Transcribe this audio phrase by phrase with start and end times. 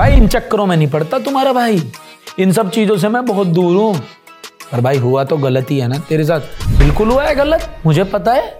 [0.00, 1.92] भाई इन चक्करों में नहीं पड़ता तुम्हारा भाई।
[2.38, 4.00] इन सब चीज़ों से मैं बहुत दूर हूँ।
[4.72, 5.98] पर भाई हुआ तो गलत ही है ना?
[5.98, 6.40] तेरे साथ
[6.78, 7.76] बिल्कुल हुआ है गलत?
[7.86, 8.58] मुझे पता है।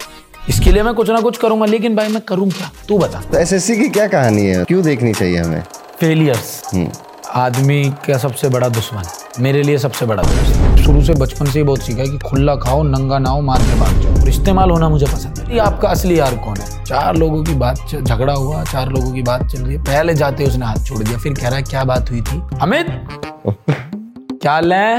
[0.48, 2.71] इसके लिए मैं कुछ ना कुछ करूँगा लेकिन भाई मैं करूँ क्या?
[2.88, 4.64] तू बता। तो एसएससी की क्या कहानी है?
[4.64, 5.62] क्यों देखनी चाहिए हमें?
[6.00, 6.90] Failures hmm.
[7.35, 9.03] आदमी का सबसे बड़ा दुश्मन।
[9.38, 12.54] मेरे लिए सबसे बड़ा दुश्मन। शुरू से बचपन से ही बहुत सीखा है कि खुला
[12.57, 15.59] खाओ नंगा ना हो मार के भाग जाओ। और इस्तेमाल होना मुझे पसंद है। ये
[15.59, 16.84] आपका असली यार कौन है?
[16.84, 20.45] चार लोगों की बात झगड़ा हुआ चार लोगों की बात चल रही है। पहले जाते
[20.45, 22.43] उसने हाथ छोड़ दिया फिर कह रहा है क्या बात हुई थी?
[22.61, 22.87] अमित!
[24.43, 24.97] क्या ले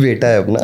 [0.00, 0.58] बेटा है अपना।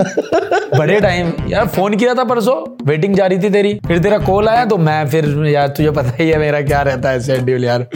[0.78, 4.48] बड़े टाइम यार फ़ोन किया था परसों वेटिंग जा रही थी तेरी। फिर तेरा कॉल
[4.48, 7.86] आया तो मैं फिर यार तुझे पता ही है मेरा क्या रहता है शेड्यूल यार।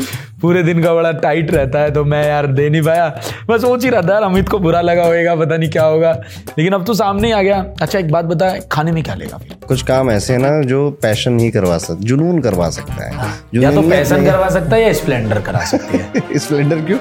[0.40, 3.06] पूरे दिन का बड़ा टाइट रहता है तो मैं यार दे नहीं पाया।
[3.50, 6.12] मैं सोच ही रहा था यार अमित को बुरा लगा होगा पता नहीं क्या होगा।
[6.58, 9.38] लेकिन अब तो सामने ही आ गया। अच्छा एक बात बता खाने में क्या लेगा
[9.38, 9.56] फिर?
[9.68, 13.72] कुछ काम ऐसे है ना जो पैशन ही करवा सकता जुनून करवा सकता है। या
[13.72, 16.98] तो पैसन करवा सकता है या स्प्लेंडर करा सकती है। स्प्लेंडर क्यों?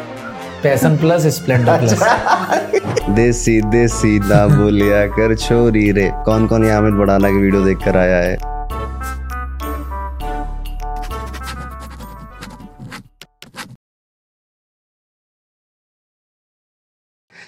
[0.64, 3.10] Passion plus Splendor plus.
[3.16, 7.78] देसी देसी ना बोलिया कर छोरी रे। कौन कौन ये आमिर बड़ाना की वीडियो देख
[7.78, 8.38] कर आया है?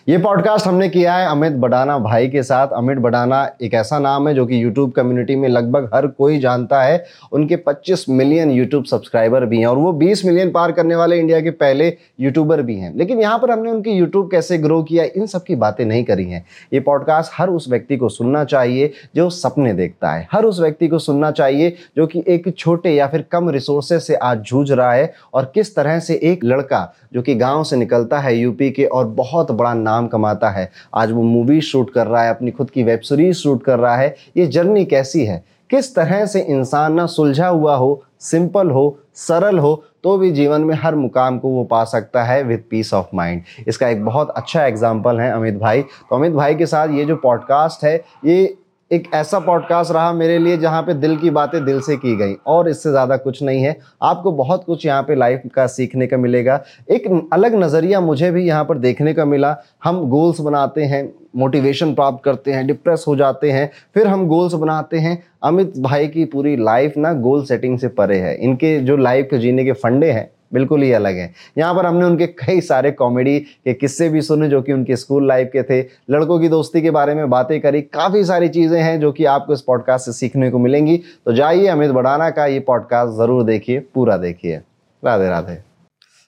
[0.09, 4.27] ये पॉडकास्ट हमने किया है अमित बडाना भाई के साथ। अमित बडाना एक ऐसा नाम
[4.27, 8.83] है जो कि यूट्यूब कम्युनिटी में लगभग हर कोई जानता है। उनके 25 मिलियन यूट्यूब
[8.83, 12.75] सब्सक्राइबर भी हैं और वो 20 मिलियन पार करने वाले इंडिया के पहले यूट्यूबर भी
[12.75, 16.03] हैं। लेकिन यहाँ पर हमने उनकी यूट्यूब कैसे ग्रो किया, इन सब की बातें नहीं
[16.03, 20.45] करी हैं। ये पॉडकास्ट हर उस व्यक्ति को सुनना चाहिए जो सपने देखता है। हर
[20.45, 24.38] उस व्यक्ति को सुनना चाहिए जो कि एक छोटे या फिर कम रिसोर्सेज से आज
[24.38, 28.38] जूझ रहा है और किस तरह से एक लड़का जो कि गाँव से निकलता है
[28.38, 32.30] यूपी के और बहुत बड़ा नाम कमाता है। आज वो मूवी शूट कर रहा है,
[32.30, 35.44] अपनी खुद की वेब सीरीज़ शूट कर रहा है। ये जर्नी कैसी है?
[35.70, 40.61] किस तरह से इंसान ना सुलझा हुआ हो सिंपल हो, सरल हो तो भी जीवन
[40.61, 44.30] में हर मुकाम को वो पा सकता है विद पीस ऑफ़ माइंड इसका एक बहुत
[44.30, 47.95] अच्छा एग्ज़ाम्पल है अमित भाई। तो अमित भाई के साथ ये जो पॉडकास्ट है,
[48.26, 48.58] ये
[48.92, 52.36] एक ऐसा पॉडकास्ट रहा मेरे लिए जहाँ पे दिल की बातें दिल से की गई,
[52.48, 56.17] और इससे ज़्यादा कुछ नहीं है। आपको बहुत कुछ यहाँ पे लाइफ का सीखने का
[56.17, 56.60] मिलेगा।
[56.92, 61.04] एक अलग नज़रिया मुझे भी यहाँ पर देखने का मिला। हम गोल्स बनाते हैं
[61.36, 66.08] मोटिवेशन प्राप्त करते हैं डिप्रेस हो जाते हैं, फिर हम गोल्स बनाते हैं। अमित भाई
[66.08, 69.71] की पूरी लाइफ ना गोल सेटिंग से परे है। इनके जो लाइफ के जीने के
[69.73, 74.10] फंडे हैं बिल्कुल ही अलग है। यहाँ पर हमने उनके कई सारे कॉमेडी के किस्से
[74.10, 77.30] भी सुने जो कि उनके स्कूल लाइफ के थे। लड़कों की दोस्ती के बारे में
[77.30, 80.98] बातें करी। काफ़ी सारी चीज़ें हैं जो कि आपको इस पॉडकास्ट से सीखने को मिलेंगी।
[81.26, 84.62] तो जाइए अमित बड़ाना का ये पॉडकास्ट ज़रूर देखिए, पूरा देखिए।
[85.04, 85.58] राधे राधे।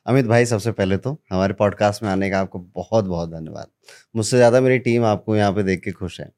[0.06, 3.68] अमित भाई, सबसे पहले तो हमारे पॉडकास्ट में आने का आपको बहुत बहुत धन्यवाद।
[4.16, 6.30] मुझसे ज़्यादा मेरी टीम आपको यहाँ पे देख के खुश है।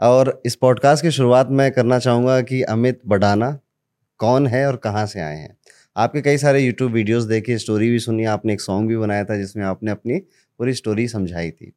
[0.00, 3.50] और इस पॉडकास्ट की शुरुआत मैं करना चाहूँगा कि अमित बडाना
[4.20, 5.56] कौन है और कहाँ से आए हैं?
[5.96, 9.36] आपके कई सारे यूट्यूब वीडियोस देखे स्टोरी भी सुनी, आपने एक सॉन्ग भी बनाया था
[9.36, 10.18] जिसमें आपने अपनी
[10.60, 11.72] पूरी स्टोरी समझाई थी।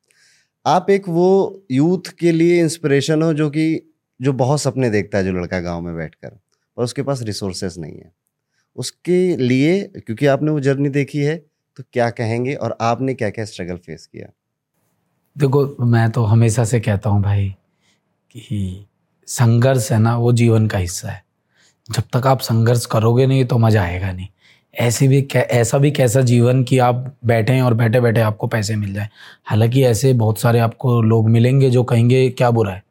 [0.66, 5.24] आप एक वो यूथ के लिए इंस्पिरेशन हो जो कि, जो बहुत सपने देखता है
[5.24, 6.40] जो लड़का गाँव में बैठकर
[6.78, 8.12] और उसके पास रिसोर्सेज नहीं है।
[8.76, 11.38] उसके लिए, क्योंकि आपने वो जर्नी देखी है
[11.78, 14.28] तो क्या कहेंगे और आपने क्या क्या स्ट्रगल फेस किया?
[15.38, 17.50] देखो, मैं तो हमेशा से कहता हूँ भाई
[18.32, 18.86] कि
[19.28, 21.27] संघर्ष है ना, वो जीवन का हिस्सा है।
[21.92, 24.28] जब तक आप संघर्ष करोगे नहीं तो मज़ा आएगा नहीं।
[24.80, 28.76] ऐसे भी ऐसा भी कैसा जीवन कि आप बैठे हैं और बैठे बैठे आपको पैसे
[28.76, 29.10] मिल जाए।
[29.46, 32.84] हालाँकि ऐसे बहुत सारे आपको लोग मिलेंगे जो कहेंगे, क्या बुरा है?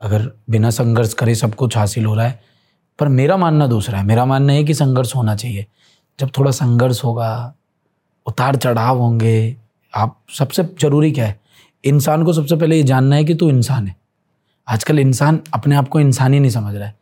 [0.00, 2.40] अगर बिना संघर्ष करे सब कुछ हासिल हो रहा है।
[2.98, 5.66] पर मेरा मानना दूसरा है। मेरा मानना है कि संघर्ष होना चाहिए।
[6.20, 7.54] जब थोड़ा संघर्ष होगा,
[8.26, 9.56] उतार चढ़ाव होंगे,
[9.94, 11.40] आप सबसे ज़रूरी क्या है?
[11.84, 13.96] इंसान को सबसे पहले ये जानना है कि तू इंसान है।
[14.68, 16.97] आजकल इंसान अपने आप को इंसान ही नहीं समझ रहा है।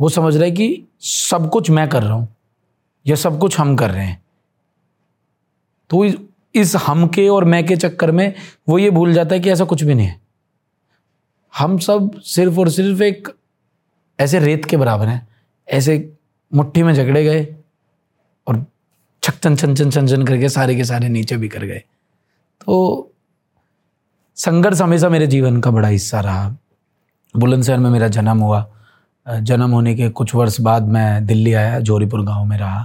[0.00, 2.36] वो समझ रहा कि सब कुछ मैं कर रहा हूँ,
[3.06, 4.22] या सब कुछ हम कर रहे हैं।
[5.90, 6.04] तो
[6.54, 8.34] इस- हम के और मैं के चक्कर में
[8.68, 10.20] वो ये भूल जाता है कि ऐसा कुछ भी नहीं है।
[11.58, 13.28] हम सब सिर्फ़ और सिर्फ़ एक
[14.20, 15.28] ऐसे रेत के बराबर हैं,
[15.68, 16.12] ऐसे
[16.54, 17.56] मुट्ठी में झगड़े गए
[18.48, 18.66] और
[19.22, 21.78] छक चन छन छन चन चन करके सारे के सारे नीचे बिखर गए।
[22.66, 23.06] तो
[24.36, 26.56] संघर्ष हमेशा मेरे जीवन का बड़ा हिस्सा रहा।
[27.36, 28.72] बुलंदशहर में मेरा जन्म हुआ।
[29.30, 32.82] जन्म होने के कुछ वर्ष बाद मैं दिल्ली आया, जोरीपुर गाँव में रहा।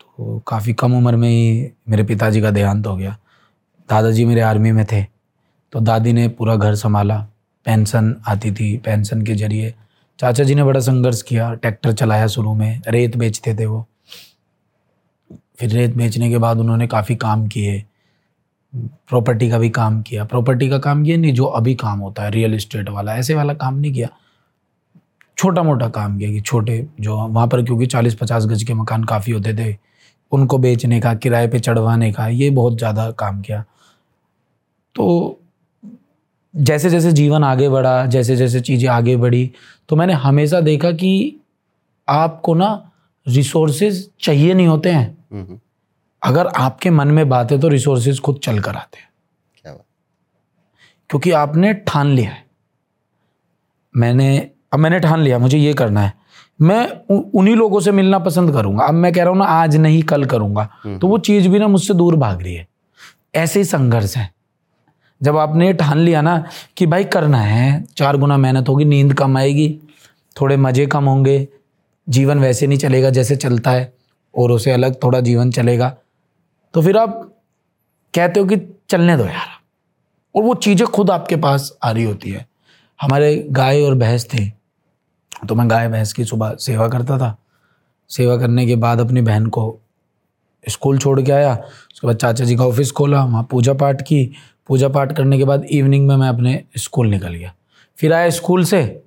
[0.00, 3.16] तो काफ़ी कम उम्र में ही मेरे पिताजी का देहांत हो गया।
[3.88, 5.02] दादाजी मेरे आर्मी में थे
[5.72, 7.18] तो दादी ने पूरा घर संभाला।
[7.66, 9.74] पेंशन आती थी, पेंशन के ज़रिए।
[10.18, 13.86] चाचा जी ने बड़ा संघर्ष किया, ट्रैक्टर चलाया शुरू में, रेत बेचते थे वो।
[15.58, 17.84] फिर रेत बेचने के बाद उन्होंने काफ़ी काम किए।
[18.74, 22.30] प्रॉपर्टी का भी काम किया। प्रॉपर्टी का काम ये नहीं, जो अभी काम होता है,
[22.30, 24.08] रियल इस्टेट वाला, ऐसे वाला काम नहीं किया।
[25.40, 29.04] छोटा मोटा काम किया कि छोटे जो वहाँ पर क्योंकि चालीस पचास गज के मकान
[29.04, 29.76] काफ़ी होते थे
[30.32, 33.62] उनको बेचने का किराए पे चढ़वाने का ये बहुत ज़्यादा काम किया।
[34.96, 35.40] तो
[36.54, 39.50] जैसे जैसे जीवन आगे बढ़ा जैसे जैसे चीज़ें आगे बढ़ी
[39.88, 41.40] तो मैंने हमेशा देखा कि
[42.08, 42.70] आपको ना
[43.26, 45.58] रिसोर्सेज चाहिए नहीं होते हैं। हम्म, हम्म,
[46.22, 49.08] अगर आपके मन में बात है तो रिसोर्सेज खुद चल कर आते हैं।
[49.54, 49.84] क्या बात।
[51.10, 52.44] क्योंकि आपने ठान लिया है।
[53.94, 56.12] मैंने अब मैंने ठान लिया मुझे ये करना है।
[56.60, 60.02] मैं उन्हीं लोगों से मिलना पसंद करूँगा। अब मैं कह रहा हूँ ना आज नहीं
[60.02, 60.68] कल करूँगा।
[61.00, 62.66] तो वो चीज़ भी ना मुझसे दूर भाग रही है।
[63.34, 64.30] ऐसे ही संघर्ष है।
[65.20, 66.36] जब आपने ठान लिया ना
[66.76, 69.68] कि भाई करना है चार गुना मेहनत होगी नींद कम आएगी
[70.36, 71.46] थोड़े मज़े कम होंगे
[72.06, 73.92] जीवन वैसे नहीं चलेगा जैसे चलता है
[74.34, 75.88] और उसे अलग थोड़ा जीवन चलेगा
[76.74, 77.20] तो फिर आप
[78.14, 78.56] कहते हो कि
[78.90, 79.58] चलने दो यार।
[80.34, 82.46] और वो चीज़ें खुद आपके पास आ रही होती है।
[83.00, 84.44] हमारे गाय और भैंस थे
[85.48, 87.36] तो मैं गाय, भैंस की सुबह सेवा करता था।
[88.08, 89.78] सेवा करने के बाद अपनी बहन को
[90.68, 91.54] स्कूल छोड़ के आया।
[91.92, 94.32] उसके बाद चाचा जी का ऑफ़िस खोला, वहाँ पूजा पाठ की।
[94.68, 97.54] पूजा पाठ करने के बाद इवनिंग में मैं अपने स्कूल निकल गया।
[97.98, 99.02] फिर आया स्कूल से,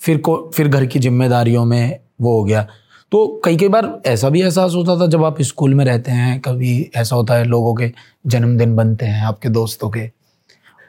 [0.00, 2.66] फिर को, फिर घर की जिम्मेदारियों में वो हो गया।
[3.12, 6.40] तो कई कई बार ऐसा भी एहसास होता था, जब आप स्कूल में रहते हैं,
[6.40, 7.92] कभी ऐसा होता है लोगों के
[8.26, 10.10] जन्मदिन बनते हैं, आपके दोस्तों के,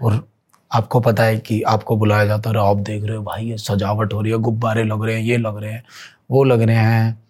[0.01, 0.27] और
[0.71, 4.13] आपको पता है कि आपको बुलाया जाता है आप देख रहे हो, भाई, ये सजावट
[4.13, 5.83] हो रही है, गुब्बारे लग रहे हैं, ये लग रहे हैं,
[6.31, 7.23] वो लग रहे हैं।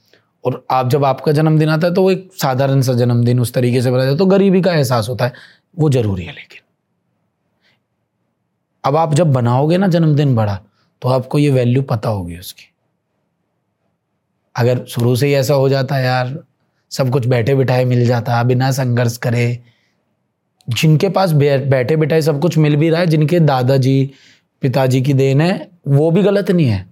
[0.44, 3.82] और आप जब आपका जन्मदिन आता है तो वो एक साधारण सा जन्मदिन उस तरीके
[3.82, 5.34] से बनाया जाता है तो गरीबी का एहसास होता है,
[5.78, 6.62] वो ज़रूरी है लेकिन।
[8.84, 10.60] अब आप जब बनाओगे ना जन्मदिन बड़ा
[11.02, 12.70] तो आपको ये वैल्यू पता होगी उसकी।
[14.56, 16.38] अगर शुरू से ही ऐसा हो जाता है यार,
[16.92, 19.48] सब कुछ बैठे बिठाए मिल जाता, बिना संघर्ष करे
[20.68, 24.12] जिनके पास बैठे बिठाए सब कुछ मिल भी रहा है, जिनके दादाजी,
[24.62, 26.86] पिताजी की देन है, वो भी गलत नहीं है।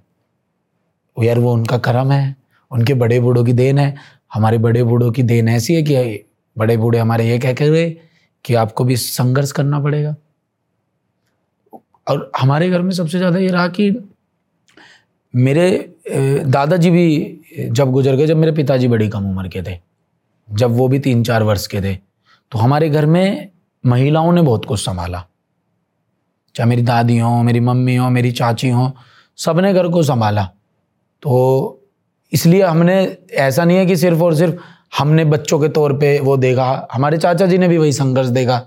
[1.17, 2.35] यार, वो उनका कर्म है,
[2.71, 3.93] उनके बड़े बूढ़ों की देन है।
[4.33, 6.23] हमारे बड़े बूढ़ों की देन ऐसी है कि
[6.55, 7.89] बड़े बूढ़े हमारे ये कह गए
[8.45, 10.15] कि आपको भी संघर्ष करना पड़ेगा।
[12.07, 13.89] और हमारे घर में सबसे ज़्यादा ये रहा कि
[15.33, 15.69] मेरे
[16.07, 19.77] दादाजी भी जब गुजर गए, जब मेरे पिताजी बड़ी कम उम्र के थे,
[20.49, 21.95] जब वो भी तीन चार वर्ष के थे
[22.51, 23.49] तो हमारे घर में
[23.85, 25.25] महिलाओं ने बहुत कुछ संभाला।
[26.55, 28.91] चाहे मेरी दादी हो मेरी मम्मी हो मेरी चाची हो
[29.37, 30.43] सबने घर को संभाला।
[31.21, 31.81] तो
[32.33, 34.55] इसलिए हमने ऐसा नहीं है कि सिर्फ़ और सिर्फ़
[34.99, 38.57] हमने बच्चों के तौर पे वो देखा हमारे चाचा जी ने भी वही संघर्ष देखा।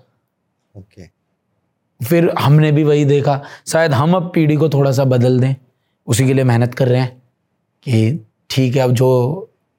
[0.77, 2.09] ओके। okay.
[2.09, 5.57] फिर हमने भी वही देखा। शायद हम अब पीढ़ी को थोड़ा सा बदल दें
[6.07, 7.23] उसी के लिए मेहनत कर रहे हैं
[7.83, 9.09] कि ठीक है अब जो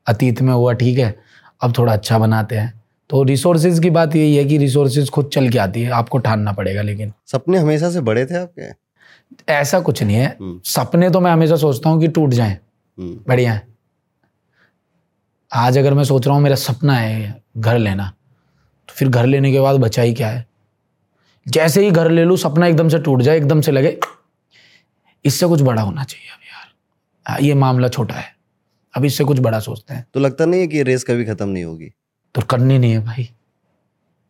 [0.07, 1.19] अतीत में हुआ ठीक है
[1.61, 2.76] अब थोड़ा अच्छा बनाते हैं।
[3.09, 6.51] तो रिसोर्सेज की बात यही है कि रिसोर्सेज खुद चल के आती है आपको ठानना
[6.51, 9.53] पड़ेगा लेकिन। सपने हमेशा से बड़े थे आपके?
[9.53, 13.19] ऐसा कुछ नहीं है। हम्म। सपने तो मैं हमेशा सोचता हूँ कि टूट जाएँ। हम्म,
[13.27, 13.67] बढ़िया है।
[15.51, 18.11] आज अगर मैं सोच रहा हूँ मेरा सपना है घर लेना
[18.89, 20.45] तो फिर घर लेने के बाद बचा ही क्या है?
[21.45, 23.97] जैसे ही घर ले लूँ सपना एकदम से टूट जाए एकदम से लगे
[25.25, 28.35] इससे कुछ बड़ा होना चाहिए अब यार। ये मामला छोटा है।
[28.93, 31.49] अब इससे कुछ बड़ा सोचते हैं। तो लगता नहीं है कि ये रेस कभी खत्म
[31.49, 31.91] नहीं होगी?
[32.35, 33.29] तो करनी नहीं है भाई।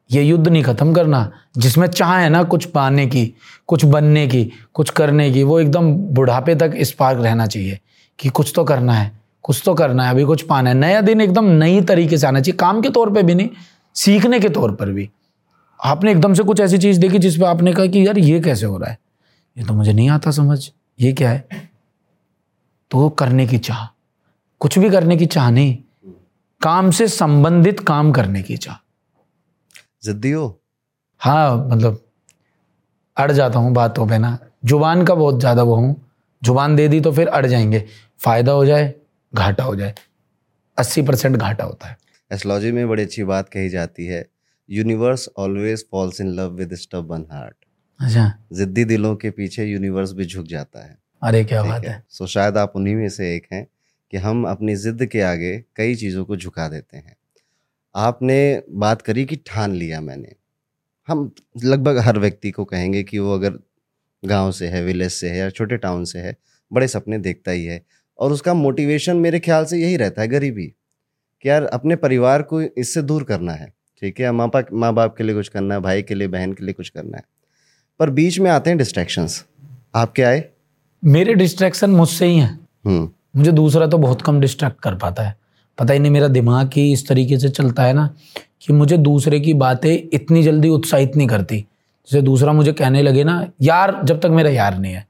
[0.10, 3.34] ये युद्ध नहीं खत्म करना, जिसमें चाह है ना कुछ पाने की,
[3.68, 7.80] कुछ बनने की, कुछ करने की, वो एकदम बुढ़ापे तक स्पार्क रहना चाहिए
[8.20, 9.12] कि कुछ तो करना है,
[9.44, 12.40] कुछ तो करना है, अभी कुछ पाना है। नया दिन एकदम नई तरीके से आना
[12.40, 13.50] चाहिए, काम के तौर पे भी नहीं,
[13.96, 15.10] सीखने के तौर पर भी।
[15.80, 18.66] आपने एकदम से कुछ ऐसी चीज़ देखी जिस पे आपने कहा कि यार ये कैसे
[18.66, 18.98] हो रहा है?
[19.58, 21.48] ये तो मुझे नहीं आता समझ, ये क्या है?
[22.92, 23.86] तो करने की चाह,
[24.62, 25.78] कुछ भी करने की चाह नहीं।
[26.62, 28.76] काम से संबंधित काम करने की चाह।
[30.04, 30.62] जिद्दी हो?
[31.20, 32.02] हाँ मतलब
[33.18, 35.96] अड़ जाता हूँ बातों पे ना। ज़ुबान का बहुत ज़्यादा वो हूँ।
[36.44, 37.84] ज़ुबान दे दी तो फिर अड़ जाएँगे।
[38.20, 38.94] फ़ायदा हो जाए
[39.34, 39.96] घाटा हो जाए।
[40.78, 41.98] अस्सी परसेंट घाटा होता है।
[42.32, 44.26] एस्ट्रोलॉजी में बड़ी अच्छी बात कही जाती है।
[44.70, 47.56] Universe always falls in love with stubborn heart
[48.00, 52.04] अच्छा। जिद्दी दिलों के पीछे यूनिवर्स भी झुक जाता है। अरे क्या बात है। है।
[52.10, 53.68] सो शायद आप उन्हीं में से एक हैं।
[54.12, 57.16] कि हम अपनी ज़िद्द के आगे कई चीज़ों को झुका देते हैं।
[57.96, 60.36] आपने बात करी कि ठान लिया मैंने।
[61.08, 61.32] हम
[61.64, 63.60] लगभग हर व्यक्ति को कहेंगे कि वो अगर
[64.24, 66.36] गाँव से है विलेज से है या छोटे टाउन से है
[66.72, 67.82] बड़े सपने देखता ही है
[68.20, 70.74] और उसका मोटिवेशन मेरे ख्याल से यही रहता है गरीबी।
[71.44, 74.32] कि यार अपने परिवार को इससे दूर करना है ठीक है?
[74.32, 76.74] माँ बाप माँ बाप के लिए कुछ करना है भाई के लिए बहन के लिए
[76.74, 77.24] कुछ करना है।
[78.00, 79.44] पर बीच में आते हैं डिस्ट्रैक्शंस
[79.96, 80.44] आपके आए?
[81.04, 85.36] मेरे डिस्ट्रैक्शन मुझसे ही हैं। हम्म। मुझे दूसरा तो बहुत कम डिस्ट्रैक्ट कर पाता है।
[85.78, 88.10] पता ही नहीं मेरा दिमाग ही इस तरीके से चलता है ना
[88.62, 91.60] कि मुझे दूसरे की बातें इतनी जल्दी उत्साहित नहीं करती।
[92.08, 95.06] जैसे दूसरा मुझे कहने लगे ना यार जब तक मेरा यार नहीं है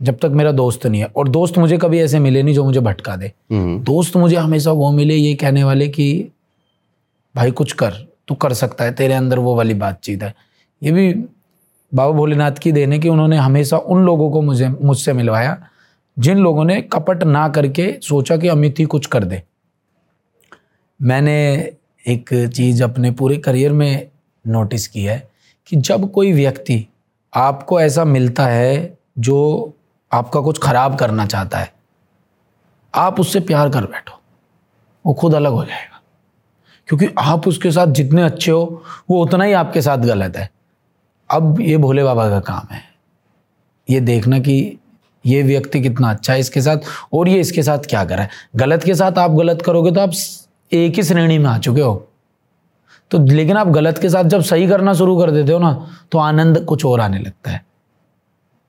[0.00, 2.80] जब तक मेरा दोस्त नहीं है। और दोस्त मुझे कभी ऐसे मिले नहीं जो मुझे
[2.80, 6.32] भटका दे। हम्म। दोस्त मुझे हमेशा वो मिले ये कहने वाले कि
[7.36, 7.90] भाई कुछ कर
[8.28, 10.34] तू कर सकता है तेरे अंदर वो वाली बातचीत है।
[10.82, 11.12] ये भी
[11.94, 15.68] बाबा भोलेनाथ की देने की उन्होंने हमेशा उन लोगों को मुझे मुझसे मिलवाया
[16.18, 19.42] जिन लोगों ने कपट ना करके सोचा कि अमित ही कुछ कर दे।
[21.02, 21.54] मैंने
[22.06, 24.10] एक चीज़ अपने पूरे करियर में
[24.46, 25.30] नोटिस की है
[25.66, 26.86] कि जब कोई व्यक्ति
[27.34, 29.72] आपको ऐसा मिलता है जो
[30.12, 31.72] आपका कुछ खराब करना चाहता है,
[32.94, 34.20] आप उससे प्यार कर बैठो,
[35.06, 36.00] वो खुद अलग हो जाएगा।
[36.88, 40.50] क्योंकि आप उसके साथ जितने अच्छे हो, वो उतना ही आपके साथ गलत है।
[41.30, 42.82] अब ये भोले बाबा का काम है।
[43.90, 44.78] ये देखना कि
[45.26, 46.78] ये व्यक्ति कितना अच्छा है इसके साथ,
[47.12, 48.28] और ये इसके साथ क्या कर है?
[48.56, 50.12] गलत के साथ आप गलत करोगे तो आप
[50.72, 52.08] एक ही श्रेणी में आ चुके हो।
[53.10, 55.72] तो लेकिन आप गलत के साथ जब सही करना शुरू कर देते हो ना
[56.12, 57.64] तो आनंद कुछ और आने लगता है।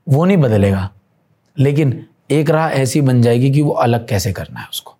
[0.07, 0.89] वो नहीं बदलेगा।
[1.57, 4.95] लेकिन एक राह ऐसी बन जाएगी कि वो अलग कैसे करना है उसको।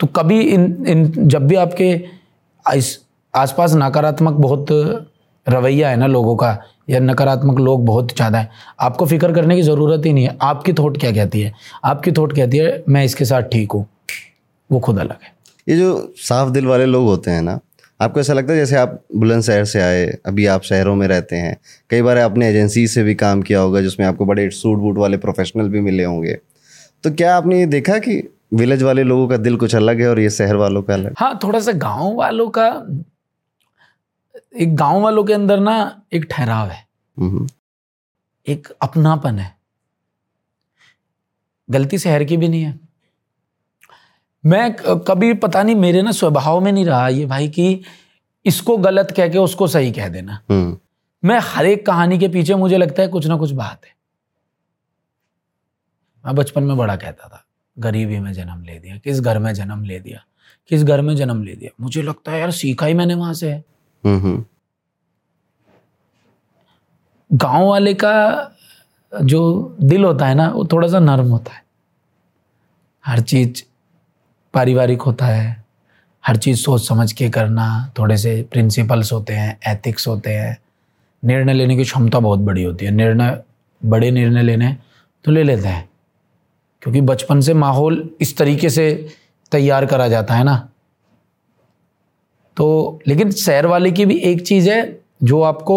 [0.00, 1.90] तो कभी इन इन, जब भी आपके
[2.66, 2.98] इस
[3.34, 4.66] आसपास नकारात्मक बहुत
[5.46, 6.50] रवैया है ना लोगों का
[6.88, 10.72] या नकारात्मक लोग बहुत ज़्यादा है। आपको फ़िक्र करने की ज़रूरत ही नहीं है। आपकी
[10.72, 11.52] थोट क्या कहती है?
[11.84, 13.86] आपकी थॉट कहती है मैं इसके साथ ठीक हूँ।
[14.70, 15.32] वो खुद अलग है।
[15.66, 17.58] ये जो साफ़ दिल वाले लोग होते हैं ना
[18.00, 21.56] आपको ऐसा लगता है जैसे आप बुलंदशहर से आए अभी आप शहरों में रहते हैं।
[21.90, 25.16] कई बार आपने एजेंसी से भी काम किया होगा जिसमें आपको बड़े सूट बूट वाले
[25.16, 26.38] प्रोफेशनल भी मिले होंगे।
[27.04, 28.22] तो क्या आपने ये देखा कि
[28.54, 31.38] विलेज वाले लोगों का दिल कुछ अलग है और ये शहर वालों का अलग हाँ
[31.42, 32.68] थोड़ा सा गाँव वालों का
[34.56, 36.86] एक गाँव वालों के अंदर ना एक ठहराव है।
[37.18, 37.48] हम्म,
[38.46, 39.56] एक अपनापन है।
[41.70, 42.78] गलती शहर की भी नहीं है।
[44.44, 44.74] मैं
[45.04, 47.80] कभी पता नहीं मेरे ना स्वभाव में नहीं रहा ये भाई कि
[48.46, 50.78] इसको गलत कह के उसको सही कह देना। हम्म,
[51.24, 53.94] मैं हर एक कहानी के पीछे मुझे लगता है कुछ ना कुछ बात है।
[56.24, 57.44] मैं बचपन में बड़ा कहता था
[57.78, 60.24] गरीबी में जन्म ले दिया किस घर में जन्म ले दिया
[60.70, 63.52] किस घर में जन्म ले दिया। मुझे लगता है यार सीखा ही मैंने वहाँ से।
[63.52, 63.64] है
[67.32, 68.48] गाँव वाले का
[69.22, 71.64] जो दिल होता है ना, वो थोड़ा सा नरम होता है।
[73.06, 73.62] हर चीज़
[74.54, 75.64] पारिवारिक होता है।
[76.26, 80.58] हर चीज़ सोच समझ के करना, थोड़े से प्रिंसिपल्स होते हैं एथिक्स होते हैं।
[81.24, 83.42] निर्णय लेने की क्षमता बहुत बड़ी होती है। निर्णय,
[83.84, 84.76] बड़े निर्णय लेने
[85.24, 85.88] तो ले लेते हैं।
[86.82, 89.08] क्योंकि बचपन से माहौल इस तरीके से
[89.52, 90.68] तैयार करा जाता है ना।
[92.58, 95.76] तो लेकिन शहर वाले की भी एक चीज़ है जो आपको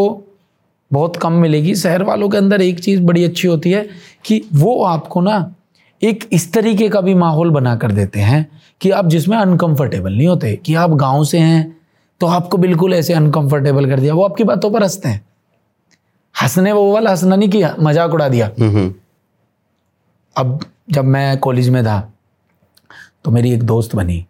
[0.91, 3.87] बहुत कम मिलेगी। शहर वालों के अंदर एक चीज़ बड़ी अच्छी होती है
[4.25, 5.53] कि वो आपको ना
[6.01, 8.45] एक इस तरीके का भी माहौल बना कर देते हैं
[8.81, 11.81] कि आप जिसमें अनकंफर्टेबल नहीं होते कि आप गाँव से हैं
[12.21, 15.25] तो आपको बिल्कुल ऐसे अनकंफर्टेबल कर दिया। वो आपकी बातों पर हँसते हैं।
[16.35, 18.93] हंसने वो वाला हंसना नहीं किया मज़ाक उड़ा दिया। हम्म, हम्म,
[20.35, 20.59] अब
[20.89, 21.99] जब मैं कॉलेज में था
[23.25, 24.25] तो मेरी एक दोस्त बनी।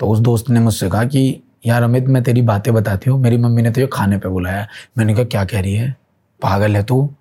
[0.00, 3.36] तो उस दोस्त ने मुझसे कहा कि यार अमित, मैं तेरी बातें बताती हूँ। मेरी
[3.36, 5.96] मम्मी ने तुझे खाने पे बुलाया। मैंने कहा, क्या कह रही है?
[6.42, 7.14] पागल है तू।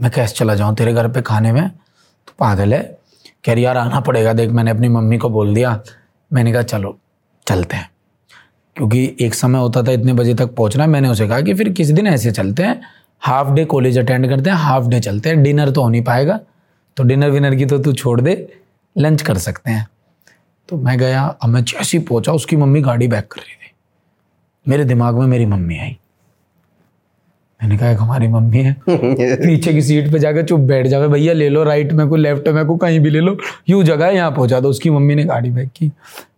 [0.00, 1.68] मैं कैसे चला जाऊँ तेरे घर पे खाने में?
[2.26, 2.98] तो पागल है।
[3.44, 5.80] कह रही, यार, आना पड़ेगा। देख, मैंने अपनी मम्मी को बोल दिया।
[6.32, 6.98] मैंने कहा, चलो,
[7.48, 7.90] चलते हैं।
[8.76, 11.90] क्योंकि एक समय होता था, इतने बजे तक पहुँचना। मैंने उसे कहा कि फिर किस
[11.90, 12.82] दिन ऐसे चलते हैं?
[13.20, 16.40] हाफ़ डे कॉलेज अटेंड करते हैं हाफ़ डे चलते हैं। डिनर तो हो नहीं पाएगा।
[16.96, 18.60] तो डिनर विनर की तो तू छोड़ दे।
[18.98, 19.88] लंच कर सकते हैं।
[20.68, 23.61] तो मैं गया अब मैं जैसे ही पहुँचा, उसकी मम्मी गाड़ी बैक कर रही थी।
[24.68, 25.98] मेरे दिमाग में मेरी मम्मी आई।
[27.62, 31.48] मैंने कहा हमारी मम्मी है। पीछे की सीट पे जाकर चुप बैठ जावे भैया ले
[31.48, 33.38] लो राइट में को लेफ़्ट में को कहीं भी ले लो।
[33.68, 35.92] यूँ जगह है यहाँ पहुँचा दो। उसकी मम्मी ने गाड़ी बैक की।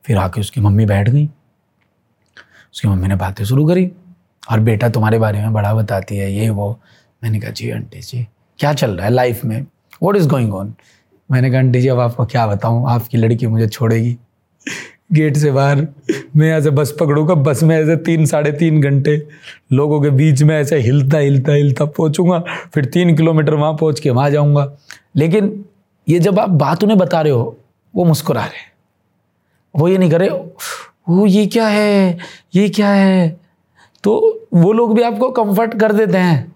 [0.05, 1.27] फिर आके उसकी मम्मी बैठ गई।
[2.75, 3.93] उसकी मम्मी ने बातें शुरू करी।
[4.51, 6.81] और बेटा तुम्हारे बारे में बड़ा बताती है ये वो।
[7.25, 8.29] मैंने कहा जी आंटी जी
[8.59, 9.67] क्या चल रहा है लाइफ में?
[10.03, 10.75] वॉट इज़ गोइंग ऑन
[11.31, 12.91] मैंने कहा आंटी जी अब आपको क्या बताऊँ?
[12.91, 14.17] आपकी लड़की मुझे छोड़ेगी।
[15.11, 15.87] गेट से बाहर।
[16.37, 19.17] मैं ऐसे बस पकड़ूँगा बस में ऐसे तीन, साढ़े तीन घंटे
[19.73, 22.39] लोगों के बीच में ऐसे हिलता हिलता हिलता पहुंचूँगा,
[22.75, 24.73] फिर तीन किलोमीटर वहाँ पहुँच के वहाँ जाऊँगा।
[25.17, 25.65] लेकिन
[26.09, 27.57] ये जब आप बात उन्हें बता रहे हो,
[27.95, 28.73] वो मुस्कुरा रहे
[29.75, 30.29] वो ये नहीं करे
[31.09, 32.19] वो ये क्या है?
[32.55, 33.41] ये क्या है?
[34.05, 36.53] तो वो लोग भी आपको कंफर्ट कर देते हैं।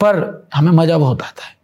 [0.00, 1.54] पर हमें मज़ा बहुत आता है।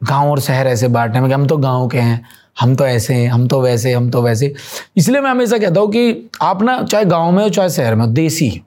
[0.00, 2.22] गाँव और शहर ऐसे बांटने में कि हम तो गाँव के हैं।
[2.60, 4.54] हम तो ऐसे हैं हम तो वैसे हम तो वैसे
[4.96, 8.06] इसलिए मैं हमेशा कहता हूँ कि आप ना चाहे गाँव में हो चाहे शहर में
[8.06, 8.62] हो देसी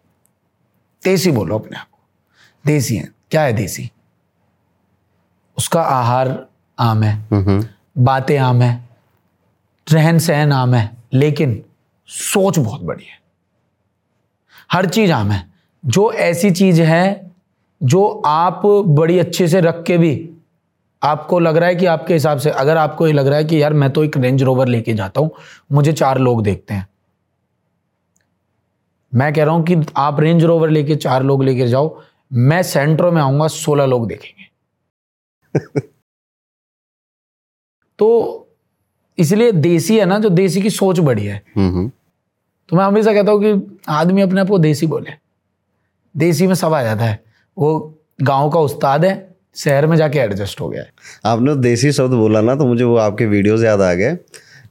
[1.03, 2.00] देसी बोलो अपने आप को।
[2.65, 3.91] देसी है। क्या है देसी?
[5.57, 6.47] उसका आहार
[6.79, 7.65] आम है। हम्म,
[7.97, 8.89] बातें आम है।
[9.91, 11.63] रहन सहन आम है। लेकिन
[12.07, 13.19] सोच बहुत बड़ी है।
[14.71, 15.50] हर चीज़ आम है।
[15.85, 17.31] जो ऐसी चीज़ है
[17.83, 20.33] जो आप बड़ी अच्छे से रख के भी
[21.03, 23.63] आपको लग रहा है कि आपके हिसाब से अगर आपको ये लग रहा है कि
[23.63, 25.31] यार मैं तो एक रेंज रोवर लेके जाता हूँ
[25.72, 26.88] मुझे चार लोग देखते हैं।
[29.13, 32.01] मैं कह रहा हूँ कि आप रेंज रोवर लेके चार लोग लेके जाओ
[32.33, 34.50] मैं सेंट्रो में आऊँगा सोलह लोग देखेंगे।
[38.00, 38.48] तो
[39.17, 41.91] इसलिए देसी है ना जो देसी की सोच बड़ी है। हम्म हम्म।
[42.69, 45.12] तो मैं हमेशा कहता हूँ कि आदमी अपने आप को देसी बोले।
[46.17, 47.24] देसी में सब आ जाता है।
[47.57, 50.89] वो गाँव का उस्ताद है शहर में जाके एडजस्ट हो गया है।
[51.25, 54.17] आपने देसी शब्द बोला ना तो मुझे वो आपके वीडियोस याद आ गए।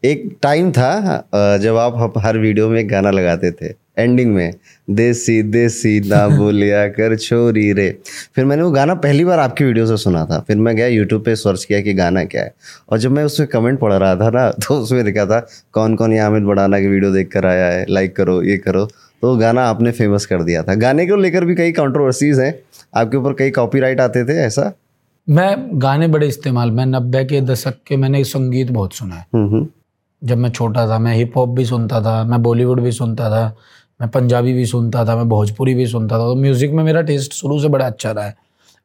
[0.05, 4.53] एक टाइम था जब आप हर वीडियो में गाना लगाते थे एंडिंग में
[4.91, 7.89] देसी देसी ना बोलिया कर छोरी रे।
[8.35, 11.25] फिर मैंने वो गाना पहली बार आपकी वीडियो से सुना था। फिर मैं गया यूट्यूब
[11.25, 12.55] पे सर्च किया कि गाना क्या है।
[12.91, 15.41] और जब मैं उसमें कमेंट पढ़ रहा था ना तो उसमें लिखा था
[15.73, 17.87] कौन कौन ये आमिर बड़ाना की वीडियो देख कर आया है?
[17.89, 18.89] लाइक करो ये करो।
[19.23, 22.55] तो गाना आपने फ़ेमस कर दिया था। गाने को लेकर भी कई कंट्रोवर्सीज हैं।
[22.95, 24.73] आपके ऊपर कई कॉपीराइट आते थे ऐसा?
[25.29, 29.49] मैं गाने बड़े इस्तेमाल मैं नब्बे के दशक के मैंने संगीत बहुत सुना है। हम्म
[29.49, 29.67] हम्म।
[30.23, 33.45] जब मैं छोटा था मैं हिप हॉप भी सुनता था मैं बॉलीवुड भी सुनता था
[34.01, 37.33] मैं पंजाबी भी सुनता था मैं भोजपुरी भी सुनता था। तो म्यूज़िक में मेरा टेस्ट
[37.33, 38.35] शुरू से बड़ा अच्छा रहा है।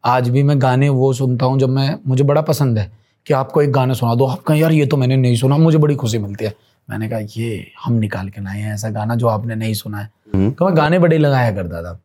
[0.04, 2.92] आज भी मैं गाने वो सुनता हूँ जब मैं मुझे बड़ा पसंद है
[3.28, 5.78] कि आपको एक गाना सुना दो। आप कहें यार ये तो मैंने नहीं सुना मुझे
[5.78, 6.54] बड़ी खुशी मिलती है।
[6.88, 10.10] मैंने कहा ये हम निकाल के लाए हैं ऐसा गाना जो आपने नहीं सुना है।
[10.38, 12.00] तो मैं गाने बड़े लगाया करता था।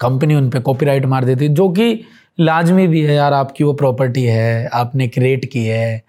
[0.00, 2.04] कंपनी उन पे कॉपीराइट मार देती जो कि
[2.40, 6.04] लाजमी भी है यार आपकी वो प्रॉपर्टी है आपने क्रिएट की है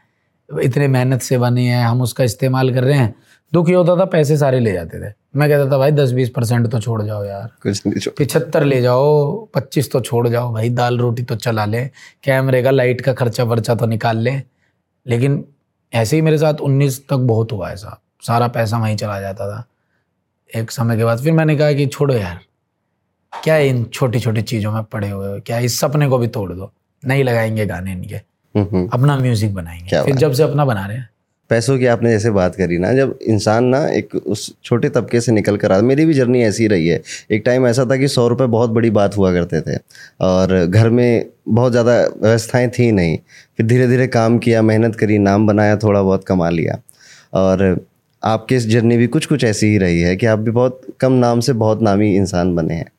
[0.49, 3.13] इतने मेहनत से बनी है हम उसका इस्तेमाल कर रहे हैं।
[3.53, 6.29] दुख ये होता था पैसे सारे ले जाते थे। मैं कहता था भाई दस बीस
[6.29, 10.69] परसेंट तो छोड़ जाओ यार। कुछ नहीं पिछहत्तर ले जाओ पच्चीस तो छोड़ जाओ। भाई
[10.69, 11.85] दाल रोटी तो चला ले
[12.23, 14.41] कैमरे का लाइट का खर्चा वर्चा तो निकाल ले।
[15.05, 15.43] लेकिन
[15.93, 19.63] ऐसे ही मेरे साथ उन्नीस तक बहुत हुआ ऐसा। सारा पैसा वहीं चला जाता था।
[20.51, 22.39] एक समय के बाद फिर मैंने कहा कि छोड़ो यार
[23.33, 25.39] क्या इन छोटी छोटी चीज़ों में पड़े हुए हो?
[25.39, 26.71] क्या इस सपने को भी तोड़ दो?
[27.03, 28.15] नहीं लगाएँगे गाने इनके।
[28.87, 31.09] अपना म्यूज़िक बनाएँगे। फिर जब से अपना बना रहे हैं।
[31.49, 35.31] पैसों की आपने जैसे बात करी ना जब इंसान ना एक उस छोटे तबके से
[35.31, 37.01] निकल कर आता मेरी भी जर्नी ऐसी रही है।
[37.31, 39.77] एक टाइम ऐसा था कि सौ रुपये बहुत बड़ी बात हुआ करते थे
[40.21, 43.17] और घर में बहुत ज़्यादा व्यवस्थाएँ थी नहीं।
[43.57, 46.79] फिर धीरे धीरे काम किया मेहनत करी नाम बनाया थोड़ा बहुत कमा लिया
[47.33, 47.86] और
[48.23, 51.12] आपकी इस जर्नी भी कुछ कुछ ऐसी ही रही है कि आप भी बहुत कम
[51.12, 52.91] नाम से बहुत नामी इंसान बने हैं।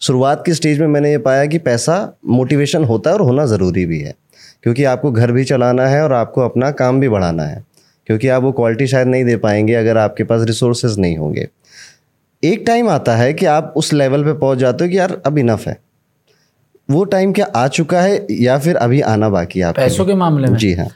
[0.00, 3.86] शुरुआत की स्टेज में मैंने ये पाया कि पैसा मोटिवेशन होता है और होना ज़रूरी
[3.86, 4.14] भी है
[4.62, 7.64] क्योंकि आपको घर भी चलाना है और आपको अपना काम भी बढ़ाना है
[8.06, 11.48] क्योंकि आप वो क्वालिटी शायद नहीं दे पाएँगे अगर आपके पास रिसोर्सेज नहीं होंगे।
[12.42, 15.38] एक टाइम आता है कि आप उस लेवल पे पहुँच जाते हो कि यार अब
[15.38, 15.76] इनफ है।
[16.90, 20.48] वो टाइम क्या आ चुका है या फिर अभी आना बाकी है पैसों के मामले
[20.48, 20.58] में?
[20.58, 20.88] जी हाँ।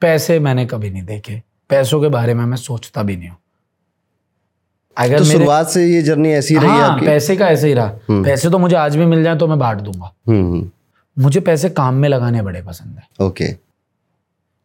[0.00, 3.36] पैसे मैंने कभी नहीं देखे। पैसों के बारे में मैं सोचता भी नहीं हूँ।
[4.96, 7.06] अगर तो शुरुआत से ये जर्नी ऐसी रही है आपकी?
[7.06, 9.80] पैसे का ऐसे ही रहा। पैसे तो मुझे आज भी मिल जाए तो मैं बांट
[9.80, 10.70] दूँगा। हम्म हम्म,
[11.16, 13.48] मुझे पैसे काम में लगाने बड़े पसंद है। ओके।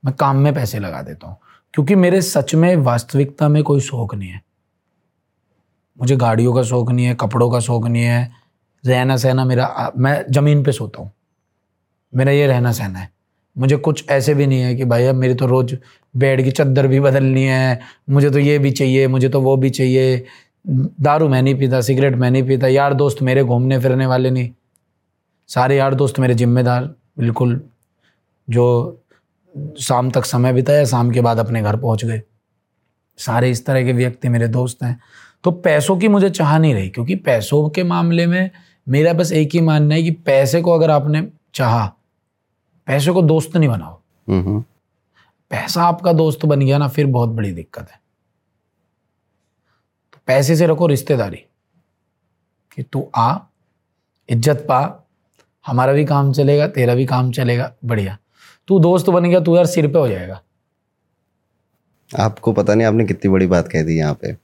[0.04, 1.38] मैं काम में पैसे लगा देता हूँ
[1.74, 4.42] क्योंकि मेरे सच में वास्तविकता में कोई शौक नहीं है।
[5.98, 8.32] मुझे गाड़ियों का शौक नहीं है कपड़ों का शौक नहीं है।
[8.84, 11.12] रहना सहना मेरा मैं ज़मीन पे सोता हूँ।
[12.14, 13.10] मेरा ये रहना सहना है।
[13.60, 15.76] मुझे कुछ ऐसे भी नहीं है कि भाई अब मेरी तो रोज़
[16.16, 19.70] बेड की चद्दर भी बदलनी है, मुझे तो ये भी चाहिए, मुझे तो वो भी
[19.70, 20.26] चाहिए।
[20.68, 24.50] दारू मैं नहीं पीता, सिगरेट मैं नहीं पीता, यार दोस्त मेरे घूमने फिरने वाले नहीं।
[25.50, 26.84] सारे यार दोस्त मेरे जिम्मेदार,
[27.20, 27.62] बिल्कुल,
[28.48, 29.02] जो
[29.80, 32.22] शाम तक समय बिताया, शाम के बाद अपने घर पहुँच गए।
[33.20, 35.00] सारे इस तरह के व्यक्ति मेरे दोस्त हैं।
[35.44, 38.50] तो पैसों की मुझे चाह नहीं रही, क्योंकि पैसों के मामले में
[38.88, 41.92] मेरा बस एक ही मानना है कि पैसे को अगर आपने चाहा
[42.90, 44.64] पैसे को दोस्त नहीं बनाओ।
[45.52, 48.00] पैसा आपका दोस्त बन गया ना फिर बहुत बड़ी दिक्कत है।
[50.14, 51.44] तो पैसे से रखो रिश्तेदारी।
[52.72, 53.38] कि तू आ
[54.30, 54.80] इज़्ज़त पा
[55.66, 58.18] हमारा भी काम चलेगा तेरा भी काम चलेगा बढ़िया।
[58.68, 60.42] तू दोस्त बन गया तू यार सिर पे हो जाएगा।
[62.12, 64.36] आपको पता नहीं आपने कितनी बड़ी बात कह दी यहाँ पे।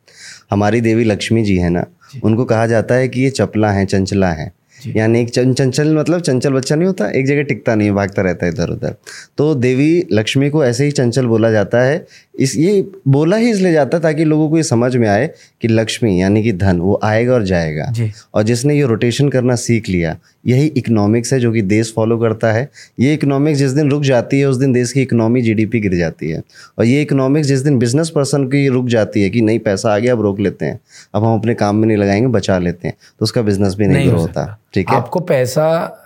[0.51, 1.86] हमारी देवी लक्ष्मी जी है ना
[2.23, 4.51] उनको कहा जाता है कि ये चपला हैं चंचला हैं।
[4.95, 8.21] यानी एक चं- चंचल मतलब चंचल बच्चा नहीं होता एक जगह टिकता नहीं है भागता
[8.21, 8.95] रहता है इधर उधर।
[9.38, 12.08] तो देवी लक्ष्मी को ऐसे ही चंचल बोला जाता है।
[12.39, 15.30] इस ये बोला ही इसलिए जाता है ताकि लोगों को ये समझ में आए
[15.62, 17.93] कि लक्ष्मी यानी कि धन वो आएगा और जाएगा।
[18.34, 22.51] और जिसने ये रोटेशन करना सीख लिया यही इकोनॉमिक्स है जो कि देश फॉलो करता
[22.51, 25.95] है। ये इकोनॉमिक्स जिस दिन रुक जाती है उस दिन देश की इकोनॉमी जीडीपी गिर
[25.95, 26.43] जाती है।
[26.79, 29.97] और ये इकोनॉमिक्स जिस दिन बिज़नेस पर्सन की रुक जाती है कि नहीं पैसा आ
[29.97, 30.79] गया अब रोक लेते हैं।
[31.15, 33.97] अब हम अपने काम में नहीं लगाएँगे बचा लेते हैं। तो उसका बिज़नेस भी नहीं,
[33.97, 34.95] नहीं हो होता। ठीक है?
[34.95, 36.01] आपको पैसा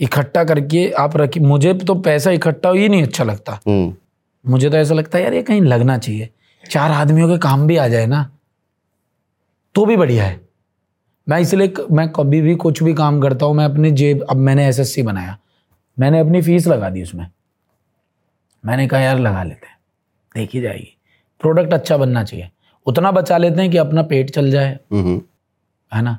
[0.00, 3.94] इकट्ठा करके आप रखिए मुझे तो पैसा इकट्ठा ही नहीं अच्छा लगता। हम्म।
[4.50, 6.28] मुझे तो ऐसा लगता है यार ये कहीं लगना चाहिए।
[6.70, 8.30] चार आदमियों के काम भी आ जाए ना
[9.74, 10.43] तो भी बढ़िया है।
[11.28, 14.66] मैं इसलिए मैं कभी भी कुछ भी काम करता हूँ मैं अपनी जेब अब मैंने
[14.66, 15.38] एसएससी बनाया।
[15.98, 17.26] मैंने अपनी फ़ीस लगा दी उसमें।
[18.66, 19.76] मैंने कहा यार लगा लेते हैं।
[20.36, 20.96] देखी जाएगी।
[21.40, 22.50] प्रोडक्ट अच्छा बनना चाहिए।
[22.86, 25.22] उतना बचा लेते हैं कि अपना पेट चल जाए। हम्म।
[25.94, 26.12] है ना?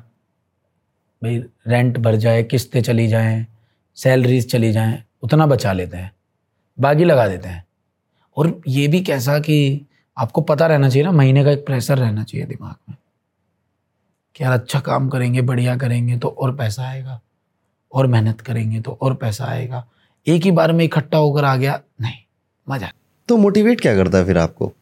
[1.22, 3.46] भाई रेंट भर जाए किस्तें चली जाएँ
[3.94, 6.12] सैलरीज चली जाएँ उतना बचा लेते हैं।
[6.80, 7.64] बाकी लगा देते हैं।
[8.36, 9.86] और ये भी कैसा कि
[10.18, 12.96] आपको पता रहना चाहिए ना महीने का एक प्रेशर रहना चाहिए दिमाग में।
[14.36, 17.20] कि यार अच्छा काम करेंगे बढ़िया करेंगे तो और पैसा आएगा
[17.92, 19.84] और मेहनत करेंगे तो और पैसा आएगा।
[20.26, 22.16] एक ही बार में इकट्ठा होकर आ गया नहीं
[22.68, 22.90] मज़ा।
[23.28, 24.72] तो मोटिवेट क्या करता है फिर आपको?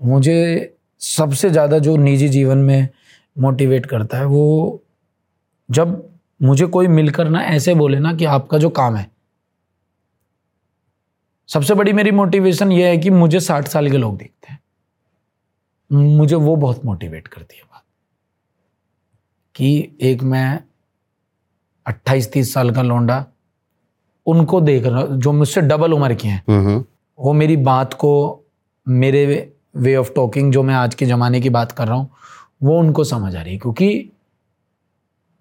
[0.00, 2.88] मुझे सबसे ज़्यादा जो निजी जीवन में
[3.36, 4.82] मोटिवेट करता है वो
[5.68, 6.02] जब
[6.40, 9.10] मुझे कोई मिलकर ना ऐसे बोले ना कि आपका जो काम है।
[11.48, 14.58] सबसे बड़ी मेरी मोटिवेशन ये है कि मुझे साठ साल के लोग देखते हैं।
[15.90, 17.62] मुझे वो बहुत मोटिवेट करती है।
[19.54, 20.60] कि एक मैं
[21.86, 23.26] अट्ठाईस तीस साल का लौंडा
[24.26, 26.84] उनको देख रहा जो मुझसे डबल उम्र के हैं हम्म, हम्म।
[27.18, 28.44] वो मेरी बात को
[28.88, 32.10] मेरे वे ऑफ़ टॉकिंग जो मैं आज के ज़माने की बात कर रहा हूँ
[32.62, 34.10] वो उनको समझ आ रही है। क्योंकि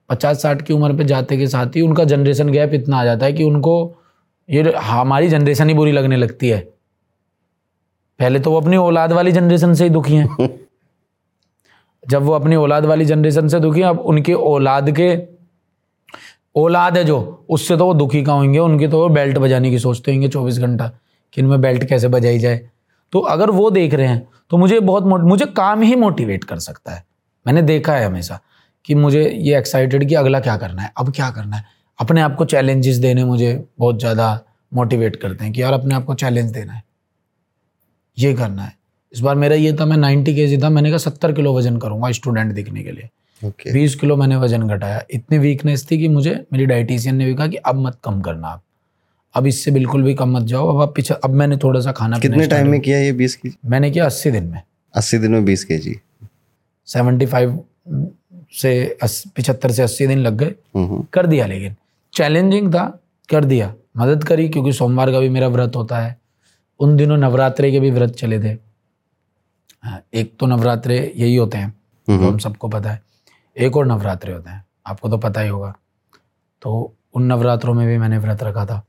[0.09, 3.25] पचास साठ की उम्र पे जाते के साथ ही उनका जनरेशन गैप इतना आ जाता
[3.25, 3.95] है कि उनको
[4.49, 6.59] ये हमारी जनरेशन ही बुरी लगने लगती है।
[8.19, 10.59] पहले तो वो अपनी औलाद वाली जनरेशन से ही दुखी हैं।
[12.03, 15.15] जब वो अपनी औलाद वाली जनरेशन से दुखी अब उनके औलाद के
[16.55, 18.59] औलाद है जो, उससे तो वो दुखी का होंगे?
[18.59, 20.87] उनके तो वो बेल्ट बजाने की सोचते होंगे चौबीस घंटा
[21.33, 22.61] कि इनमें बेल्ट कैसे बजाई जाए।
[23.13, 26.91] तो अगर वो देख रहे हैं तो मुझे बहुत मुझे काम ही मोटिवेट कर सकता
[26.91, 27.03] है।
[27.45, 28.39] मैंने देखा है हमेशा
[28.85, 31.65] कि मुझे ये एक्साइटेड कि अगला क्या करना है, अब क्या करना है।
[31.99, 34.39] अपने आप को चैलेंजेस देने मुझे बहुत ज़्यादा
[34.71, 36.83] मोटिवेट करते हैं कि यार, अपने आप को चैलेंज देना है।
[38.17, 38.75] ये करना है।
[39.13, 42.11] इस बार मेरा ये था मैं नाइन्टी के था मैंने कहा सत्तर किलो वज़न करूँगा
[42.11, 43.09] स्टूडेंट दिखने के लिए।
[43.43, 44.01] बीस okay.
[44.01, 47.57] किलो मैंने वज़न घटाया। इतनी वीकनेस थी कि मुझे मेरी डाइटिशियन ने भी कहा कि
[47.57, 48.61] अब मत कम करना आप।
[49.33, 52.19] अब इससे बिल्कुल भी कम मत जाओ अब आप पीछे अब मैंने थोड़ा सा खाना
[52.19, 54.61] कितने टाइम में किया। ये बीस की मैंने किया अस्सी दिन में।
[54.95, 55.95] अस्सी दिन में बीस के जी
[56.85, 57.63] सेवेंटी फाइव
[58.51, 58.97] से
[59.35, 61.75] पिछहत्तर से अस्सी दिन लग गए। हम्म, हम्म। कर दिया लेकिन
[62.13, 62.99] चैलेंजिंग था
[63.29, 66.17] कर दिया। मदद करी क्योंकि सोमवार का भी मेरा व्रत होता है।
[66.79, 68.72] उन दिनों नवरात्रे के भी व्रत चले थे।
[70.13, 71.69] एक तो नवरात्रे यही होते हैं
[72.07, 73.01] तो हम सबको पता है।
[73.55, 75.73] एक और नवरात्रे होते हैं आपको तो पता ही होगा।
[76.61, 78.81] तो उन नवरात्रों में भी मैंने व्रत रखा था।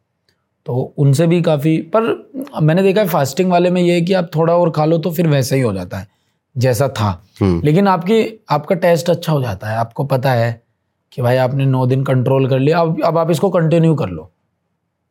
[0.66, 2.02] तो उनसे भी काफ़ी पर
[2.62, 5.10] मैंने देखा है फास्टिंग वाले में ये है कि आप थोड़ा और खा लो तो
[5.10, 6.08] फिर वैसा ही हो जाता है
[6.56, 10.62] जैसा था। हम्म। लेकिन आपकी आपका टेस्ट अच्छा हो जाता है आपको पता है
[11.12, 14.30] कि भाई आपने नौ दिन कंट्रोल कर लिया अब अब आप इसको कंटिन्यू कर लो।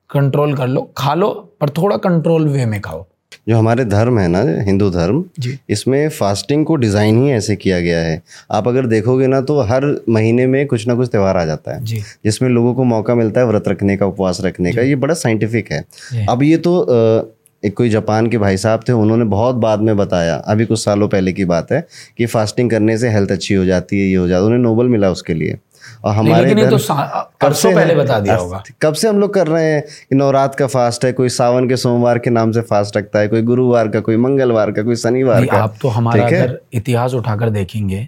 [0.09, 1.29] कंट्रोल कर लो खा लो
[1.61, 3.05] पर थोड़ा कंट्रोल वे में खाओ।
[3.49, 5.23] जो हमारे धर्म है ना हिंदू धर्म
[5.69, 9.85] इसमें फास्टिंग को डिज़ाइन ही ऐसे किया गया है। आप अगर देखोगे ना तो हर
[10.09, 13.47] महीने में कुछ ना कुछ त्यौहार आ जाता है जिसमें लोगों को मौका मिलता है
[13.47, 15.83] व्रत रखने का उपवास रखने का ये बड़ा साइंटिफिक है।
[16.29, 17.31] अब ये तो
[17.63, 21.07] एक कोई जापान के भाई साहब थे उन्होंने बहुत बाद में बताया अभी कुछ सालों
[21.09, 21.79] पहले की बात है
[22.17, 24.87] कि फास्टिंग करने से हेल्थ अच्छी हो जाती है ये हो जाता है उन्हें नोबल
[24.87, 25.57] मिला उसके लिए।
[26.03, 29.33] और हमारे लेकिन तो कब परसों से पहले बता दिया होगा। कब से हम लोग
[29.33, 29.81] कर रहे हैं?
[30.09, 33.27] कि नवरात्र का फास्ट है कोई सावन के सोमवार के नाम से फास्ट रखता है
[33.27, 37.49] कोई गुरुवार का कोई मंगलवार का कोई शनिवार का। आप तो हमारा अगर इतिहास उठाकर
[37.49, 38.07] देखेंगे।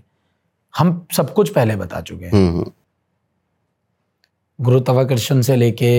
[0.74, 2.72] हम सब कुछ पहले बता चुके हैं। हम्म हम्म,
[4.60, 5.96] गुरुत्वाकर्षण से लेके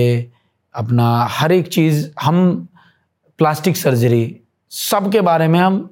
[0.75, 2.67] अपना हर एक चीज़ हम
[3.39, 4.39] प्लास्टिक सर्जरी
[4.71, 5.89] सब के बारे में हम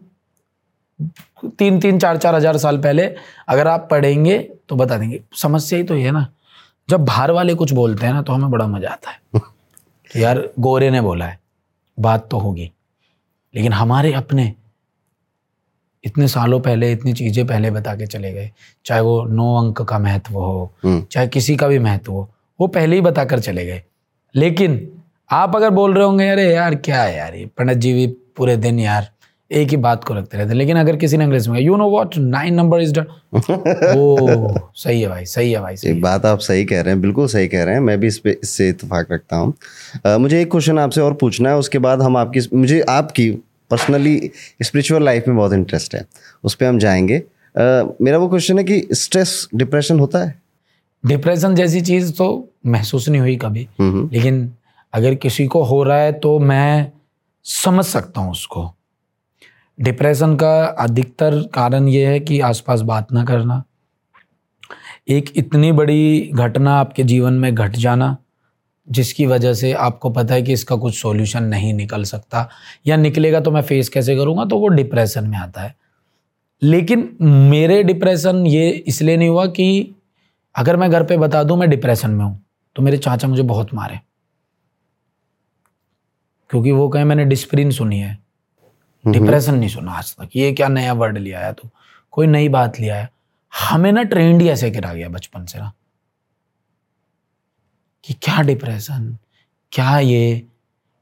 [1.60, 3.04] तीन तीन चार चार हज़ार साल पहले
[3.50, 4.38] अगर आप पढ़ेंगे
[4.70, 6.28] तो बता देंगे। समस्या ही तो ये है ना।
[6.90, 9.20] जब बाहर वाले कुछ बोलते हैं ना तो हमें बड़ा मज़ा आता है।
[10.12, 11.40] कि यार गोरे ने बोला है
[11.98, 12.72] बात तो होगी।
[13.56, 14.54] लेकिन हमारे अपने
[16.04, 18.52] इतने सालों पहले इतनी चीज़ें पहले बता के चले गए।
[18.86, 22.68] चाहे वो नौ अंक का महत्व हो हम्म। चाहे किसी का भी महत्व हो वो
[22.68, 23.84] पहले ही बताकर चले गए।
[24.36, 25.02] लेकिन
[25.32, 27.46] आप अगर बोल रहे होंगे अरे यार क्या है यार ये?
[27.46, 29.10] पंडित जी भी पूरे दिन यार
[29.56, 32.18] एक ही बात को रखते रहते लेकिन अगर किसी ने अंग्रेज़ी में you know what
[32.18, 33.06] nine number is done
[33.98, 36.94] oh सही है भाई सही है भाई सही एक है। बात आप सही कह रहे
[36.94, 39.54] हैं बिल्कुल सही कह रहे हैं। मैं भी इस पे इससे इतफाक रखता हूँ।
[40.18, 43.30] मुझे एक क्वेश्चन आपसे और पूछना है उसके बाद हम आपकी मुझे आपकी
[43.72, 46.06] पर्सनली स्पिरिचुअल लाइफ में बहुत इंटरेस्ट है।
[46.44, 50.36] उस पर हम जाएँगे। अ, मेरा वो क्वेश्चन है कि स्ट्रेस डिप्रेशन होता है?
[51.06, 52.28] डिप्रेशन जैसी चीज़ तो
[52.66, 54.52] महसूस नहीं हुई कभी। लेकिन
[54.94, 56.92] अगर किसी को हो रहा है तो मैं
[57.46, 58.72] समझ सकता हूँ उसको।
[59.80, 63.64] डिप्रेशन का अधिकतर कारण ये है कि आसपास बात ना करना।
[65.08, 68.16] एक इतनी बड़ी घटना आपके जीवन में घट जाना,
[68.88, 72.50] जिसकी वजह से आपको पता है कि इसका कुछ सॉल्यूशन नहीं निकल सकता,
[72.88, 75.76] या निकलेगा तो मैं फेस कैसे करूँगा तो वो डिप्रेशन में आता है।
[76.62, 79.96] लेकिन मेरे डिप्रेशन ये इसलिए नहीं हुआ कि
[80.56, 82.42] अगर मैं घर पे बता दूँ, मैं डिप्रेशन में हूँ
[82.76, 84.00] तो मेरे चाचा मुझे बहुत मारे।
[86.50, 88.25] क्योंकि वो कहे, मैंने डिस्प्रिन सुनी है।
[89.08, 91.70] डिप्रेशन नहीं सुना आज तक। ये क्या नया वर्ड लिया है तू?
[92.12, 93.10] कोई नई बात लिया है?
[93.70, 95.74] हमें ना ट्रेंड ही ऐसे करा गया बचपन से ना।
[98.04, 99.18] कि क्या डिप्रेशन
[99.72, 100.48] क्या ये?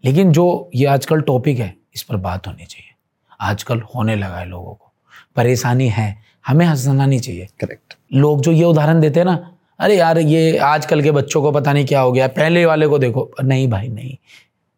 [0.05, 2.95] लेकिन जो ये आजकल टॉपिक है इस पर बात होनी चाहिए।
[3.41, 4.93] आजकल होने लगा है लोगों को।
[5.35, 9.97] परेशानी है। हमें हंसना नहीं चाहिए। करेक्ट लोग जो ये उदाहरण देते हैं ना अरे
[9.97, 13.31] यार ये आजकल के बच्चों को पता नहीं क्या हो गया पहले वाले को देखो।
[13.43, 14.17] नहीं भाई नहीं।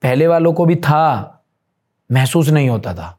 [0.01, 1.31] पहले वालों को भी था।
[2.09, 3.17] महसूस नहीं होता था।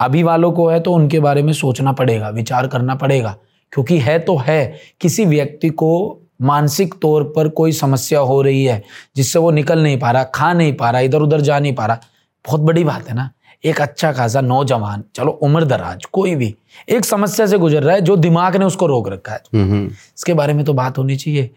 [0.00, 3.36] अभी वालों को है तो उनके बारे में सोचना पड़ेगा विचार करना पड़ेगा
[3.72, 8.82] क्योंकि है तो है। किसी व्यक्ति को मानसिक तौर पर कोई समस्या हो रही है
[9.16, 11.86] जिससे वो निकल नहीं पा रहा खा नहीं पा रहा इधर उधर जा नहीं पा
[11.86, 12.00] रहा
[12.44, 13.30] बहुत बड़ी बात है ना।
[13.64, 16.54] एक अच्छा खासा नौजवान चलो उम्र दराज कोई भी
[16.88, 20.34] एक समस्या से गुजर रहा है जो दिमाग ने उसको रोक रखा है। हम्म। इसके
[20.34, 21.50] बारे में तो बात होनी चाहिए।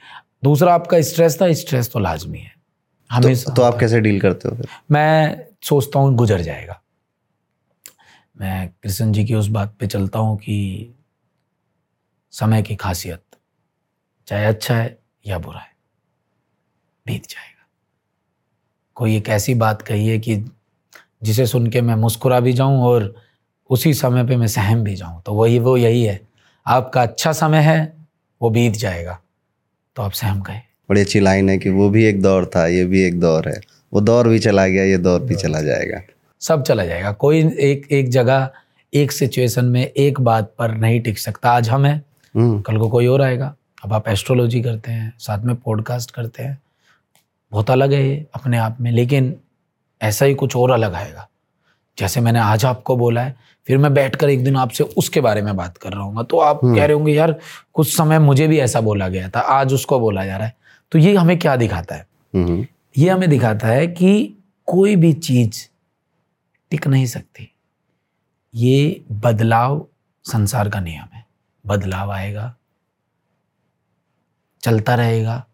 [0.44, 2.52] दूसरा आपका स्ट्रेस था स्ट्रेस तो लाजमी है।
[3.12, 4.68] हमेशा तो तो आप कैसे डील करते हो फिर?
[4.92, 6.82] मैं सोचता हूँ गुजर जाएगा।
[8.42, 10.94] मैं कृष्ण जी की उस बात पे चलता हूँ कि
[12.32, 13.22] समय की खासियत
[14.28, 15.72] चाहे अच्छा है या बुरा है
[17.08, 17.68] बीत जाएगा।
[18.96, 20.46] कोई एक ऐसी बात कही है कि
[21.24, 23.16] जिसे सुन के मैं मुस्कुरा भी जाऊँ और
[23.70, 26.28] उसी समय पे मैं सहम भी जाऊँ। तो वही वो यही है।
[26.68, 27.98] आपका अच्छा समय है
[28.42, 29.20] वो बीत जाएगा।
[29.96, 32.86] तो आप सहम गए। बड़ी अच्छी लाइन है कि वो भी एक दौर था ये
[32.86, 33.60] भी एक दौर है।
[33.94, 36.02] वो दौर भी चला गया ये दौर भी चला जाएगा।
[36.42, 38.50] सब चला जाएगा। कोई एक एक जगह
[38.94, 42.02] एक सिचुएशन में एक बात पर नहीं टिक सकता। आज हम हैं
[42.36, 46.44] हम्म। कल को कोई और आएगा। अब आप एस्ट्रोलॉजी करते हैं साथ में पॉडकास्ट करते
[46.44, 46.58] हैं।
[47.52, 49.36] बहुत अलग है ये अपने आप में लेकिन
[50.02, 51.28] ऐसा ही कुछ और अलग आएगा।
[51.98, 53.36] जैसे मैंने आज आपको बोला है
[53.68, 56.60] फिर मैं बैठकर एक दिन आपसे उसके बारे में बात कर रहा हूँ। तो आप
[56.64, 57.36] कह रहे होंगे यार
[57.74, 60.56] कुछ समय मुझे भी ऐसा बोला गया था आज उसको बोला जा रहा है।
[60.92, 62.08] तो ये हमें क्या दिखाता है?
[62.36, 65.68] हम्म। ये हमें दिखाता है कि कोई भी चीज़
[66.72, 67.54] टिक नहीं सकती।
[68.56, 69.88] ये बदलाव
[70.24, 71.26] संसार का नियम है।
[71.66, 72.56] बदलाव आएगा
[74.62, 75.48] चलता रहेगा।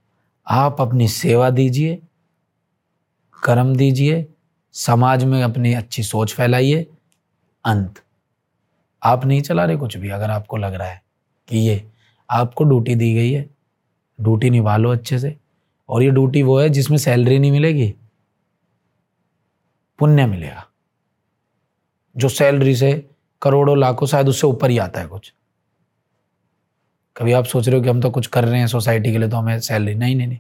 [0.48, 2.02] आप अपनी सेवा दीजिए
[3.44, 4.28] कर्म दीजिए
[4.74, 6.88] समाज में अपनी अच्छी सोच फैलाइए
[7.66, 8.04] अंत।
[9.04, 11.02] आप नहीं चला रहे कुछ भी अगर आपको लग रहा है
[11.48, 11.92] कि ये
[12.30, 13.53] आपको ड्यूटी दी गई है
[14.24, 15.38] ड्यूटी निभा लो अच्छे से।
[15.90, 17.96] और ये ड्यूटी वो है जिसमें सैलरी नहीं मिलेगी
[20.00, 20.68] पुण्य मिलेगा।
[22.18, 23.06] जो सैलरी से
[23.42, 25.34] करोड़ों लाखों शायद उससे ऊपर ही आता है कुछ।
[27.18, 29.30] कभी आप सोच रहे हो कि हम तो कुछ कर रहे हैं सोसाइटी के लिए
[29.30, 30.40] तो हमें सैलरी नहीं नहीं नहीं।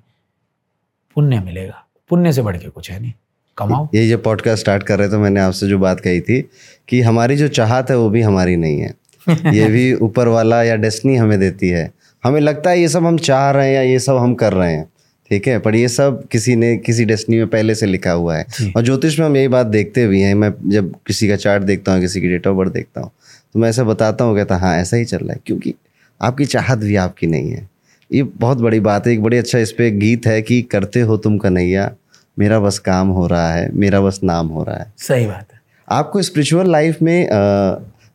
[1.15, 3.13] पुण्य मिलेगा। पुण्य से बढ़ के कुछ है नहीं।
[3.57, 6.49] कमाओ। ये जब पॉडकास्ट स्टार्ट कर रहे थे मैंने आपसे जो बात कही थी
[6.87, 8.93] कि हमारी जो चाहत है वो भी हमारी नहीं है।
[9.53, 13.17] ये भी ऊपर वाला या डेस्टनी हमें देती है। हमें लगता है ये सब हम
[13.17, 14.85] चाह रहे हैं या ये सब हम कर रहे हैं।
[15.31, 15.57] ठीक है?
[15.59, 19.19] पर ये सब किसी ने किसी डेस्टनी में पहले से लिखा हुआ है। और ज्योतिष
[19.19, 22.21] में हम यही बात देखते भी हैं। मैं जब किसी का चार्ट देखता हूँ किसी
[22.21, 23.11] की डेट ऑफ़ बर्थ देखता हूँ
[23.53, 25.73] तो मैं ऐसा बताता हूँ कहता हाँ ऐसा ही चल रहा है। क्योंकि
[26.21, 27.67] आपकी चाहत भी आपकी नहीं है।
[28.11, 31.17] ये बहुत बड़ी बात है। एक बड़ी अच्छा इस पर गीत है कि करते हो
[31.17, 31.91] तुम कन्हैया
[32.37, 35.59] मेरा बस काम हो रहा है मेरा बस नाम हो रहा है। सही बात है।
[35.87, 37.27] आपको स्पिरिचुअल लाइफ में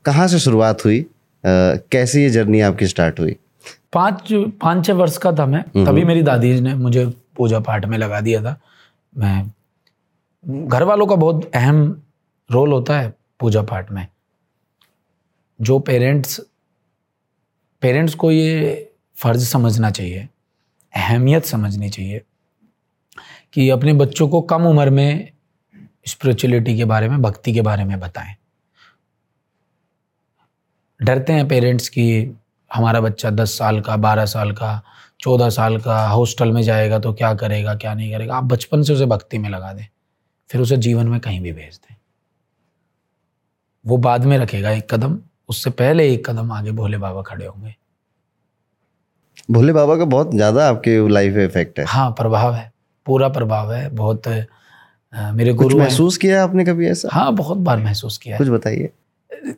[0.05, 1.01] कहाँ से शुरुआत हुई?
[1.01, 1.07] अ,
[1.93, 3.37] कैसे ये जर्नी आपकी स्टार्ट हुई?
[3.93, 4.29] पाँच
[4.63, 8.21] पाँच छः वर्ष का था मैं। तभी मेरी दादी ने मुझे पूजा पाठ में लगा
[8.21, 8.61] दिया था।
[9.17, 9.53] मैं
[10.69, 12.03] घर वालों का बहुत अहम
[12.51, 14.07] रोल होता है पूजा पाठ में।
[15.61, 16.41] जो पेरेंट्स
[17.83, 20.29] पेरेंट्स को ये फ़र्ज़ समझना चाहिए
[20.95, 22.23] अहमियत समझनी चाहिए
[23.53, 25.33] कि अपने बच्चों को कम उम्र में
[26.07, 28.35] स्पिरिचुअलिटी के बारे में भक्ति के बारे में बताएँ।
[31.01, 32.37] डरते हैं पेरेंट्स कि
[32.71, 34.81] हमारा बच्चा दस साल का बारह साल का
[35.21, 38.37] चौदह साल का हॉस्टल में जाएगा तो क्या करेगा क्या नहीं करेगा?
[38.37, 39.87] आप बचपन से उसे भक्ति में लगा दें
[40.51, 41.95] फिर उसे जीवन में कहीं भी भेज दें।
[43.85, 47.75] वो बाद में रखेगा एक कदम उससे पहले एक कदम आगे भोले बाबा खड़े होंगे।
[49.51, 52.71] भोले बाबा का बहुत ज़्यादा आपके लाइफ में इफ़ेक्ट है। हाँ प्रभाव है
[53.07, 57.09] पूरा प्रभाव है बहुत अ, मेरे गुरु। महसूस किया आपने कभी ऐसा?
[57.13, 58.91] हाँ बहुत बार महसूस किया है। कुछ बताइए।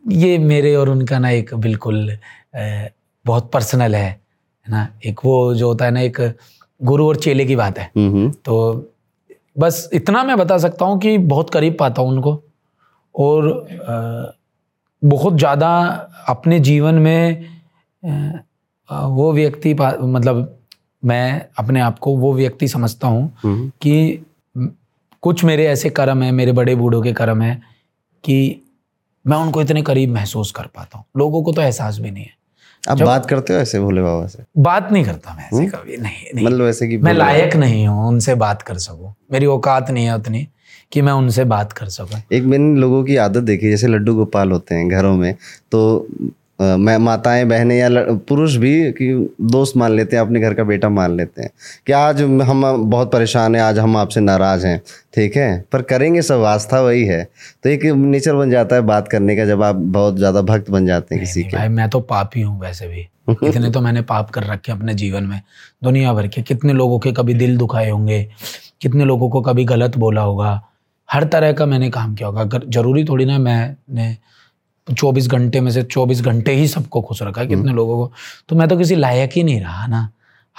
[0.08, 2.10] ये मेरे और उनका ना एक बिल्कुल
[3.24, 4.88] बहुत पर्सनल है है ना?
[5.06, 6.20] एक वो जो होता है ना एक
[6.80, 8.90] गुरु और चेले की बात है। हम्म हम्म, तो
[9.58, 12.42] बस इतना मैं बता सकता हूँ कि बहुत करीब पाता हूँ उनको।
[13.14, 14.36] और
[15.02, 15.68] बहुत ज़्यादा
[16.28, 17.46] अपने जीवन में
[18.88, 20.56] वो व्यक्ति मतलब
[21.02, 24.24] मैं अपने आप को वो व्यक्ति समझता हूँ हम्म। कि
[25.22, 27.62] कुछ मेरे ऐसे कर्म हैं मेरे बड़े बूढ़ों के कर्म हैं
[28.24, 28.36] कि
[29.24, 32.34] मैं उनको इतने करीब महसूस कर पाता हूँ। लोगों को तो एहसास भी नहीं है।
[32.88, 34.44] आप बात करते हो ऐसे भोले बाबा से?
[34.58, 38.08] बात नहीं करता मैं ऐसे कभी नहीं नहीं। मतलब ऐसे कि मैं लायक नहीं हूँ
[38.08, 40.48] उनसे बात कर सकूँ। मेरी औकात नहीं है उतनी
[40.92, 44.52] कि मैं उनसे बात कर सकूँ। एक मैंने लोगों की आदत देखी जैसे लड्डू गोपाल
[44.52, 45.34] होते हैं घरों में
[45.72, 46.06] तो
[46.60, 47.88] मैं माताएँ बहनें या
[48.28, 49.06] पुरुष भी कि
[49.42, 51.50] दोस्त मान लेते हैं अपने घर का बेटा मान लेते हैं।
[51.86, 54.80] कि आज हम बहुत परेशान हैं आज हम आपसे नाराज़ हैं
[55.14, 55.64] ठीक है?
[55.72, 57.22] पर करेंगे सब आस्था वही है।
[57.62, 60.86] तो एक नेचर बन जाता है बात करने का जब आप बहुत ज़्यादा भक्त बन
[60.86, 63.06] जाते हैं किसी के। भाई मैं तो पापी हूँ वैसे भी।
[63.48, 65.40] इतने तो मैंने पाप कर रखे अपने जीवन में
[65.84, 68.22] दुनिया भर के। कितने लोगों के कभी दिल दुखाए होंगे
[68.82, 70.60] कितने लोगों को कभी गलत बोला होगा।
[71.08, 74.16] हर तरह का मैंने काम किया होगा। अगर ज़रूरी थोड़ी ना मैंने
[74.94, 78.12] चौबीस घंटे में से चौबीस घंटे ही सबको खुश रखा है कितने लोगों को।
[78.48, 80.08] तो मैं तो किसी लायक ही नहीं रहा ना।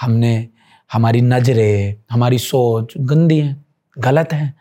[0.00, 0.48] हमने
[0.92, 3.64] हमारी नज़रें हमारी सोच गंदी है
[3.98, 4.54] गलत है।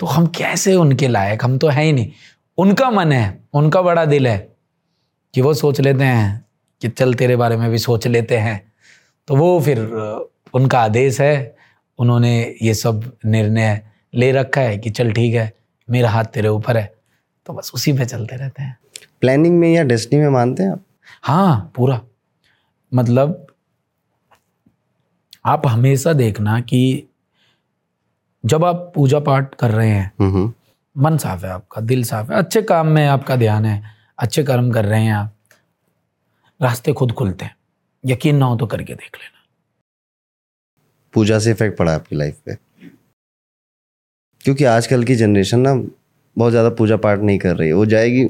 [0.00, 1.44] तो हम कैसे उनके लायक?
[1.44, 2.10] हम तो है ही नहीं।
[2.58, 4.38] उनका मन है उनका बड़ा दिल है
[5.34, 6.44] कि वो सोच लेते हैं
[6.82, 8.72] कि चल तेरे बारे में भी सोच लेते हैं।
[9.28, 9.78] तो वो फिर
[10.54, 11.56] उनका आदेश है
[11.98, 13.80] उन्होंने ये सब निर्णय
[14.14, 15.52] ले रखा है कि चल ठीक है
[15.90, 16.94] मेरा हाथ तेरे ऊपर है।
[17.46, 18.76] तो बस उसी पे चलते रहते हैं।
[19.22, 20.82] प्लानिंग में या डेस्टिनी में मानते हैं आप?
[21.22, 22.00] हाँ पूरा।
[22.92, 23.46] मतलब
[25.46, 27.08] आप हमेशा देखना कि
[28.44, 30.52] जब आप पूजा पाठ कर रहे हैं हम्म हम्म,
[30.96, 33.82] मन साफ़ है आपका दिल साफ़ है अच्छे काम में आपका ध्यान है
[34.18, 35.32] अच्छे कर्म कर रहे हैं आप
[36.60, 37.56] रास्ते खुद खुलते हैं।
[38.04, 39.42] यकीन ना हो तो करके देख लेना।
[41.14, 42.54] पूजा से इफ़ेक्ट पड़ा आपकी लाइफ पे?
[44.40, 45.74] क्योंकि आजकल की जनरेशन ना
[46.36, 48.24] बहुत ज़्यादा पूजा पाठ नहीं कर रही है वो जाएगी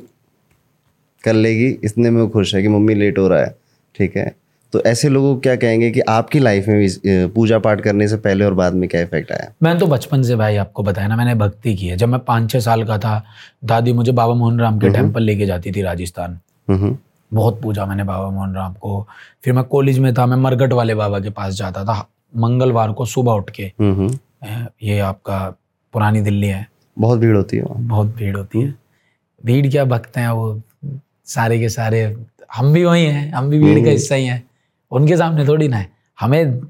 [1.24, 3.55] कर लेगी इतने में वो खुश है कि मम्मी लेट हो रहा है
[3.94, 4.35] ठीक है?
[4.72, 8.16] तो ऐसे लोगों को क्या कहेंगे कि आपकी लाइफ में भी पूजा पाठ करने से
[8.16, 9.52] पहले और बाद में क्या इफ़ेक्ट आया?
[9.62, 12.50] मैं तो बचपन से भाई आपको बताया ना मैंने भक्ति की है। जब मैं पाँच
[12.50, 13.22] छः साल का था
[13.64, 16.96] दादी मुझे बाबा मोहन राम के टेंपल लेके जाती थी राजस्थान। हम्म। हम्म,
[17.33, 19.07] बहुत पूजा मैंने बाबा मोहन राम को।
[19.44, 23.05] फिर मैं कॉलेज में था मैं मरगट वाले बाबा के पास जाता था मंगलवार को
[23.07, 25.38] सुबह उठ के। हम्म हम्म, ये आपका
[25.92, 26.66] पुरानी दिल्ली है।
[26.98, 28.74] बहुत भीड़ होती है बहुत भीड़ होती है।
[29.44, 30.62] भीड़ क्या भक्त हैं वो
[31.26, 32.02] सारे के सारे
[32.54, 34.42] हम भी वही हैं हम भी भीड़ का हिस्सा ही हैं।
[34.92, 36.60] उनके सामने थोड़ी ना है। हमें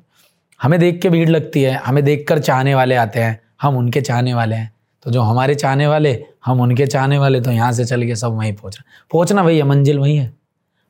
[0.61, 4.01] हमें देख के भीड़ लगती है हमें देख कर चाहने वाले आते हैं हम उनके
[4.01, 7.85] चाहने वाले हैं। तो जो हमारे चाहने वाले हम उनके चाहने वाले तो यहाँ से
[7.85, 10.33] चल के सब वहीं पहुँचना। पहुँचना भैया मंजिल वही है।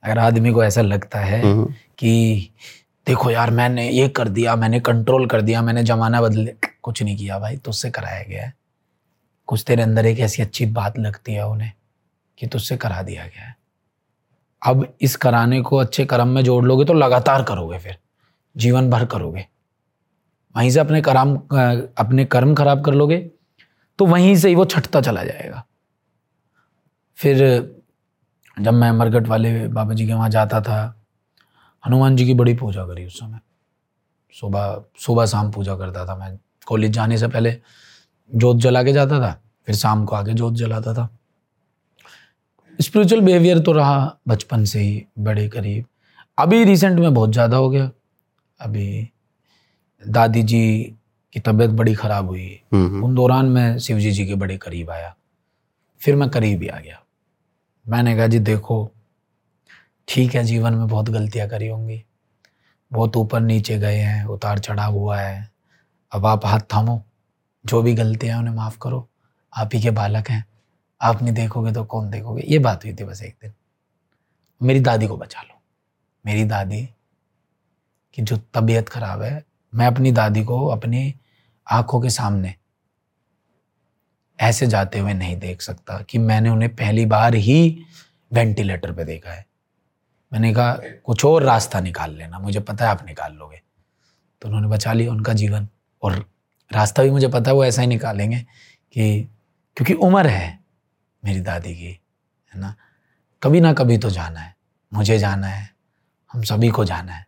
[0.04, 1.64] अगर आदमी को ऐसा लगता है हम्म,
[1.98, 2.50] कि
[3.06, 7.16] देखो यार मैंने ये कर दिया मैंने कंट्रोल कर दिया मैंने जमाना बदले कुछ नहीं
[7.16, 8.52] किया भाई तुझसे कराया गया है।
[9.46, 11.72] कुछ तेरे अंदर एक ऐसी अच्छी बात लगती है उन्हें
[12.38, 13.55] कि तुझसे करा दिया गया है।
[14.62, 17.96] अब इस कराने को अच्छे कर्म में जोड़ लोगे तो लगातार करोगे फिर,
[18.56, 19.46] जीवन भर करोगे।
[20.54, 21.34] वहीं से अपने कराम
[21.98, 23.18] अपने कर्म खराब कर लोगे
[23.98, 25.64] तो वहीं से ही वो छटता चला जाएगा।
[27.18, 27.38] फिर
[28.56, 31.02] जब मैं मरगट वाले बाबा जी के वहाँ जाता था,
[31.84, 33.40] हनुमान जी की बड़ी पूजा करी उस समय।
[34.34, 37.56] सुबह सुबह शाम पूजा करता था मैं। कॉलेज जाने से पहले
[38.30, 39.32] जोत जला के जाता था,
[39.66, 41.08] फिर शाम को आके जोत जलाता था।
[42.78, 45.84] स्पिरिचुअल बिहेवियर तो रहा बचपन से ही बड़े करीब।
[46.38, 47.90] अभी रिसेंट में बहुत ज़्यादा हो गया।
[48.60, 49.10] अभी
[50.02, 50.96] दादी जी
[51.34, 55.14] की तबीयत बड़ी ख़राब हुई। उन दौरान मैं शिव जी जी के बड़े करीब आया।
[56.02, 57.00] फिर मैं करीब ही आ गया।
[57.86, 58.90] मैंने कहा जी देखो
[60.08, 62.02] ठीक है जीवन में बहुत गलतियाँ करी होंगी।
[62.90, 65.48] बहुत ऊपर नीचे गए हैं उतार चढ़ाव हुआ है।
[66.12, 67.02] अब आप हाथ थामो।
[67.64, 69.06] जो भी गलतियाँ हैं उन्हें माफ़ करो।
[69.52, 70.44] आप ही के बालक हैं।
[71.00, 72.42] आप नहीं देखोगे तो कौन देखोगे?
[72.48, 73.52] ये बात हुई थी बस एक दिन।
[74.62, 75.60] मेरी दादी को बचा लो।
[76.26, 76.88] मेरी दादी
[78.14, 81.14] की जो तबीयत खराब है, मैं अपनी दादी को अपनी
[81.70, 82.54] आँखों के सामने
[84.40, 87.82] ऐसे जाते हुए नहीं देख सकता कि मैंने उन्हें पहली बार ही
[88.32, 89.46] वेंटिलेटर पे देखा है।
[90.32, 90.72] मैंने कहा,
[91.04, 93.62] कुछ और रास्ता निकाल लेना, मुझे पता है आप निकाल लोगे।
[94.42, 95.68] तो उन्होंने बचा लिया उनका जीवन।
[96.02, 96.30] और
[96.72, 98.38] रास्ता भी मुझे पता है वो ऐसा ही निकालेंगे
[98.92, 99.22] कि,
[99.76, 100.65] क्योंकि उम्र है।
[101.26, 102.00] मेरी दादी की
[102.54, 102.74] है ना?
[103.42, 104.56] कभी ना कभी तो जाना है।
[104.94, 105.70] मुझे जाना है
[106.32, 107.26] हम सभी को जाना है।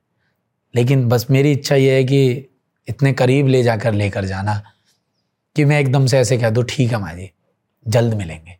[0.74, 2.46] लेकिन बस मेरी इच्छा ये है कि
[2.88, 4.62] इतने करीब ले जाकर लेकर जाना
[5.56, 7.30] कि मैं एकदम से ऐसे कह दूँ ठीक है माँ जी
[7.88, 8.58] जल्द मिलेंगे।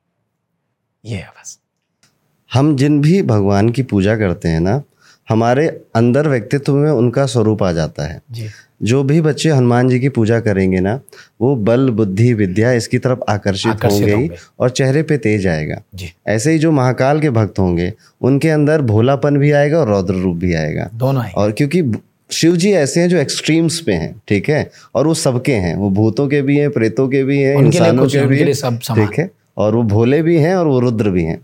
[1.05, 1.59] ये है बस।
[2.53, 4.83] हम जिन भी भगवान की पूजा करते हैं ना
[5.29, 8.51] हमारे अंदर व्यक्तित्व में उनका स्वरूप आ जाता है। जी।
[8.81, 10.99] जो भी बच्चे हनुमान जी की पूजा करेंगे ना
[11.41, 15.81] वो बल बुद्धि विद्या इसकी तरफ़ आकर्षित, आकर्षित होंगे ही और चेहरे पे तेज आएगा।
[16.27, 20.37] ऐसे ही जो महाकाल के भक्त होंगे उनके अंदर भोलापन भी आएगा और रौद्र रूप
[20.37, 21.83] भी आएगा। दोनों ही और क्योंकि
[22.31, 24.71] शिव जी ऐसे हैं जो एक्सट्रीम्स पे हैं ठीक है?
[24.95, 28.25] और वो सबके हैं। वो भूतों के भी हैं प्रेतों के भी हैं इंसानों के
[28.27, 29.31] भी हैं ठीक है?
[29.57, 31.39] और वो भोले भी हैं और वो रुद्र भी हैं।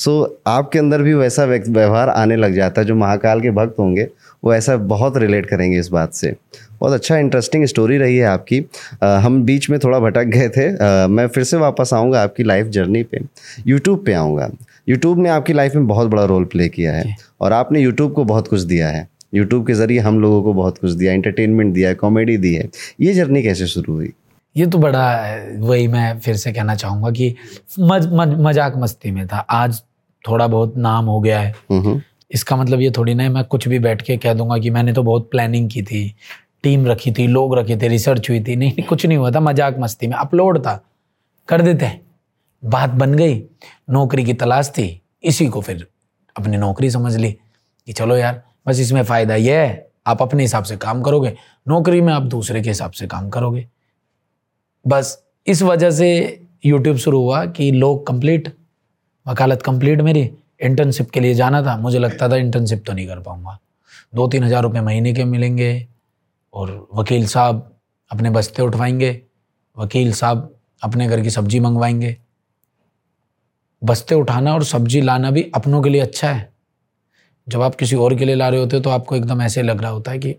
[0.00, 4.08] सो आपके अंदर भी वैसा व्यवहार आने लग जाता है जो महाकाल के भक्त होंगे
[4.44, 6.36] वो ऐसा बहुत रिलेट करेंगे इस बात से।
[6.80, 8.64] बहुत अच्छा इंटरेस्टिंग स्टोरी रही है आपकी।
[9.02, 12.42] अ, हम बीच में थोड़ा भटक गए थे। अ, मैं फिर से वापस आऊँगा आपकी
[12.42, 13.18] लाइफ जर्नी पे।
[13.66, 14.50] यूट्यूब पे आऊँगा।
[14.88, 18.24] यूट्यूब ने आपकी लाइफ में बहुत बड़ा रोल प्ले किया है। और आपने यूट्यूब को
[18.24, 21.88] बहुत कुछ दिया है। यूट्यूब के ज़रिए हम लोगों को बहुत कुछ दिया एंटरटेनमेंट दिया
[21.88, 22.70] है कॉमेडी दी है।
[23.00, 24.12] ये जर्नी कैसे शुरू हुई?
[24.56, 27.34] ये तो बड़ा वही मैं फिर से कहना चाहूँगा कि
[27.80, 29.82] मज, मज, मज़ाक मस्ती में था। आज
[30.24, 32.00] थोड़ा बहुत नाम हो गया है। हम्म
[32.30, 34.92] इसका मतलब ये थोड़ी ना है मैं कुछ भी बैठ के कह दूँगा कि मैंने
[34.92, 36.02] तो बहुत प्लानिंग की थी
[36.62, 39.40] टीम रखी थी लोग रखे थे रिसर्च हुई थी। नहीं, नहीं कुछ नहीं हुआ था
[39.40, 40.80] मज़ाक मस्ती में अपलोड था।
[41.48, 42.00] कर देते हैं।
[42.62, 43.42] बात बन गई
[43.90, 45.86] नौकरी की तलाश थी इसी को फिर
[46.36, 50.64] अपनी नौकरी समझ ली कि चलो यार बस इसमें फ़ायदा यह है आप अपने हिसाब
[50.64, 51.32] से काम करोगे
[51.68, 53.66] नौकरी में आप दूसरे के हिसाब से काम करोगे।
[54.84, 55.16] बस
[55.46, 56.08] इस वजह से
[56.64, 58.54] यूट्यूब शुरू हुआ कि लोग कंप्लीट
[59.30, 63.20] वकालत कंप्लीट मेरी। इंटर्नशिप के लिए जाना था। मुझे लगता था इंटर्नशिप तो नहीं कर
[63.20, 63.58] पाऊँगा।
[64.14, 65.86] दो तीन हज़ार रुपये महीने के मिलेंगे
[66.54, 67.66] और वकील साहब
[68.10, 69.20] अपने बस्ते उठवाएँगे।
[69.76, 72.16] वकील साहब अपने घर की सब्ज़ी मंगवाएँगे।
[73.82, 76.48] बस्ते उठाना और सब्ज़ी लाना भी अपनों के लिए अच्छा है।
[77.46, 79.82] जब आप किसी और के लिए ला रहे होते हो तो आपको एकदम ऐसे लग
[79.82, 80.30] रहा होता है कि,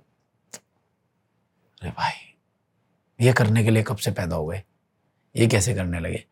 [1.82, 2.14] अरे भाई,
[3.20, 4.62] ये करने के लिए कब से पैदा हो गए?
[5.36, 6.24] ये कैसे करने लगे?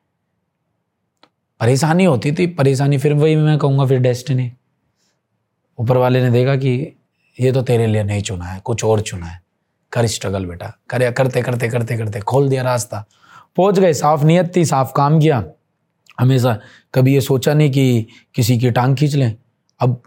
[1.59, 4.51] परेशानी होती थी परेशानी फिर वही मैं कहूँगा फिर डेस्टिनी
[5.79, 6.71] ऊपर वाले ने देखा कि
[7.37, 9.39] ये तो तेरे लिए नहीं चुना है कुछ और चुना है।
[9.91, 13.05] कर स्ट्रगल बेटा करे करते करते करते करते खोल दिया रास्ता।
[13.57, 15.43] पहुँच गए साफ़ नियत थी साफ़ काम किया।
[16.19, 16.57] हमेशा
[16.93, 19.35] कभी ये सोचा नहीं कि किसी की टांग खींच लें।
[19.79, 20.01] अब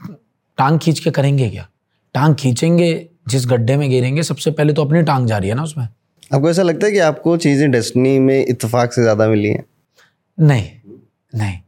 [0.59, 1.67] टांग खींच के करेंगे क्या?
[2.15, 5.63] टांग खींचेंगे जिस गड्ढे में गिरेंगे सबसे पहले तो अपनी टांग जा रही है ना
[5.63, 9.65] उसमें। आपको ऐसा लगता है कि आपको चीज़ें डेस्टनी में इतफाक से ज़्यादा मिली हैं?
[10.39, 10.69] नहीं।
[11.35, 11.59] नहीं।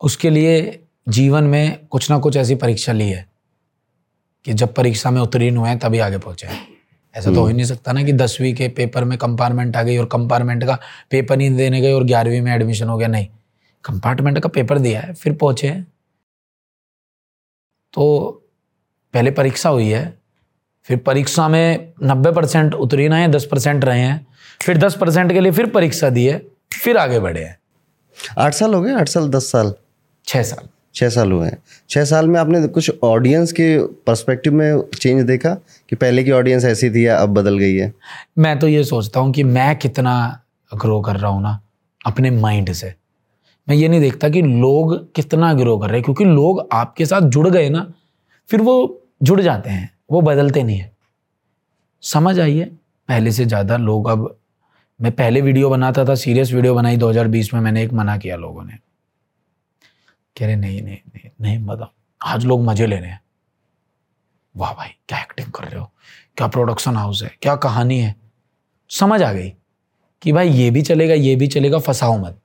[0.00, 3.26] उसके लिए जीवन में कुछ ना कुछ ऐसी परीक्षा ली है
[4.44, 6.66] कि जब परीक्षा में उत्तीर्ण हुए हैं, तभी आगे पहुँचे हैं।
[7.14, 9.96] ऐसा तो हो ही नहीं सकता ना कि दसवीं के पेपर में कंपार्टमेंट आ गई
[9.96, 10.78] और कंपार्टमेंट का
[11.10, 13.26] पेपर नहीं देने गए और ग्यारहवीं में एडमिशन हो गया। नहीं
[13.84, 15.86] कंपार्टमेंट का पेपर दिया है, फिर पहुँचे हैं।
[17.92, 18.30] तो
[19.14, 20.18] पहले परीक्षा हुई है,
[20.82, 24.26] फिर परीक्षा में नब्बे परसेंट उत्तीर्ण है, दस परसेंट रहे हैं,
[24.62, 26.38] फिर दस परसेंट के लिए फिर परीक्षा दी है,
[26.72, 27.57] फिर आगे बढ़े हैं।
[28.38, 28.92] आठ साल हो गए?
[28.92, 29.72] आठ साल दस साल?
[30.26, 31.58] छः साल। छः साल हुए हैं।
[31.90, 33.66] छः साल में आपने कुछ ऑडियंस के
[34.06, 35.54] पर्सपेक्टिव में चेंज देखा
[35.88, 37.92] कि पहले की ऑडियंस ऐसी थी या अब बदल गई है?
[38.38, 40.14] मैं तो ये सोचता हूँ कि मैं कितना
[40.70, 41.58] ग्रो कर रहा हूँ ना
[42.06, 42.94] अपने माइंड से।
[43.68, 47.28] मैं ये नहीं देखता कि लोग कितना ग्रो कर रहे हैं क्योंकि लोग आपके साथ
[47.28, 47.86] जुड़ गए ना
[48.48, 48.76] फिर वो
[49.22, 50.90] जुड़ जाते हैं वो बदलते नहीं है।
[52.02, 52.64] समझ आइए
[53.08, 54.36] पहले से ज़्यादा लोग अब
[55.00, 58.64] मैं पहले वीडियो बनाता था सीरियस वीडियो बनाई 2020 में मैंने एक मना किया लोगों
[58.64, 58.72] ने।
[60.38, 61.88] कह रहे नहीं नहीं नहीं नहीं बताओ
[62.22, 63.20] आज लोग मज़े ले रहे हैं।
[64.56, 65.90] वाह भाई क्या एक्टिंग कर रहे हो?
[66.36, 67.36] क्या प्रोडक्शन हाउस है?
[67.42, 68.16] क्या कहानी है?
[68.90, 69.52] समझ आ गई
[70.22, 72.40] कि भाई ये भी चलेगा ये भी चलेगा फंसाओ मत।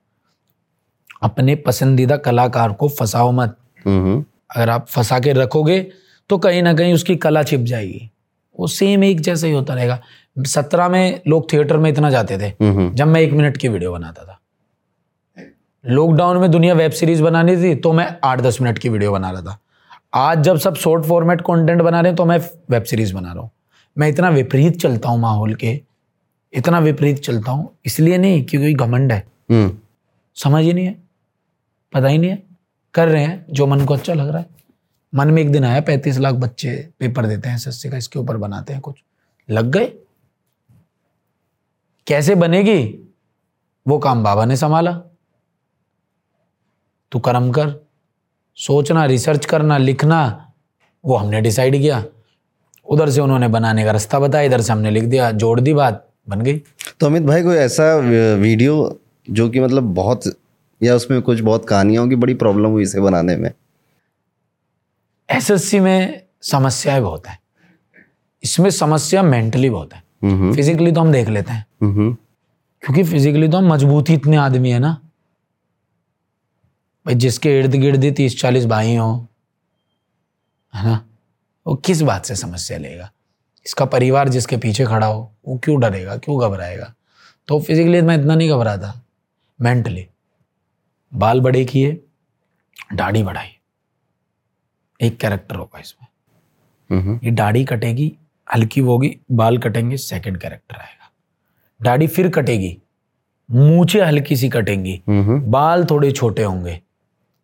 [1.22, 4.24] अपने पसंदीदा कलाकार को फंसाओ मत। हम्म।
[4.56, 5.92] अगर आप फंसा के रखोगे
[6.28, 8.10] तो कहीं ना कहीं उसकी कला छिप जाएगी।
[8.58, 10.02] वो सेम एक जैसा ही होता रहेगा।
[10.36, 13.92] सत्रह में लोग थिएटर में इतना जाते थे हम्म जब मैं एक मिनट की वीडियो
[13.92, 14.38] बनाता था।
[15.84, 19.30] लॉकडाउन में दुनिया वेब सीरीज़ बनानी थी तो मैं आठ दस मिनट की वीडियो बना
[19.30, 19.58] रहा था।
[20.14, 22.38] आज जब सब शॉर्ट फॉर्मेट कंटेंट बना रहे हैं तो मैं
[22.70, 23.50] वेब सीरीज़ बना रहा हूँ।
[23.96, 25.80] मैं इतना विपरीत चलता हूँ माहौल के
[26.52, 29.18] इतना विपरीत चलता हूँ इसलिए नहीं क्योंकि घमंड है।
[29.50, 29.76] हम्म।
[30.36, 30.96] समझ ही नहीं है
[31.92, 32.42] पता ही नहीं है
[32.94, 34.46] कर रहे हैं जो मन को अच्छा लग रहा है।
[35.12, 38.36] मन में एक दिन आया पैंतीस लाख बच्चे पेपर देते हैं एसएससी का इसके ऊपर
[38.36, 39.02] बनाते हैं कुछ।
[39.48, 39.92] लग गए?
[42.06, 42.82] कैसे बनेगी?
[43.88, 44.92] वो काम बाबा ने संभाला।
[47.12, 47.86] तू कर्म कर
[48.56, 50.52] सोचना रिसर्च करना लिखना
[51.04, 52.04] वो हमने डिसाइड किया।
[52.86, 56.08] उधर से उन्होंने बनाने का रास्ता बताया इधर से हमने लिख दिया जोड़ दी बात
[56.28, 56.58] बन गई।
[57.00, 57.96] तो अमित भाई कोई ऐसा
[58.34, 59.00] वीडियो
[59.30, 60.22] जो कि मतलब बहुत
[60.82, 63.50] या उसमें कुछ बहुत कहानियों की बड़ी प्रॉब्लम हुई इसे बनाने में?
[65.30, 67.38] एसएससी में समस्याएँ बहुत है।
[68.42, 72.12] इसमें समस्या मेंटली बहुत है। फिजिकली तो हम देख लेते हैं। हम्म
[72.82, 74.92] क्योंकि फिजिकली तो हम मज़बूत ही इतने आदमी है ना।
[77.06, 79.26] भाई जिसके इर्द गिर्द ही तीस चालीस भाई हो
[80.72, 81.04] है ना?
[81.66, 83.10] वो किस बात से समस्या लेगा?
[83.66, 86.16] इसका परिवार जिसके पीछे खड़ा हो वो क्यों डरेगा?
[86.16, 86.92] क्यों घबराएगा?
[87.48, 88.92] तो फिजिकली मैं इतना नहीं घबराता।
[89.58, 90.06] मेंटली
[91.12, 91.92] बाल बड़े किए
[92.94, 93.48] दाढ़ी बढ़ाई।
[95.00, 96.06] एक कैरेक्टर होगा इसमें।
[96.90, 98.12] हम्म ये दाढ़ी कटेगी
[98.54, 101.10] हल्की होगी बाल कटेंगे सेकंड कैरेक्टर आएगा।
[101.82, 102.78] दाढ़ी फिर कटेगी
[103.50, 106.80] मूछे हल्की सी कटेंगी बाल थोड़े छोटे होंगे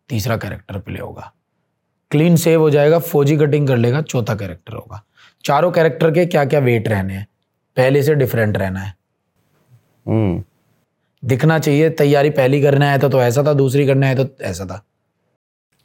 [0.09, 1.33] तीसरा कैरेक्टर प्ले होगा।
[2.11, 5.03] क्लीन सेव हो जाएगा फौजी कटिंग कर लेगा चौथा कैरेक्टर होगा।
[5.45, 7.27] चारों कैरेक्टर के क्या क्या वेट रहने हैं?
[7.77, 8.93] पहले से डिफरेंट रहना है।
[10.07, 10.43] हम्म।
[11.23, 14.65] दिखना चाहिए तैयारी पहली करने आया था तो ऐसा था दूसरी करने आया तो ऐसा
[14.65, 14.85] था।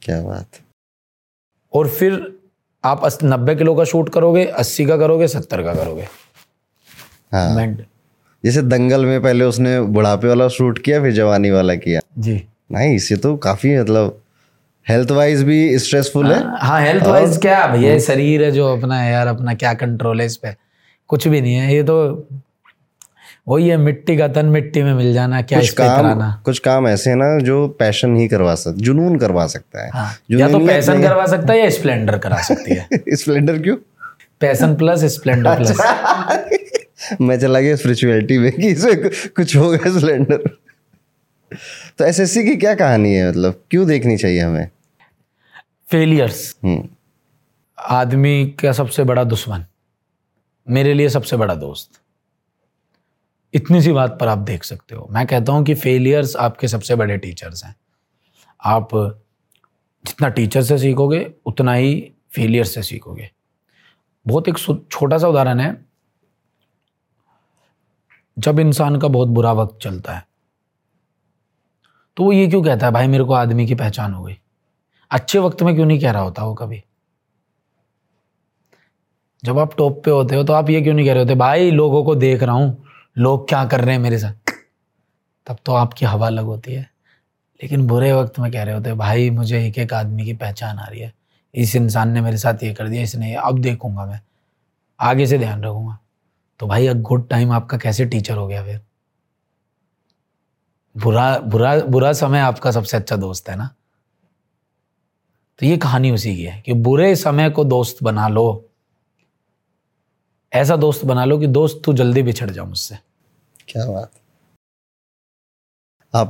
[0.01, 0.59] क्या बात।
[1.73, 2.36] और फिर
[2.87, 6.07] आप नब्बे किलो का शूट करोगे अस्सी का करोगे सत्तर का करोगे।
[7.33, 7.67] हाँ।
[8.43, 12.95] जैसे दंगल में पहले उसने बुढ़ापे वाला शूट किया फिर जवानी वाला किया। जी। नहीं
[12.95, 14.19] इसे तो काफ़ी मतलब
[14.85, 18.99] हेल्थ वाइज भी स्ट्रेसफुल है। हाँ हेल्थ वाइज क्या भैया ये शरीर है जो अपना
[18.99, 20.55] है यार अपना क्या कंट्रोल है इस पर
[21.09, 21.97] कुछ भी नहीं है ये तो
[23.47, 26.87] वही है मिट्टी का तन मिट्टी में मिल जाना क्या कुछ काम इतराना कुछ काम
[26.87, 30.57] ऐसे हैं ना जो पैशन ही करवा सकता जुनून करवा सकता है। हाँ या तो
[30.57, 33.77] नहीं- करवा सकता है या स्प्लेंडर करा सकती है। स्प्लेंडर क्यों?
[34.39, 35.77] पैसन प्लस स्प्लेंडर प्लस
[37.21, 40.49] मैं चला गया स्पिरिचुअलिटी में कि इसमें कु- कुछ होगा स्प्लेंडर
[41.97, 43.63] तो एसएससी की क्या कहानी है मतलब?
[43.71, 44.69] क्यों देखनी चाहिए हमें?
[45.91, 46.87] Failures hmm.
[47.79, 49.65] आदमी का सबसे बड़ा दुश्मन।
[50.69, 51.99] मेरे लिए सबसे बड़ा दोस्त।
[53.53, 56.95] इतनी सी बात पर आप देख सकते हो। मैं कहता हूँ कि फेलियर्स आपके सबसे
[56.95, 57.75] बड़े टीचर्स हैं।
[58.59, 58.89] आप
[60.05, 63.29] जितना टीचर से सीखोगे, उतना ही फेलियर से सीखोगे।
[64.25, 64.57] बहुत एक
[64.91, 65.75] छोटा सा उदाहरण है।
[68.37, 70.25] जब इंसान का बहुत बुरा वक्त चलता है
[72.17, 74.37] तो वो ये क्यों कहता है, भाई मेरे को आदमी की पहचान हो गई।
[75.11, 76.81] अच्छे वक्त में क्यों नहीं कह रहा होता वो कभी?
[79.43, 81.71] जब आप टॉप पे होते हो तो आप ये क्यों नहीं कह रहे होते, भाई
[81.71, 82.86] लोगों को देख रहा हूँ
[83.17, 84.33] लोग क्या कर रहे हैं मेरे साथ?
[85.47, 86.81] तब तो आपकी हवा अलग होती है।
[87.63, 90.85] लेकिन बुरे वक्त में कह रहे होते भाई, मुझे एक एक आदमी की पहचान आ
[90.85, 91.13] रही है।
[91.55, 94.21] इस इंसान ने मेरे साथ ये कर दिया, इसने अब देखूँगा मैं।
[94.99, 95.99] आगे से ध्यान रखूँगा।
[96.59, 98.81] तो भाई अ गुड टाइम आपका कैसे टीचर हो गया फिर?
[100.97, 103.69] बुरा बुरा बुरा समय आपका सबसे अच्छा दोस्त है ना?
[105.59, 108.69] तो ये कहानी उसी की है कि बुरे समय को दोस्त बना लो।
[110.53, 113.06] ऐसा दोस्त बना लो कि दोस्त तू जल्दी बिछड़ जा मुझसे।
[113.67, 114.11] क्या बात।
[116.13, 116.29] आप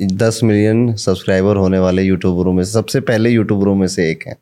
[0.00, 4.36] दस मिलियन सब्सक्राइबर होने वाले यूट्यूबरों में से सबसे पहले यूट्यूबरों में से एक हैं।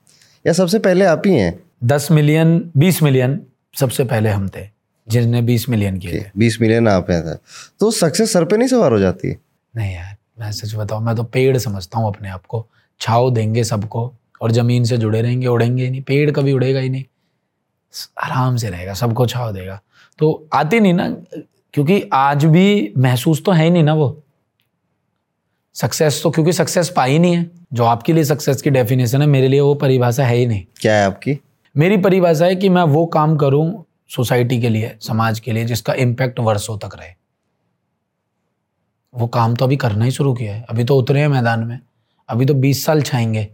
[0.44, 1.58] या सबसे पहले आप ही हैं?
[1.84, 3.40] दस मिलियन बीस मिलियन
[3.74, 4.66] सबसे पहले हम थे
[5.08, 7.38] जिसने बीस मिलियन किए बीस मिलियन आप हैं सर।
[7.80, 9.28] तो सक्सेस सर पे नहीं सवार हो जाती?
[9.28, 9.38] है
[9.74, 12.66] नहीं यार मैं सच बताऊँ मैं तो पेड़ समझता हूँ अपने आप को।
[13.00, 14.12] छाव देंगे सबको
[14.42, 17.04] और ज़मीन से जुड़े रहेंगे उड़ेंगे ही नहीं। पेड़ कभी उड़ेगा ही नहीं।
[18.24, 19.80] आराम से रहेगा सबको छाव देगा।
[20.18, 21.08] तो आती नहीं ना
[21.72, 24.22] क्योंकि आज भी महसूस तो है ही नहीं ना वो।
[25.74, 29.48] सक्सेस तो क्योंकि सक्सेस पाई नहीं है। जो आपके लिए सक्सेस की डेफिनेशन है मेरे
[29.48, 31.40] लिए वो परिभाषा है ही नहीं। क्या है आपकी?
[31.76, 35.94] मेरी परिभाषा है कि मैं वो काम करूँ सोसाइटी के लिए समाज के लिए जिसका
[35.94, 37.12] इम्पैक्ट वर्षों तक रहे।
[39.14, 41.80] वो काम तो अभी करना ही शुरू किया है। अभी तो उतरे हैं मैदान में।
[42.28, 43.48] अभी तो 20 साल छाएँगे।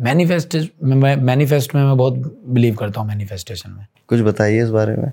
[0.00, 4.96] मैनिफेस्ट मैं मैनिफेस्ट में मैं बहुत बिलीव करता हूँ मैनिफेस्टेशन में। कुछ बताइए इस बारे
[4.96, 5.12] में।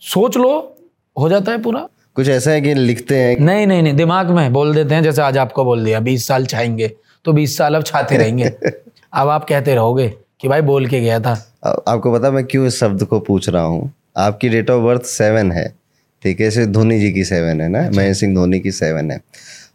[0.00, 0.77] सोच लो
[1.16, 1.88] हो जाता है पूरा?
[2.14, 3.36] कुछ ऐसा है कि लिखते हैं?
[3.40, 6.46] नहीं नहीं नहीं दिमाग में बोल देते हैं जैसे आज आपको बोल दिया बीस साल
[6.46, 6.92] छाएँगे
[7.24, 8.44] तो बीस साल अब छाते रहेंगे।
[9.12, 10.08] अब आप कहते रहोगे
[10.40, 13.48] कि भाई बोल के गया था। आ- आपको पता मैं क्यों इस शब्द को पूछ
[13.48, 13.92] रहा हूँ?
[14.16, 15.74] आपकी डेट ऑफ़ बर्थ सेवन है
[16.22, 16.46] ठीक है?
[16.46, 17.80] जैसे धोनी जी की सेवन है ना?
[17.80, 19.20] महेंद्र सिंह धोनी की सेवन है।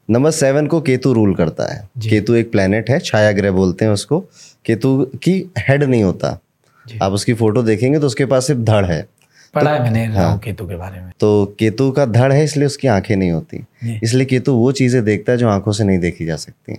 [0.10, 3.92] नंबर सेवन को केतु रूल करता है। केतु एक प्लेनेट है छाया ग्रह बोलते हैं
[3.92, 4.20] उसको।
[4.66, 6.40] केतु की हेड नहीं होता।
[7.02, 9.06] आप उसकी फ़ोटो देखेंगे तो उसके पास सिर्फ़ धड़ है।
[9.54, 12.88] पढ़ा है मैंने हाँ, केतु के बारे में। तो केतु का धड़ है इसलिए उसकी
[12.88, 13.64] आँखें नहीं होती।
[14.04, 16.78] इसलिए केतु वो चीज़ें देखता है जो आँखों से नहीं देखी जा सकती।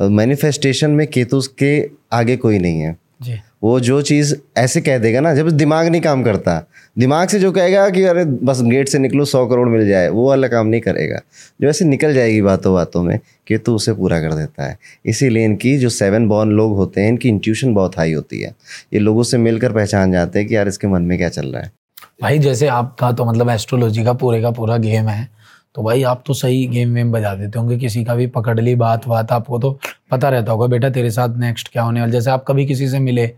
[0.00, 1.78] मैनिफेस्टेशन में केतु के
[2.12, 6.00] आगे कोई नहीं है। जी। वो जो चीज़ ऐसे कह देगा ना जब दिमाग नहीं
[6.00, 6.62] काम करता
[6.96, 10.28] दिमाग से जो कहेगा कि अरे बस गेट से निकलो सौ करोड़ मिल जाए वो
[10.28, 11.20] वाला काम नहीं करेगा।
[11.60, 15.76] जो ऐसे निकल जाएगी बातों बातों में केतु उसे पूरा कर देता है। इसीलिए इनकी
[15.78, 18.54] जो सेवन बॉर्न लोग होते हैं इनकी इंट्यूशन बहुत हाई होती है।
[18.92, 21.62] ये लोगों से मिलकर पहचान जाते हैं कि यार इसके मन में क्या चल रहा
[21.62, 21.72] है।
[22.20, 25.28] भाई जैसे आपका तो मतलब एस्ट्रोलॉजी का पूरे का पूरा गेम है
[25.74, 28.74] तो भाई आप तो सही गेम वेम बजा देते होंगे। किसी का भी पकड़ ली
[28.74, 29.70] बात बात आपको तो
[30.10, 32.98] पता रहता होगा बेटा तेरे साथ नेक्स्ट क्या होने वाला जैसे आप कभी किसी से
[32.98, 33.30] मिले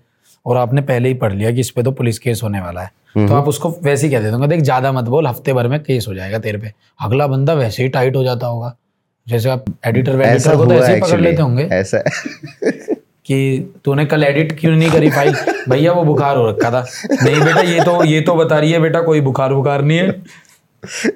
[0.46, 3.26] और आपने पहले ही पढ़ लिया कि इस पे तो पुलिस केस होने वाला है
[3.26, 5.78] तो आप उसको वैसे ही कह देते होंगे देख ज़्यादा मत बोल हफ़्ते भर में
[5.82, 8.74] केस हो जाएगा तेरे पे। अगला बंदा वैसे ही टाइट हो जाता होगा।
[9.26, 12.02] जैसे आप एडिटर वेडिटर को तो ऐसे ही पकड़ लेते होंगे। ऐसा।
[13.26, 15.34] कि तूने कल एडिट क्यों नहीं करी फ़ाइल
[15.68, 18.80] भैया, वो बुखार हो रखा था। नहीं बेटा, ये तो ये तो बता रही है
[18.80, 20.48] बेटा, कोई बुखार बुखार नहीं है।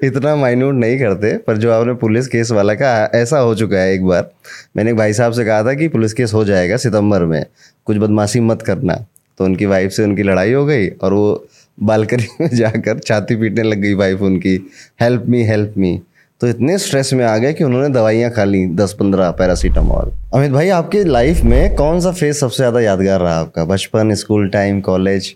[0.03, 3.93] इतना माइन्यूट नहीं करते, पर जो आपने पुलिस केस वाला का ऐसा हो चुका है
[3.93, 4.29] एक बार।
[4.77, 7.45] मैंने एक भाई साहब से कहा था कि पुलिस केस हो जाएगा सितंबर में।
[7.85, 9.05] कुछ बदमाशी मत करना।
[9.39, 11.47] तो उनकी वाइफ से उनकी लड़ाई हो गई, और वो
[11.77, 14.55] बालकनी में जाकर छाती पीटने लग गई वाइफ उनकी।
[15.01, 15.99] हेल्प मी हेल्प मी
[16.41, 20.51] तो इतने स्ट्रेस में आ गए कि उन्होंने दवाइयाँ खा ली दस पंद्रह पैरासीटामॉल अमित
[20.51, 23.65] भाई, आपके लाइफ में कौन सा फ़ेज़ सबसे ज़्यादा यादगार रहा आपका?
[23.65, 25.35] बचपन स्कूल टाइम कॉलेज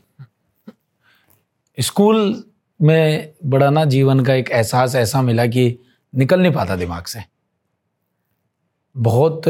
[1.77, 2.43] स्कूल
[2.79, 5.77] में बड़ा ना जीवन का एक एहसास ऐसा मिला कि
[6.13, 7.19] निकल नहीं पाता दिमाग से।
[8.95, 9.41] बहुत,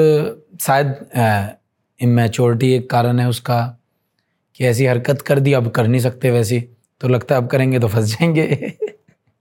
[0.62, 0.96] शायद
[2.00, 3.60] इमेच्योरिटी एक कारण है उसका,
[4.56, 6.60] कि ऐसी हरकत कर दी, अब कर नहीं सकते वैसी।
[7.02, 8.46] तो लगता है अब करेंगे तो फंस जाएँगे।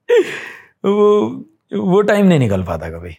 [0.84, 3.16] वो वो टाइम नहीं निकल पाता कभी।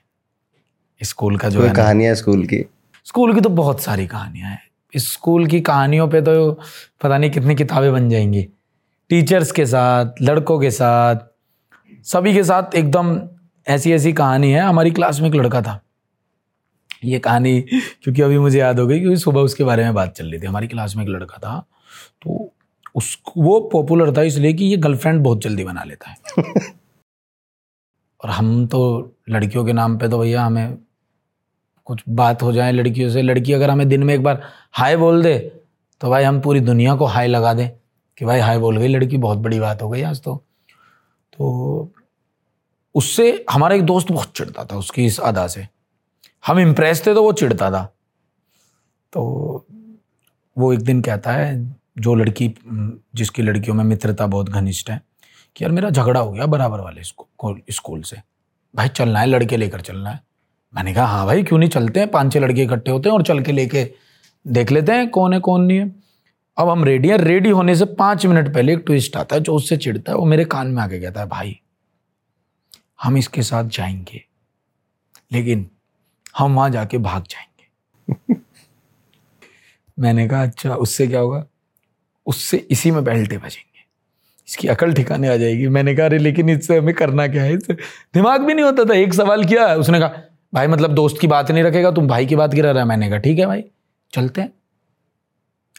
[1.03, 2.65] स्कूल का जो है कहानियाँ स्कूल की?
[3.05, 4.61] स्कूल की तो बहुत सारी कहानियाँ हैं।
[4.95, 6.51] स्कूल की कहानियों पे तो
[7.01, 8.47] पता नहीं कितनी किताबें बन जाएँगी।
[9.09, 11.15] टीचर्स के साथ लड़कों के साथ
[12.03, 13.21] सभी के साथ एकदम
[13.67, 15.81] ऐसी ऐसी कहानी है। हमारी क्लास में एक लड़का था।
[17.05, 17.61] ये कहानी
[18.03, 20.45] क्योंकि अभी मुझे याद हो गई क्योंकि सुबह उसके बारे में बात चल रही थी।
[20.45, 21.59] हमारी क्लास में एक लड़का था
[22.21, 22.53] तो
[22.95, 26.17] उस वो पॉपुलर था इसलिए कि ये गर्लफ्रेंड बहुत जल्दी बना लेता है।
[28.21, 28.79] और हम तो
[29.29, 30.77] लड़कियों के नाम पे तो भैया हमें
[31.87, 34.41] कुछ बात हो जाए लड़कियों से। लड़की अगर हमें दिन में एक बार
[34.71, 35.37] हाय बोल दे
[36.01, 37.69] तो भाई हम पूरी दुनिया को हाय लगा दें
[38.17, 40.35] कि भाई हाय बोल गई लड़की, बहुत बड़ी बात हो गई आज तो।
[41.33, 41.93] तो
[42.95, 45.67] उससे हमारा एक दोस्त बहुत चिढ़ता था उसकी इस अदा से।
[46.47, 47.83] हम इम्प्रेस थे तो वो चिढ़ता था।
[49.13, 49.65] तो
[50.57, 52.53] वो एक दिन कहता है, जो लड़की,
[53.15, 55.01] जिसकी लड़कियों में मित्रता बहुत घनिष्ठ है
[55.59, 57.03] कि यार मेरा झगड़ा हो गया बराबर वाले
[57.71, 58.17] स्कूल से।
[58.75, 60.19] भाई, चलना है, लड़के लेकर चलना है।
[60.75, 62.11] मैंने कहा हाँ भाई, क्यों नहीं चलते हैं?
[62.11, 63.83] पाँच छह लड़के इकट्ठे होते हैं और चल के लेके
[64.47, 65.95] देख लेते हैं कौन है, कौन नहीं है।
[66.57, 69.55] अब हम रेडी हैं। रेडी होने से पाँच मिनट पहले एक ट्विस्ट आता है जो
[69.55, 71.59] उससे चिढ़ता है, वो मेरे कान में आके कहता है, भाई,
[73.03, 74.23] हम इसके साथ जाएँगे,
[75.31, 75.69] लेकिन
[76.37, 78.35] हम वहाँ जाके भाग जाएँगे।
[79.99, 81.45] मैंने कहा अच्छा उससे क्या होगा?
[82.25, 83.68] उससे इसी में बेल्टे बजेंगे।
[84.49, 87.53] इसकी अकल ठिकाने आ जाएगी। मैंने कहा, अरे, लेकिन इससे हमें करना क्या है?
[87.53, 87.73] इससे
[88.13, 90.11] दिमाग भी नहीं होता था। एक सवाल किया, उसने कहा,
[90.53, 92.89] भाई मतलब दोस्त की बात नहीं रखेगा, तुम भाई की बात गिरा रहा है?
[92.89, 93.63] मैंने कहा, ठीक है भाई,
[94.13, 94.53] चलते हैं।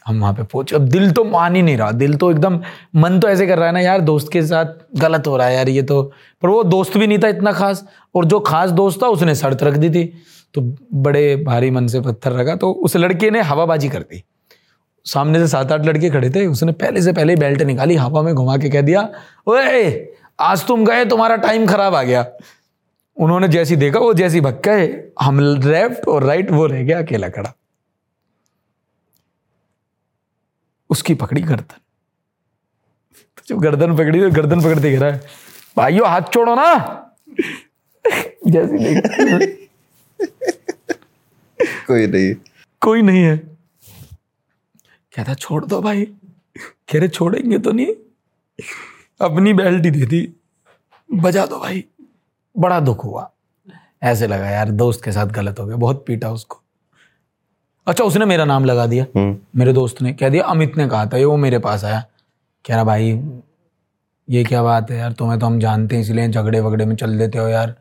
[0.07, 2.61] हम वहाँ पे पहुँचे। अब दिल तो मान ही नहीं रहा। दिल तो एकदम,
[2.95, 4.65] मन तो ऐसे कर रहा है ना, यार, दोस्त के साथ
[4.97, 6.11] गलत हो रहा है यार ये तो।
[6.41, 9.63] पर वो दोस्त भी नहीं था इतना खास, और जो खास दोस्त था, उसने शर्त
[9.63, 10.13] रख दी थी।
[10.53, 14.23] तो बड़े भारी मन से पत्थर रखा तो उस लड़के ने हवाबाजी कर दी।
[15.05, 18.35] सामने से सात आठ लड़के खड़े थे उसने पहले से पहले बेल्ट निकाली हवा में
[18.35, 19.11] घुमा के कह दिया
[19.47, 20.07] ओए
[20.39, 22.25] आज तुम गए तुम्हारा टाइम खराब आ गया।
[23.17, 27.29] उन्होंने जैसी देखा वो जैसी भक्का है हम लेफ़्ट और राइट वो रह गया अकेला
[27.29, 27.53] खड़ा।
[30.89, 31.79] उसकी पकड़ी गर्दन।
[33.37, 35.21] तो जब गर्दन पकड़ी तो गर्दन पकड़ते गिरा है।
[35.77, 36.75] भाइयों हाथ छोड़ो ना।
[38.47, 39.69] जैसी देख।
[41.87, 42.35] कोई नहीं।
[42.81, 43.50] कोई नहीं है।
[45.15, 46.05] कहता छोड़ दो भाई।
[46.57, 47.87] कह रहे छोड़ेंगे तो नहीं।
[49.21, 50.33] अपनी बेल्टी दे दी।
[51.13, 51.85] बजा दो भाई।
[52.57, 53.31] बड़ा दुख हुआ।
[54.03, 56.61] ऐसे लगा यार दोस्त के साथ गलत हो गया। बहुत पीटा उसको।
[57.87, 61.05] अच्छा उसने मेरा नाम लगा दिया। हम्म। मेरे दोस्त ने कह दिया अमित ने कहा
[61.05, 62.05] था ये वो मेरे पास आया।
[62.67, 63.29] कह रहा भाई
[64.29, 65.13] ये क्या बात है यार?
[65.13, 67.75] तुम्हें तो हम जानते हैं इसलिए झगड़े वगड़े में चल देते हो यार।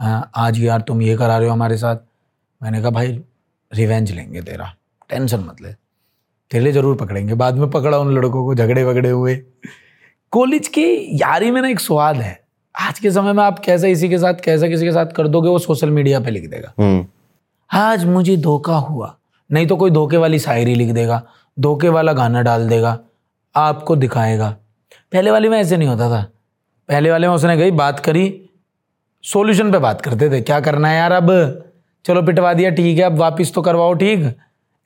[0.00, 1.96] हाँ, आज यार तुम ये करा रहे हो हमारे साथ।
[2.62, 3.22] मैंने कहा भाई
[3.74, 4.74] रिवेंज लेंगे तेरा।
[5.08, 5.81] टेंशन मत ले।
[6.52, 9.34] तेरे ज़रूर पकड़ेंगे। बाद में पकड़ा उन लड़कों को झगड़े वगड़े हुए।
[10.32, 10.84] कॉलेज की
[11.20, 12.38] यारी में ना एक स्वाद है।
[12.74, 15.48] आज के समय में आप कैसे इसी के साथ कैसे किसी के साथ कर दोगे
[15.48, 17.06] वो सोशल मीडिया पे लिख देगा। हम्म।
[17.70, 19.14] आज मुझे धोखा हुआ।
[19.50, 21.22] नहीं तो कोई धोखे वाली शायरी लिख देगा
[21.56, 22.98] धोखे वाला गाना डाल देगा
[23.54, 24.48] आपको दिखाएगा।
[25.12, 26.22] पहले वाले में ऐसे नहीं होता था।
[26.88, 28.24] पहले वाले में उसने गई बात करी
[29.24, 31.30] सोल्यूशन पे बात करते थे। क्या करना है यार अब?
[32.04, 34.24] चलो पिटवा दिया ठीक है अब वापस तो करवाओ ठीक।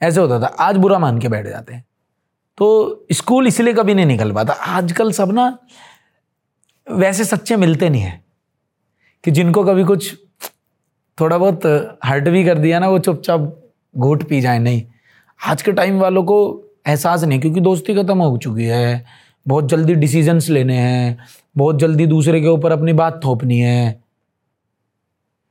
[0.03, 1.85] ऐसे होता था, आज बुरा मान के बैठ जाते हैं।
[2.59, 5.59] तो स्कूल इसलिए कभी नहीं निकल पाता। आजकल सब ना
[6.87, 8.25] वैसे सच्चे मिलते नहीं हैं
[9.25, 10.15] कि जिनको कभी कुछ
[11.21, 11.67] थोड़ा बहुत
[12.05, 14.83] हर्ट भी कर दिया ना, वो चुपचाप घूट पी जाए। नहीं,
[15.47, 19.05] आज के टाइम वालों को एहसास नहीं, क्योंकि दोस्ती खत्म हो चुकी है।
[19.49, 21.19] बहुत जल्दी डिसीजंस लेने हैं।
[21.57, 24.03] बहुत जल्दी दूसरे के ऊपर अपनी बात थोपनी है।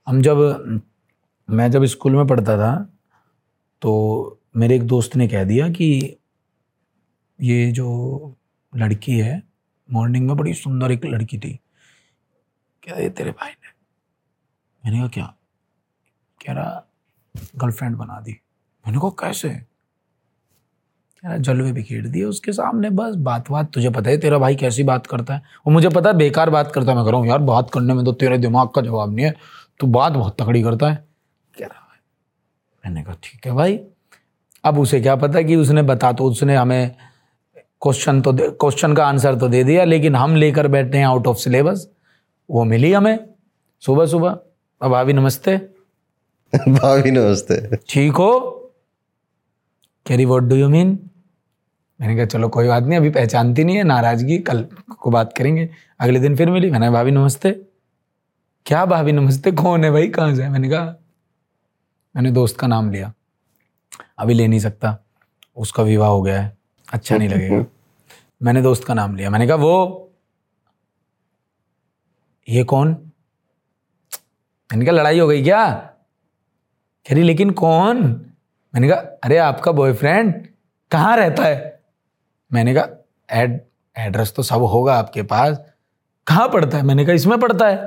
[0.07, 0.37] हम जब,
[1.49, 2.94] मैं जब स्कूल में पढ़ता था
[3.81, 6.17] तो मेरे एक दोस्त ने कह दिया कि
[7.41, 8.35] ये जो
[8.75, 9.43] लड़की है
[9.91, 11.59] मॉर्निंग में बड़ी सुंदर एक लड़की थी।
[12.83, 13.69] कह ये तेरे भाई ने?
[14.85, 15.35] मैंने कहा, क्या?
[16.45, 16.87] कह रहा
[17.55, 18.31] गर्लफ्रेंड बना दी।
[18.87, 19.49] मैंने कहा, कैसे?
[19.49, 24.55] कह रहा, जलवे बिखेर दिए उसके सामने, बस बात बात, तुझे पता है तेरा भाई
[24.55, 25.41] कैसी बात करता है?
[25.67, 27.93] वो मुझे पता है बेकार बात करता है। मैं कह रहा हूँ, यार बात करने
[27.93, 29.35] में तो तेरे दिमाग का जवाब नहीं है,
[29.79, 31.07] तू बात बहुत तकड़ी करता है।
[31.59, 31.84] कह रहा
[32.85, 33.79] मैंने कहा ठीक है भाई।
[34.63, 36.95] अब उसे क्या पता कि उसने बता तो उसने हमें
[37.81, 41.37] क्वेश्चन तो क्वेश्चन का आंसर तो दे दिया लेकिन हम लेकर बैठे हैं आउट ऑफ़
[41.37, 41.87] सिलेबस
[42.49, 43.19] वो मिली हमें
[43.81, 44.37] सुबह सुबह।
[44.81, 45.57] अब भाभी नमस्ते।
[46.55, 48.29] भाभी नमस्ते। ठीक हो?
[50.05, 50.99] कैरी वॉट डू यू मीन
[52.01, 54.65] मैंने कहा चलो कोई बात नहीं अभी पहचानती नहीं है नाराज़गी कल
[54.99, 55.69] को बात करेंगे।
[55.99, 56.71] अगले दिन फिर मिली?
[56.71, 57.51] मैंने भाभी नमस्ते।
[58.65, 59.51] क्या भाभी नमस्ते?
[59.51, 60.07] कौन है भाई?
[60.07, 60.49] कहाँ से?
[60.49, 60.95] मैंने कहा
[62.15, 63.13] मैंने दोस्त का नाम लिया।
[64.19, 64.97] अभी ले नहीं सकता।
[65.57, 66.57] उसका विवाह हो गया है।
[66.93, 67.65] अच्छा नहीं लगेगा।
[68.43, 70.01] मैंने दोस्त का नाम लिया। मैंने कहा, वो,
[72.49, 73.11] ये कौन?
[74.71, 75.73] मैंने कहा, लड़ाई हो गई क्या?
[77.07, 78.03] कह रही, लेकिन कौन?
[78.73, 80.47] मैंने कहा, अरे, आपका बॉयफ्रेंड
[80.91, 81.83] कहाँ रहता है?
[82.53, 83.61] मैंने कहा एड
[83.97, 85.61] एड्रेस तो सब होगा आपके पास।
[86.27, 86.83] कहाँ पढ़ता है?
[86.83, 87.77] मैंने कहा, इसमें पढ़ता है।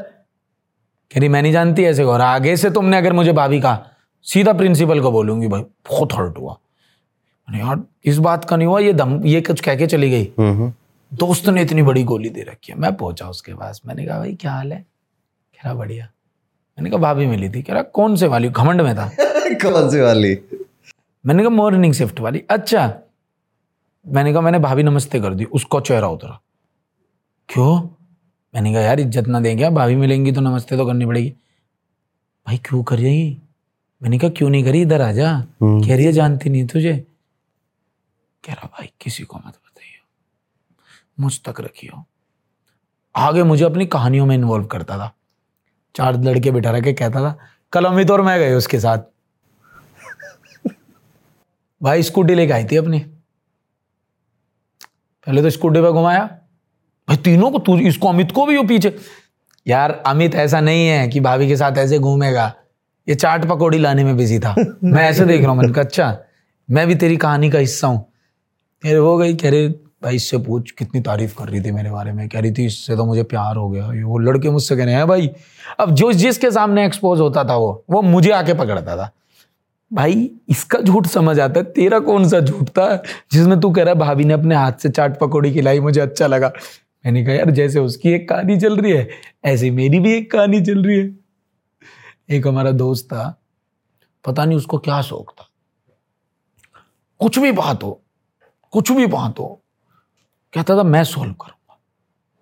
[1.12, 3.88] कह रही, मैं नहीं जानती ऐसे और आगे से तुमने अगर मुझे भाभी कहा
[4.26, 6.58] सीधा प्रिंसिपल को बोलूँगी भाई बहुत हर्ट हुआ।
[7.48, 10.24] मैंने यार इस बात का नहीं हुआ ये दम ये कुछ कह के चली गई।
[10.38, 10.72] हम्म,
[11.12, 14.34] दोस्त ने इतनी बड़ी गोली दे रखी है। मैं पहुँचा उसके पास। मैंने कहा भाई
[14.34, 14.80] क्या हाल है?
[14.80, 16.04] कह रहा बढ़िया।
[16.78, 18.48] मैंने कहा भाभी मिली थी। कह रहा कौन से वाली?
[18.48, 19.10] घमंड में था।
[19.62, 20.38] कौन सी वाली?
[21.26, 22.92] मैंने कहा मॉर्निंग शिफ्ट वाली। अच्छा।
[24.08, 26.40] मैंने कहा मैंने भाभी नमस्ते कर दी उसका चेहरा उतरा।
[27.48, 27.80] क्यों?
[28.54, 31.30] मैंने कहा यार इज़्ज़त ना देंगे भाभी मिलेंगी तो नमस्ते तो करनी पड़ेगी।
[32.46, 33.42] भाई क्यों कर रही?
[34.02, 34.82] मैंने कहा क्यों नहीं करी?
[34.82, 37.06] इधर आ जा। कह रही है जानती नहीं तुझे?
[38.46, 40.00] कह रहा भाई किसी को मत बताइए
[41.20, 42.04] मुझ तक रखियो।
[43.16, 45.14] आगे मुझे अपनी कहानियों में इन्वॉल्व करता था।
[45.96, 47.38] चार लड़के बिठा रखे कहता था
[47.72, 48.98] कल अमित और मैं गए उसके साथ।
[51.82, 52.98] भाई स्कूटी लेके आई थी अपनी।
[55.26, 56.24] पहले तो स्कूटी पे घुमाया।
[57.08, 58.98] भाई तीनों को तू इसको अमित को भी हो पीछे।
[59.66, 62.54] यार अमित ऐसा नहीं है कि भाभी के साथ ऐसे घूमेगा।
[63.08, 64.54] ये चाट पकौड़ी लाने में बिज़ी था।
[64.84, 66.16] मैं ऐसे देख रहा हूँ मैंने कहा अच्छा
[66.70, 68.00] मैं भी तेरी कहानी का हिस्सा हूँ।
[68.84, 69.68] कह वो गई कह रहे
[70.02, 72.28] भाई इससे पूछ कितनी तारीफ़ कर रही थी मेरे बारे में?
[72.28, 74.94] कह रही थी इससे तो मुझे प्यार हो गया। ये वो लड़के मुझसे कह रहे
[74.94, 75.30] हैं भाई।
[75.80, 79.10] अब जो जिसके सामने एक्सपोज होता था वो वो मुझे आके पकड़ता था।
[79.92, 83.02] भाई इसका झूठ समझ आता है तेरा कौन सा झूठ था?
[83.32, 86.26] जिसमें तू कह रहा है भाभी ने अपने हाथ से चाट पकौड़ी खिलाई मुझे अच्छा
[86.26, 86.52] लगा।
[87.06, 89.08] मैंने कहा यार जैसे उसकी एक कहानी चल रही है
[89.44, 91.17] ऐसे मेरी भी एक कहानी चल रही है।
[92.30, 93.40] एक हमारा दोस्त था,
[94.24, 95.48] पता नहीं उसको क्या शौक था।
[97.20, 98.02] कुछ भी बात हो,
[98.70, 99.62] कुछ भी बात हो,
[100.52, 101.78] कहता था, मैं सॉल्व करूँगा।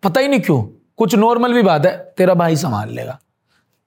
[0.02, 0.62] पता ही नहीं क्यों,
[0.96, 3.18] कुछ नॉर्मल भी बात है, तेरा भाई संभाल लेगा,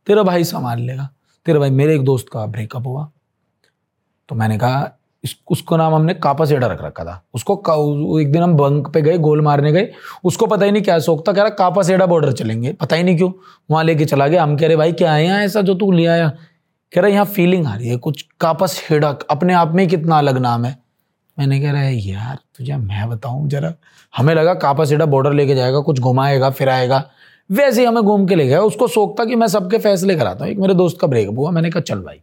[0.07, 1.09] तेरा भाई संभाल लेगा,
[1.45, 3.11] तेरा भाई, मेरे एक दोस्त का ब्रेकअप हुआ।
[4.29, 4.98] तो मैंने कहा
[5.47, 9.17] उसको नाम हमने कापा सेडा रख रखा था। उसको एक दिन हम बंक पे गए,
[9.17, 9.89] गोल मारने गए।
[10.23, 13.17] उसको पता ही नहीं क्या था, कह रहा, कापा सेडा बॉर्डर चलेंगे। पता ही नहीं
[13.17, 13.31] क्यों,
[13.71, 16.29] वहाँ लेके चला गया। हम कह रहे, भाई, क्या यहाँ ऐसा जो तू ले आया?
[16.91, 20.37] कह रहा, यहाँ फीलिंग आ रही है कुछ। कापस हेडा अपने आप में कितना अलग
[20.37, 20.77] नाम है।
[21.37, 23.73] मैंने कह रहा है यार, तुझे मैं बताऊँ जरा।
[24.13, 27.03] हमें लगा कापा सेडा बॉर्डर लेके जाएगा, कुछ घुमाएगा, फिराएगा।
[27.49, 28.87] वैसे ही हमें घूम के ले गया। उसको
[29.19, 31.81] था कि मैं सबके फैसले कराता हूँ। एक मेरे दोस्त का ब्रेकअप हुआ। मैंने कहा,
[31.81, 32.21] चल भाई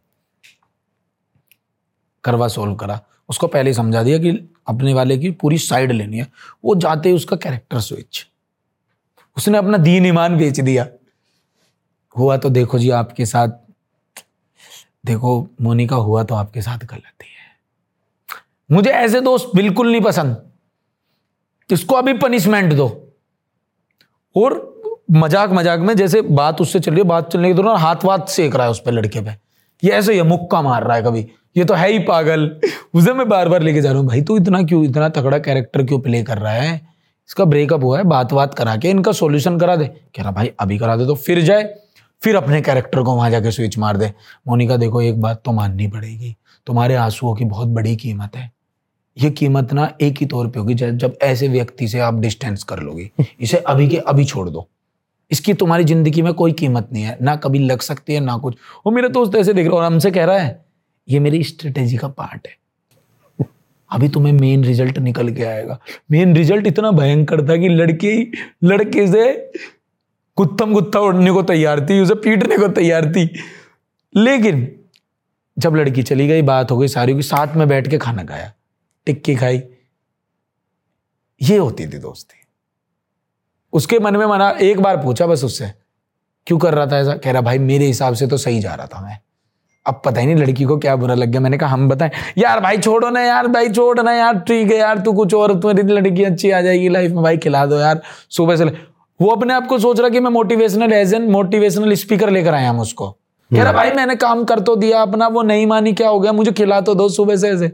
[2.27, 4.31] करवा सोल्व करा। उसको पहले ही समझा दिया कि
[4.69, 6.27] अपने वाले की पूरी साइड लेनी है।
[6.65, 8.27] वो जाते ही उसका कैरेक्टर स्विच
[9.37, 10.87] उसने अपना दीन ईमान बेच दिया।
[12.15, 13.49] हुआ तो देखो जी आपके साथ,
[15.07, 17.55] देखो मोनिका हुआ तो आपके साथ गलत ही है।
[18.71, 20.37] मुझे ऐसे दोस्त बिल्कुल नहीं पसंद।
[21.71, 22.89] इसको अभी पनिशमेंट दो।
[24.37, 24.55] और
[25.13, 28.27] मज़ाक मज़ाक में जैसे बात उससे चल रही है, बात चलने के दौरान हाथ वाथ
[28.29, 29.35] सेक रहा है उस पर लड़के पे।
[29.83, 31.23] ये ऐसे ये मुक्का मार रहा है कभी।
[31.57, 32.51] ये तो है ही पागल।
[32.95, 35.85] उसे मैं बार बार लेके जा रहा हूँ। भाई, तू इतना क्यों, इतना तगड़ा कैरेक्टर
[35.85, 36.75] क्यों प्ले कर रहा है?
[37.29, 40.51] इसका ब्रेकअप हुआ है बात बात करा के, इनका सोल्यूशन करा दे। कह रहा, भाई,
[40.61, 41.75] अभी करा दे तो फिर जाए,
[42.23, 44.13] फिर अपने कैरेक्टर को वहाँ जाके स्विच मार दे।
[44.49, 46.37] मोनिका, देखो, एक बात तो माननी पड़ेगी।
[46.67, 48.51] तुम्हारे आंसुओं की बहुत बड़ी कीमत है।
[49.19, 52.79] ये कीमत ना एक ही तौर पे होगी, जब ऐसे व्यक्ति से आप डिस्टेंस कर
[52.79, 54.69] लोगे। इसे अभी के अभी छोड़ दो।
[55.31, 58.57] इसकी तुम्हारी ज़िंदगी में कोई कीमत नहीं है। ना कभी लग सकती है, ना कुछ।
[58.87, 60.66] वो मेरा दोस्त ऐसे देख रहा और हमसे कह रहा है
[61.09, 62.57] ये मेरी स्ट्रेटेजी का पार्ट है।
[63.91, 65.81] अभी तुम्हें मेन रिज़ल्ट निकल के आएगा।
[66.11, 68.33] मेन रिज़ल्ट इतना भयंकर था कि लड़की
[68.65, 69.53] लड़के से
[70.37, 73.35] गुत्थम गुत्था उड़ने को तैयार थी, उसे पीटने को तैयार थी।
[74.17, 74.81] लेकिन
[75.59, 78.53] जब लड़की चली गई, बात हो गई सारी की, साथ में बैठ के खाना खाया,
[79.07, 79.63] टिक्की खाई।
[81.43, 82.47] ये होती थी दोस्ती।
[83.73, 85.73] उसके मन में मना, एक बार पूछा बस उससे,
[86.47, 87.17] क्यों कर रहा था ऐसा?
[87.17, 89.19] कह रहा, भाई मेरे हिसाब से तो सही जा रहा था मैं।
[89.87, 92.61] अब पता ही नहीं लड़की को क्या बुरा लग गया। मैंने कहा हम बताएँ। यार
[92.61, 95.83] भाई छोड़ो ना यार भाई छोड़ ना यार ठीक है यार तू कुछ और तुम्हारी
[95.93, 98.65] लड़की अच्छी आ जाएगी लाइफ में भाई खिला दो यार सुबह से
[99.21, 102.71] वो अपने आप को सोच रहा कि मैं motivational as an motivational speaker लेकर आया
[102.71, 103.11] हम उसको।
[103.51, 106.33] कह रहा भाई मैंने काम कर तो दिया अपना वो नहीं मानी क्या हो गया
[106.33, 107.73] मुझे खिला तो दो सुबह से ऐसे।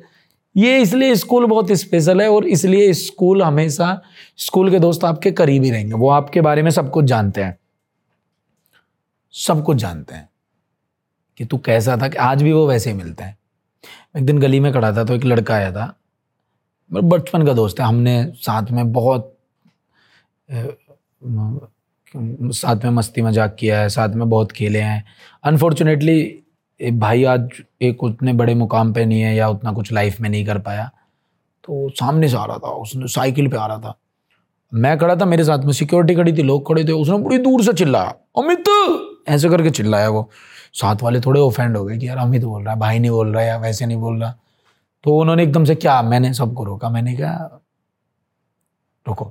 [0.57, 4.01] ये इसलिए स्कूल बहुत स्पेशल है और इसलिए स्कूल हमेशा
[4.39, 7.57] स्कूल के दोस्त आपके करीब ही रहेंगे। वो आपके बारे में सब कुछ जानते हैं।
[9.35, 10.29] सब कुछ जानते हैं।
[11.39, 13.37] कि तू कैसा था कि आज भी वो वैसे ही मिलते हैं।
[14.17, 15.95] एक दिन गली में खड़ा था तो एक लड़का आया था।
[16.91, 19.29] बचपन का दोस्त है, हमने साथ में बहुत
[22.53, 25.05] साथ में मस्ती मज़ाक किया है, साथ में बहुत खेले हैं।
[25.45, 26.39] अनफॉर्चुनेटली
[26.81, 30.45] भाई आज एक उतने बड़े मुकाम पे नहीं है या उतना कुछ लाइफ में नहीं
[30.47, 30.91] कर पाया।
[31.65, 33.99] तो सामने से आ रहा था, उसने साइकिल पे आ रहा था।
[34.73, 37.63] मैं खड़ा था, मेरे साथ में सिक्योरिटी खड़ी थी, लोग खड़े थे, उसने बड़ी दूर
[37.63, 38.65] से चिल्लाया, अमित!
[39.29, 40.29] ऐसे करके चिल्लाया वो।
[40.75, 43.35] साथ वाले थोड़े ऑफेंड हो गए कि यार अमित बोल रहा है, भाई नहीं बोल
[43.35, 44.35] रहा या वैसे नहीं बोल रहा।
[45.05, 47.61] तो उन्होंने एकदम से क्या, मैंने सबको रोका, मैंने कहा,
[49.09, 49.25] रुको।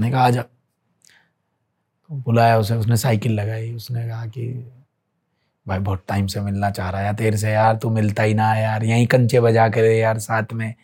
[0.00, 4.72] मैंने कहा आ जा तो बुलाया उसे, उसने साइकिल लगाई, उसने कहा कि,
[5.68, 8.54] भाई बहुत टाइम से मिलना चाह रहा है तेरे से यार, तू मिलता ही ना
[8.54, 10.74] यार, यहीं कंचे बजा करे यार साथ में,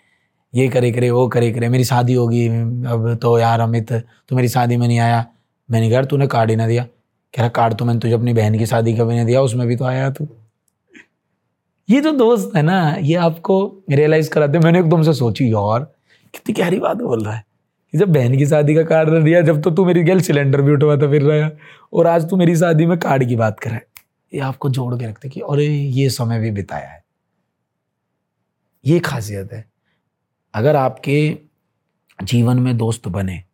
[0.55, 2.49] ये करे करे, वो करे करे, मेरी शादी होगी,
[2.87, 5.26] अब तो यार अमित तो मेरी शादी में नहीं आया।
[5.70, 6.87] मैंने कहा तूने कार्ड ही ना दिया।
[7.35, 9.77] कह रहा कार्ड तो मैंने तुझे अपनी बहन की शादी कभी नहीं दिया, उसमें भी
[9.77, 10.29] तो आया तू।
[11.91, 15.81] ये जो दोस्त है ना, ये आपको रियलाइज़ कराते मैंने एकदम से सोची, यार,
[16.35, 17.47] कितनी गहरी बात बोल रहा है।
[17.93, 20.72] कि जब बहन की शादी का कार्ड दिया, जब तो तू मेरी गैल सिलेंडर भी
[20.72, 21.59] उठवाता फिर रहा है,
[21.93, 23.87] और आज तू मेरी शादी में कार्ड की बात कर रहा है।
[24.35, 27.05] ये आपको जोड़ के रखते कि, अरे, ये समय भी बिताया है।
[28.87, 29.70] ये खासियत है।
[30.55, 31.39] अगर आपके
[32.22, 33.45] जीवन में दोस्त बने,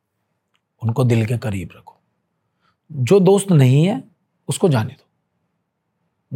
[0.84, 1.91] उनको दिल के करीब रखो।
[2.92, 4.04] जो दोस्त नहीं है,
[4.48, 5.08] उसको जाने दो।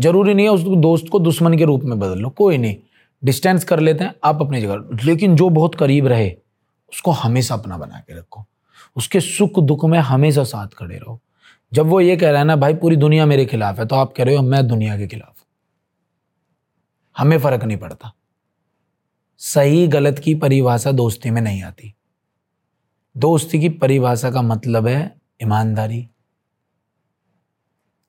[0.00, 2.76] ज़रूरी नहीं है उस दोस्त को दुश्मन के रूप में बदल लो, कोई नहीं।
[3.24, 6.36] डिस्टेंस कर लेते हैं, आप अपनी जगह लेकिन जो बहुत करीब रहे,
[6.92, 8.44] उसको हमेशा अपना बना के रखो।
[8.96, 11.20] उसके सुख दुख में हमेशा साथ खड़े रहो।
[11.72, 14.12] जब वो ये कह रहा है ना, भाई, पूरी दुनिया मेरे खिलाफ है तो आप
[14.16, 15.34] कह रहे हो, मैं दुनिया के खिलाफ
[17.18, 18.12] हमें फ़र्क नहीं पड़ता।
[19.38, 21.94] सही गलत की परिभाषा दोस्ती में नहीं आती।
[23.16, 26.08] दोस्ती की परिभाषा का मतलब है ईमानदारी।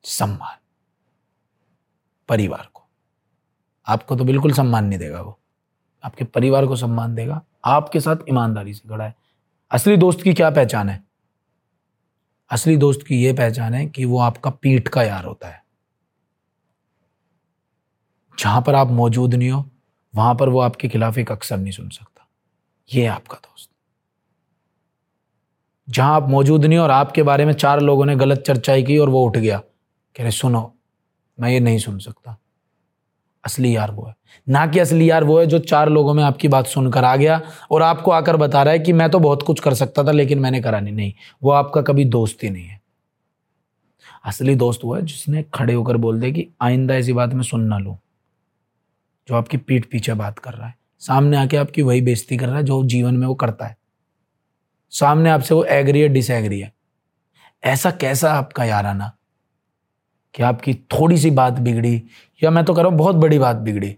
[0.07, 0.57] सम्मान।
[2.29, 2.83] परिवार को।
[3.87, 5.39] आपको तो बिल्कुल सम्मान नहीं देगा वो।
[6.03, 9.15] आपके परिवार को सम्मान देगा। आपके साथ ईमानदारी से खड़ा है।
[9.71, 11.03] असली दोस्त की क्या पहचान है?
[12.49, 15.65] असली दोस्त की यह पहचान है कि वो आपका पीठ का यार होता है।
[18.39, 19.69] जहाँ पर आप मौजूद नहीं हो,
[20.15, 22.27] वहाँ पर वो आपके खिलाफ एक अक्सर नहीं सुन सकता।
[22.93, 23.69] ये आपका दोस्त।
[25.89, 28.97] जहाँ आप मौजूद नहीं हो और आपके बारे में चार लोगों ने गलत चर्चाई की
[28.97, 29.61] और वो उठ गया
[30.17, 30.73] कह रहे, सुनो,
[31.39, 32.37] मैं ये नहीं सुन सकता।
[33.45, 34.15] असली यार वो है।
[34.49, 37.41] ना कि असली यार वो है जो चार लोगों में आपकी बात सुनकर आ गया
[37.71, 40.39] और आपको आकर बता रहा है कि मैं तो बहुत कुछ कर सकता था, लेकिन
[40.39, 41.13] मैंने करा नहीं। नहीं,
[41.43, 42.81] वो आपका कभी दोस्त ही नहीं है।
[44.25, 47.61] असली दोस्त वो है जिसने खड़े होकर बोल दे कि आइंदा ऐसी बात मैं सुन
[47.61, 47.97] ना लूँ।
[49.27, 52.57] जो आपकी पीठ पीछे बात कर रहा है। सामने आके आपकी वही बेइज्जती कर रहा
[52.57, 53.77] है जो जीवन में वो करता है।
[54.89, 56.73] सामने आपसे वो एग्री है डिसएग्री है।
[57.63, 59.16] ऐसा कैसा आपका याराना?
[60.37, 62.03] कि आपकी थोड़ी सी बात बिगड़ी,
[62.43, 63.97] या मैं तो कह रहा हूँ बहुत बड़ी बात बिगड़ी।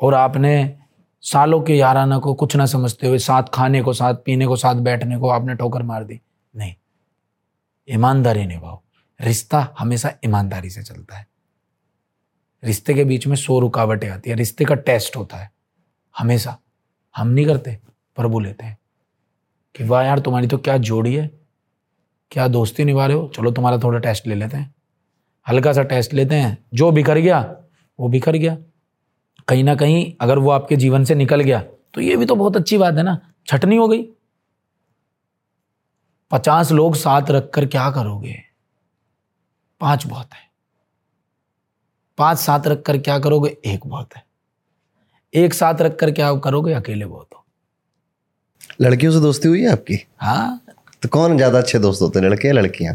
[0.00, 0.78] और आपने
[1.20, 4.74] सालों के याराना को कुछ ना समझते हुए, साथ खाने को, साथ पीने को, साथ
[4.74, 6.20] बैठने को आपने ठोकर मार दी।
[6.56, 6.74] नहीं।
[7.90, 8.82] ईमानदारी निभाओ।
[9.20, 11.26] रिश्ता हमेशा ईमानदारी से चलता है।
[12.64, 15.50] रिश्ते के बीच में सौ रुकावटें आती है। रिश्ते का टेस्ट होता है।
[16.18, 16.58] हमेशा।
[17.16, 17.80] हम नहीं करते
[18.16, 18.78] प्रभु लेते हैं।
[19.76, 21.30] कि वाह यार, तुम्हारी तो क्या जोड़ी है?
[22.30, 23.32] क्या दोस्ती निभा रहे हो?
[23.36, 24.74] चलो तुम्हारा थोड़ा टेस्ट ले लेते हैं।
[25.46, 27.40] हल्का सा टेस्ट लेते हैं। जो बिखर गया
[27.98, 28.56] वो बिखर गया।
[29.48, 31.60] कहीं ना कहीं अगर वो आपके जीवन से निकल गया
[31.94, 34.02] तो ये भी तो बहुत अच्छी बात है ना। छटनी हो गई।
[36.30, 38.34] पचास लोग साथ रखकर क्या करोगे?
[39.80, 40.48] पाँच बहुत है।
[42.18, 43.56] पाँच साथ रखकर क्या करोगे?
[43.66, 44.22] एक बहुत है।
[45.34, 46.72] एक साथ रखकर क्या करोगे?
[46.72, 47.44] अकेले बहुत हो।
[48.80, 49.98] लड़कियों से दोस्ती हुई है आपकी?
[50.18, 50.60] हाँ।
[51.02, 52.94] तो कौन ज़्यादा अच्छे दोस्त होते हैं लड़के या लड़कियाँ?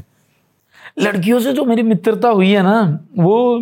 [0.98, 3.60] लड़कियों से जो मेरी मित्रता हुई है ना, वो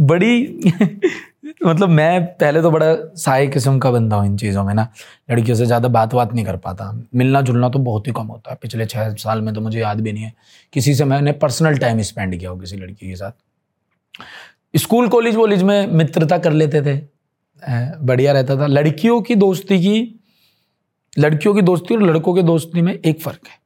[0.00, 0.60] बड़ी
[1.66, 4.88] मतलब मैं पहले तो बड़ा साय किस्म का बंदा हूँ इन चीज़ों में ना।
[5.30, 8.50] लड़कियों से ज़्यादा बात बात नहीं कर पाता। मिलना जुलना तो बहुत ही कम होता
[8.50, 10.32] है। पिछले छः साल में तो मुझे याद भी नहीं है।
[10.72, 13.32] किसी से मैंने पर्सनल टाइम स्पेंड किया हो किसी लड़की के साथ।
[14.76, 17.00] स्कूल, कॉलेज, वॉलेज में मित्रता कर लेते थे।
[18.04, 20.20] बढ़िया रहता था। लड़कियों की दोस्ती की,
[21.18, 23.58] लड़कियों की दोस्ती और लड़कों की दोस्ती में एक फ़र्क है।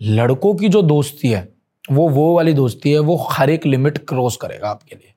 [0.00, 1.57] लड़कों की जो दोस्ती है
[1.90, 5.14] वो वो वाली दोस्ती है, वो हर एक लिमिट क्रॉस करेगा आपके लिए।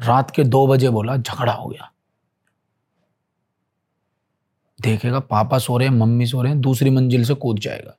[0.00, 1.92] रात के दो बजे बोला, झगड़ा हो गया।
[4.80, 7.96] देखेगा, पापा सो रहे हैं, मम्मी सो रहे हैं, दूसरी मंजिल से कूद जाएगा।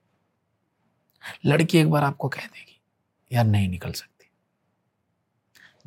[1.46, 2.82] लड़की एक बार आपको कह देगी,
[3.32, 4.32] यार, नहीं निकल सकती।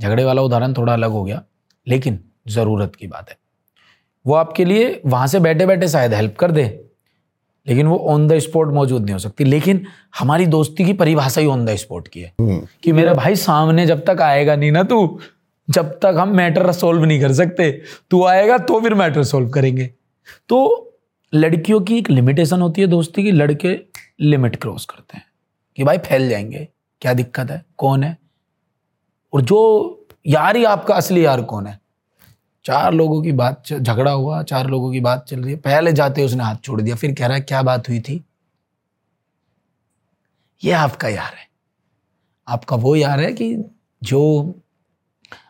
[0.01, 1.45] झगड़े वाला उदाहरण थोड़ा अलग हो गया,
[1.89, 3.39] लेकिन ज़रूरत की बात है।
[4.27, 6.84] वो आपके लिए वहाँ से बैठे बैठे शायद हेल्प कर दे।
[7.69, 9.87] लेकिन वो ऑन द स्पॉट मौजूद नहीं हो सकती। लेकिन
[10.19, 13.87] हमारी दोस्ती की परिभाषा ही ऑन द स्पॉट की है। हम्म। कि मेरा भाई सामने
[13.87, 15.19] जब तक आएगा नहीं ना तू
[15.71, 19.91] जब तक हम मैटर सोल्व नहीं कर सकते तू आएगा तो फिर मैटर सोल्व करेंगे।
[20.49, 20.91] तो
[21.35, 23.79] लड़कियों की एक लिमिटेशन होती है दोस्ती की लड़के
[24.21, 25.25] लिमिट क्रॉस करते हैं
[25.77, 26.69] कि भाई फैल जाएँगे
[27.01, 28.19] क्या दिक्कत है कौन है?
[29.33, 31.79] और जो यार ही आपका असली यार कौन है?
[32.65, 36.25] चार लोगों की बात झगड़ा हुआ चार लोगों की बात चल रही है। पहले जाते
[36.25, 38.25] उसने हाथ छोड़ दिया फिर कह रहा है क्या बात हुई थी?
[40.63, 41.47] ये आपका यार है।
[42.49, 43.57] आपका वो यार है कि
[44.03, 44.21] जो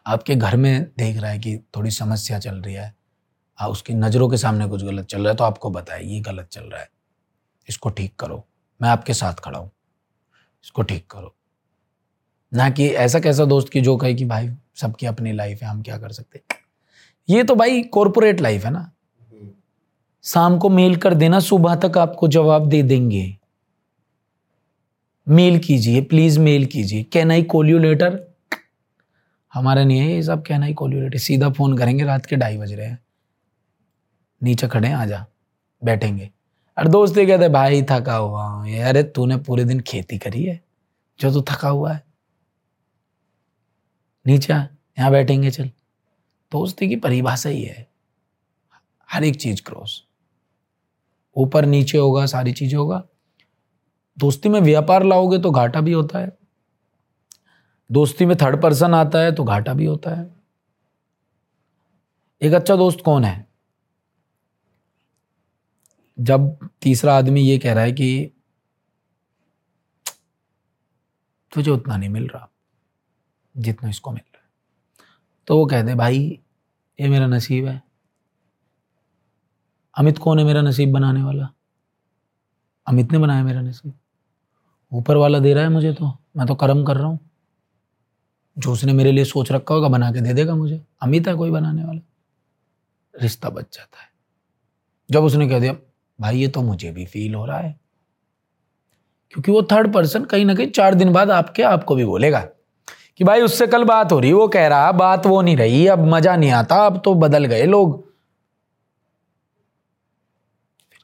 [0.06, 2.94] आपके घर में देख रहा है कि थोड़ी समस्या चल रही है
[3.58, 6.48] आ, उसकी नज़रों के सामने कुछ गलत चल रहा है तो आपको बताए ये गलत
[6.52, 6.88] चल रहा है।
[7.68, 8.44] इसको ठीक करो।
[8.82, 9.70] मैं आपके साथ खड़ा हूँ।
[10.64, 11.34] इसको ठीक करो।
[12.54, 15.82] ना कि ऐसा कैसा दोस्त की जो कहे कि भाई सबकी अपनी लाइफ है हम
[15.82, 16.40] क्या कर सकते?
[17.28, 18.90] ये तो भाई कॉरपोरेट लाइफ है ना।
[20.24, 23.36] शाम को मेल कर देना, सुबह तक आपको जवाब दे देंगे।
[25.26, 28.18] मेल कीजिए प्लीज़ मेल कीजिए। Can I call you later
[29.52, 32.36] हमारा नहीं है ये सब can I call you later सीधा फ़ोन करेंगे, रात के
[32.36, 32.98] ढाई बज रहे हैं।
[34.42, 35.24] नीचे खड़े हैं आजा
[35.82, 36.30] बैठेंगे।
[36.76, 40.60] अरे दोस्त ये कहते भाई थका हुआ हूँ अरे तूने पूरे दिन खेती करी है,
[41.20, 42.02] जो तू थका हुआ है।
[44.26, 45.70] नीचे यहाँ बैठेंगे, चल।
[46.54, 47.86] दोस्ती की परिभाषा ही है।
[49.08, 50.04] हर एक चीज़ क्रॉस
[51.36, 53.02] ऊपर नीचे होगा, सारी चीज़ें होगा।
[54.18, 56.38] दोस्ती में व्यापार लाओगे तो घाटा भी होता है।
[57.90, 60.34] दोस्ती में थर्ड पर्सन आता है तो घाटा भी होता है।
[62.42, 63.46] एक अच्छा दोस्त कौन है?
[66.20, 68.30] जब तीसरा आदमी ये कह रहा है कि,
[71.52, 72.48] तुझे उतना नहीं मिल रहा,
[73.56, 74.50] जितना इसको मिल रहा है।
[75.46, 76.40] तो वो कह दे भाई
[77.00, 77.82] ये मेरा नसीब है।
[79.98, 81.48] अमित कौन है मेरा नसीब बनाने वाला?
[82.86, 83.94] अमित ने बनाया मेरा नसीब।
[84.92, 87.30] ऊपर वाला दे रहा है मुझे तो। मैं तो कर्म कर रहा हूँ।
[88.58, 91.50] जो उसने मेरे लिए सोच रखा होगा, बना के दे देगा मुझे। अमित है कोई
[91.50, 92.00] बनाने वाला।
[93.22, 94.08] रिश्ता बच जाता है।
[95.10, 95.76] जब उसने कह दिया,
[96.20, 97.80] भाई, ये तो मुझे भी फील हो रहा है।
[99.30, 102.48] क्योंकि वो थर्ड पर्सन कहीं ना कहीं चार दिन बाद आपके आपको भी बोलेगा।
[103.20, 106.06] कि भाई उससे कल बात हो रही वो कह रहा बात वो नहीं रही अब
[106.06, 108.02] मज़ा नहीं आता अब तो बदल गए लोग।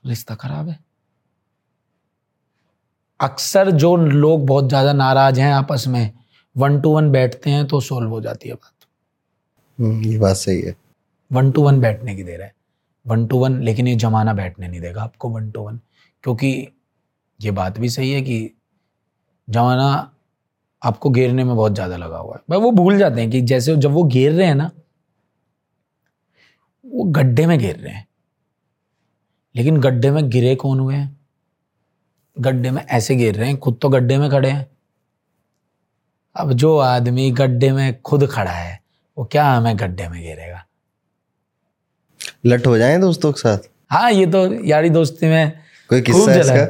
[0.05, 0.79] रिश्ता खराब है।
[3.21, 6.13] अक्सर जो लोग बहुत ज़्यादा नाराज़ हैं आपस में
[6.57, 8.87] वन टू वन बैठते हैं तो सोल्व हो जाती है बात।
[9.79, 10.75] हम्म, ये बात सही है।
[11.31, 12.53] वन टू वन बैठने की देर है।
[13.07, 15.79] वन टू वन लेकिन ये जमाना बैठने नहीं देगा आपको वन टू वन
[16.25, 16.51] क्योंकि
[17.41, 18.51] ये बात भी सही है कि
[19.49, 19.91] जमाना
[20.83, 23.77] आपको घेरने में बहुत ज़्यादा लगा हुआ है। भाई वो भूल जाते हैं कि जैसे
[23.77, 24.71] जब वो घेर रहे हैं ना
[26.85, 28.07] वो गड्ढे में घेर रहे हैं।
[29.55, 31.19] लेकिन गड्ढे में गिरे कौन हुए हैं?
[32.37, 34.67] गड्ढे में ऐसे गिर रहे हैं खुद तो गड्ढे में खड़े हैं।
[36.37, 38.79] अब जो आदमी गड्ढे में खुद खड़ा है
[39.17, 40.65] वो क्या हमें गड्ढे में गिरेगा
[42.47, 43.59] लट हो जाए दोस्तों के साथ?
[43.91, 45.53] हाँ ये तो यारी दोस्ती में
[45.91, 46.65] कोई किस्सा है। इसका?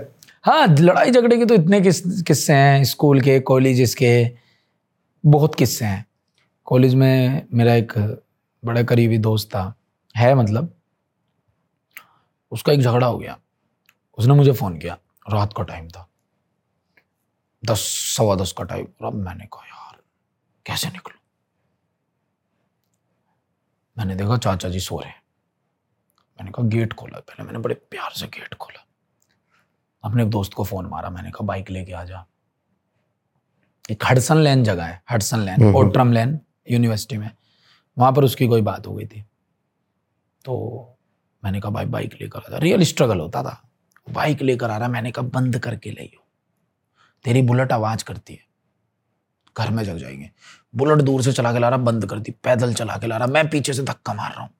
[0.44, 4.36] हाँ लड़ाई झगड़े के तो इतने किस, किस्से हैं, स्कूल के कॉलेज के,
[5.26, 6.06] बहुत किस्से हैं।
[6.64, 7.92] कॉलेज में मेरा एक
[8.64, 9.74] बड़ा करीबी दोस्त था,
[10.16, 10.74] है मतलब
[12.50, 13.38] उसका एक झगड़ा हो गया।
[14.18, 14.98] उसने मुझे फ़ोन किया,
[15.32, 16.08] रात का टाइम था।
[17.64, 17.80] दस,
[18.16, 20.02] सवा दस का टाइम अब मैंने कहा, यार,
[20.66, 21.20] कैसे निकलूं?
[23.98, 25.22] मैंने देखा, चाचा जी सो रहे हैं।
[26.38, 28.86] मैंने कहा, गेट खोला पहले, मैंने बड़े प्यार से गेट खोला।
[30.02, 32.26] अपने दोस्त को फ़ोन मारा मैंने कहा बाइक लेके आ जा।
[33.90, 36.40] एक हडसन लैन जगह है हडसन लैन हम्म। ओट्रम लैन
[36.70, 37.30] यूनिवर्सिटी में।
[37.98, 39.24] वहाँ पर उसकी कोई बात हो गई थी।
[40.44, 40.86] तो
[41.44, 43.68] मैंने कहा भाई बाइक लेकर आ जा। रियल स्ट्रगल होता था।
[44.10, 46.10] बाइक लेकर आ रहा मैंने कहा बंद करके ले
[47.24, 48.40] तेरी बुलेट आवाज़ करती है।
[49.58, 50.30] घर में जग जाएँगे।
[50.76, 53.26] बुलेट दूर से चला के ला रहा बंद कर दी पैदल चला के ला रहा।
[53.26, 54.50] मैं पीछे से धक्का मार रहा हूँ।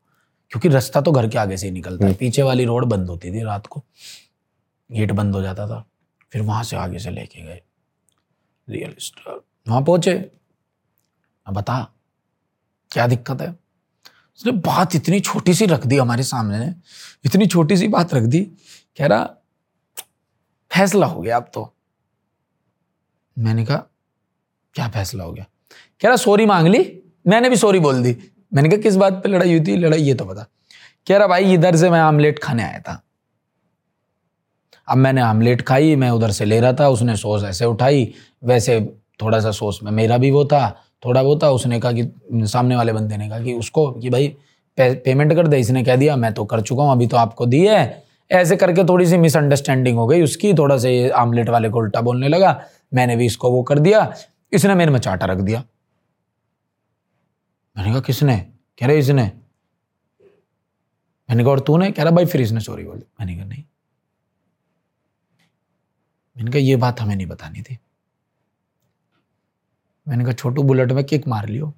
[0.51, 3.33] क्योंकि रास्ता तो घर के आगे से ही निकलता है। पीछे वाली रोड बंद होती
[3.33, 3.85] थी रात को।
[4.91, 5.85] गेट बंद हो जाता था।
[6.33, 7.61] फिर वहाँ से आगे से लेके गए।
[8.69, 10.13] रियल स्टेट वहाँ पहुँचे।
[11.47, 11.93] अब बता,
[12.91, 13.51] क्या दिक्कत है?
[14.39, 16.75] उसने बात इतनी छोटी सी रख दी हमारे सामने
[17.25, 18.41] इतनी छोटी सी बात रख दी।
[18.99, 19.25] कह रहा,
[20.71, 21.73] फैसला हो गया अब तो।
[23.39, 23.77] मैंने कहा,
[24.75, 25.47] क्या फैसला हो गया?
[26.01, 26.81] कह रहा सॉरी मांग ली।
[27.27, 28.17] मैंने भी सॉरी बोल दी।
[28.55, 29.77] मैंने कहा, किस बात पे लड़ाई हुई थी?
[29.77, 30.47] लड़ाई ये तो पता
[31.07, 33.03] कह रहा, भाई इधर से मैं आमलेट खाने आया था।
[34.91, 38.13] अब मैंने आमलेट खाई मैं उधर से ले रहा था उसने सॉस ऐसे उठाई
[38.45, 38.81] वैसे
[39.23, 40.69] थोड़ा सा सॉस में मेरा भी वो था
[41.05, 44.29] थोड़ा वो था उसने कहा कि सामने वाले बंदे ने कहा कि उसको कि भाई
[44.79, 47.47] पे, पेमेंट कर दे इसने कह दिया मैं तो कर चुका हूँ अभी तो आपको
[47.47, 51.69] दी है। ऐसे करके थोड़ी सी मिसअंडरस्टैंडिंग हो गई उसकी थोड़ा सा ये आमलेट वाले
[51.69, 52.61] को उल्टा बोलने लगा
[52.95, 54.13] मैंने भी इसको वो कर दिया
[54.53, 55.63] इसने मेरे में चाटा रख दिया।
[57.77, 58.37] मैंने कहा किसने?
[58.79, 59.23] कह रहे इसने।
[61.29, 61.91] मैंने कहा और तूने?
[61.91, 63.65] कह रहा भाई फिर इसने सॉरी बोल मैंने कहा नहीं।
[66.41, 67.79] मैंने कहा, ये बात हमें नहीं बतानी थी।
[70.09, 71.75] मैंने कहा, छोटू, बुलेट में किक मार लियो,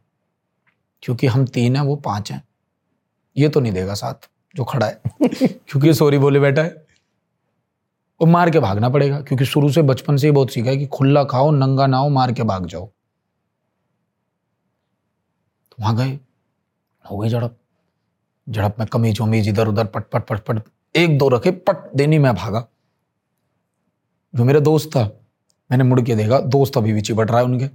[1.03, 2.49] क्योंकि हम तीन हैं, वो पाँच हैं।
[3.37, 4.15] ये तो नहीं देगा साथ,
[4.57, 5.03] जो खड़ा है,
[5.47, 6.87] क्योंकि सॉरी बोले बैठा है।
[8.21, 10.87] वो मार के भागना पड़ेगा, क्योंकि शुरू से बचपन से ही बहुत सीखा है कि
[10.87, 12.87] खुला खाओ, नंगा ना हो, मार के भाग जाओ।
[15.71, 16.21] तो वहाँ गए,
[17.11, 17.59] हो गई झड़प।
[18.49, 20.61] झड़प में कमीज वमीज इधर उधर पट पट पट पट
[20.97, 22.69] एक दो रखे, पट, देनी मैं भागा।
[24.35, 25.05] जो मेरा दोस्त था,
[25.71, 27.69] मैंने मुड़ के देखा, दोस्त अभी भी चिपट रहा है उनके।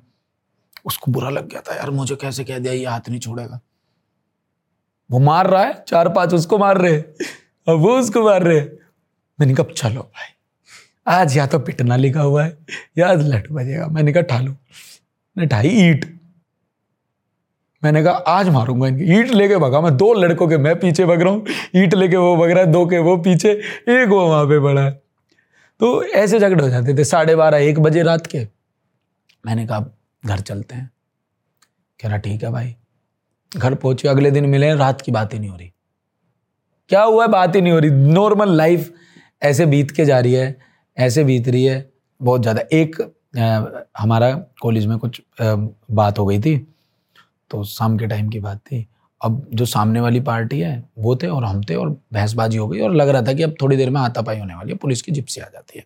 [0.85, 3.59] उसको बुरा लग गया था, यार, मुझे कैसे कह दिया, ये हाथ नहीं छोड़ेगा।
[5.09, 6.97] वो मार रहा है, चार पाँच उसको मार रहे
[7.67, 8.59] अब वो उसको मार रहे
[9.39, 10.29] मैंने कहा चलो भाई,
[11.07, 12.57] आज या तो पिटना लिखा हुआ है,
[12.97, 16.05] या आज लट बजेगा। मैंने कहा, ठालो मैंने ठाई ईट।
[17.83, 21.21] मैंने कहा, आज मारूँगा इनकी। ईट लेके भगा मैं, दो लड़कों के मैं पीछे भग
[21.21, 21.45] रहा हूँ,
[21.75, 24.81] ईट लेके वो भग रहा है, दो के वो पीछे, एक वो वहाँ पे पड़ा
[24.81, 25.06] है।
[25.79, 28.39] तो ऐसे झगड़े हो जाते थे साढ़े बारह एक बजे रात के।
[29.45, 29.85] मैंने कहा
[30.23, 30.89] घर चलते हैं।
[31.99, 32.75] कह रहा ठीक है भाई।
[33.51, 35.71] घर पहुँचे अगले दिन मिले रात की बात ही नहीं हो रही।
[36.89, 38.93] क्या हुआ बात ही नहीं हो रही। नॉर्मल लाइफ
[39.41, 40.57] ऐसे बीत के जा रही है
[40.97, 41.89] ऐसे बीत रही है
[42.21, 43.01] बहुत ज़्यादा। एक
[43.37, 43.61] आ,
[43.97, 45.55] हमारा कॉलेज में कुछ आ,
[45.91, 46.57] बात हो गई थी
[47.51, 48.87] तो शाम के टाइम की बात थी।
[49.21, 52.79] अब जो सामने वाली पार्टी है, वो थे और हम थे और बहसबाजी हो गई
[52.79, 55.11] और लग रहा था कि अब थोड़ी देर में हाथापाई होने वाली है। पुलिस की
[55.11, 55.85] जिप्सी आ जाती है।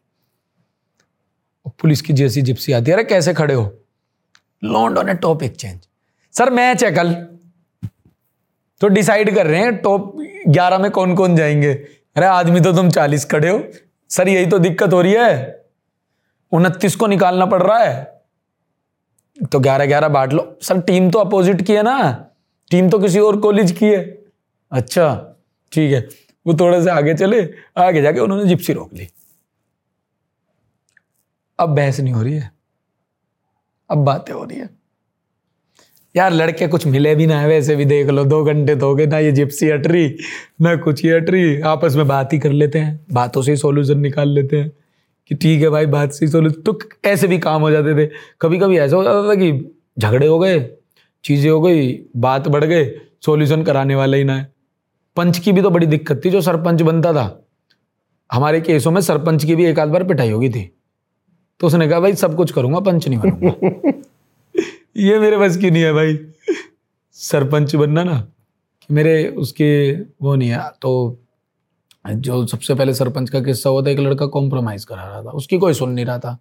[1.65, 3.77] और पुलिस की जैसी जिप्सी आती है, अरे कैसे खड़े हो?
[4.63, 5.79] Land on a top exchange.
[6.31, 7.27] Sir, match है कल।
[8.81, 10.17] तो डिसाइड कर रहे हैं, टॉप
[10.47, 11.73] ग्यारह में कौन कौन जाएँगे?
[12.15, 13.63] अरे, आदमी तो तुम चालीस खड़े हो।
[14.09, 15.61] सर, यही तो दिक्कत हो रही है।
[16.51, 18.21] उनतीस को निकालना पड़ रहा है।
[19.51, 22.27] तो ग्यारह ग्यारह बांट लो। सर, टीम तो अपोजिट की है ना।
[22.71, 24.01] टीम तो किसी और कॉलेज की है।
[24.71, 25.37] अच्छा
[25.71, 26.07] ठीक है।
[26.45, 27.41] वो थोड़े से आगे चले,
[27.77, 29.07] आगे जाके उन्होंने जिप्सी रोक ली।
[31.59, 32.51] अब बहस नहीं हो रही है।
[33.89, 34.69] अब बातें हो रही है।
[36.15, 38.95] यार, लड़के कुछ मिले भी ना है, वैसे भी देख लो, दो घंटे तो हो
[38.95, 40.15] गए, ना ये जिप्सी हट रही,
[40.61, 43.57] ना कुछ ही हट रही। आपस में बात ही कर लेते हैं, बातों से ही
[43.57, 44.71] सोल्यूशन निकाल लेते हैं
[45.31, 48.09] कि ठीक है भाई, बात से ही सोल्यूशन तो ऐसे भी काम हो जाते थे।
[48.41, 49.51] कभी कभी ऐसा हो जाता था कि
[49.99, 50.59] झगड़े हो गए
[51.23, 54.53] चीज़ें हो गई, बात बढ़ गए सोल्यूशन कराने वाला ही ना है।
[55.15, 57.45] पंच की भी तो बड़ी दिक्कत थी, जो सरपंच बनता था।
[58.31, 60.75] हमारे केसों में सरपंच की भी एक आध बार पिटाई होगी थी।
[61.59, 63.91] तो उसने कहा, भाई, सब कुछ करूँगा, पंच नहीं बनूँगा।
[64.97, 66.19] ये मेरे बस की नहीं है भाई।
[67.11, 68.19] सरपंच बनना ना,
[68.81, 69.91] कि मेरे उसके
[70.21, 71.17] वो नहीं है। तो
[72.07, 75.57] जो सबसे पहले सरपंच का किस्सा हुआ था, एक लड़का कॉम्प्रोमाइज करा रहा था, उसकी
[75.57, 76.37] कोई सुन नहीं रहा था।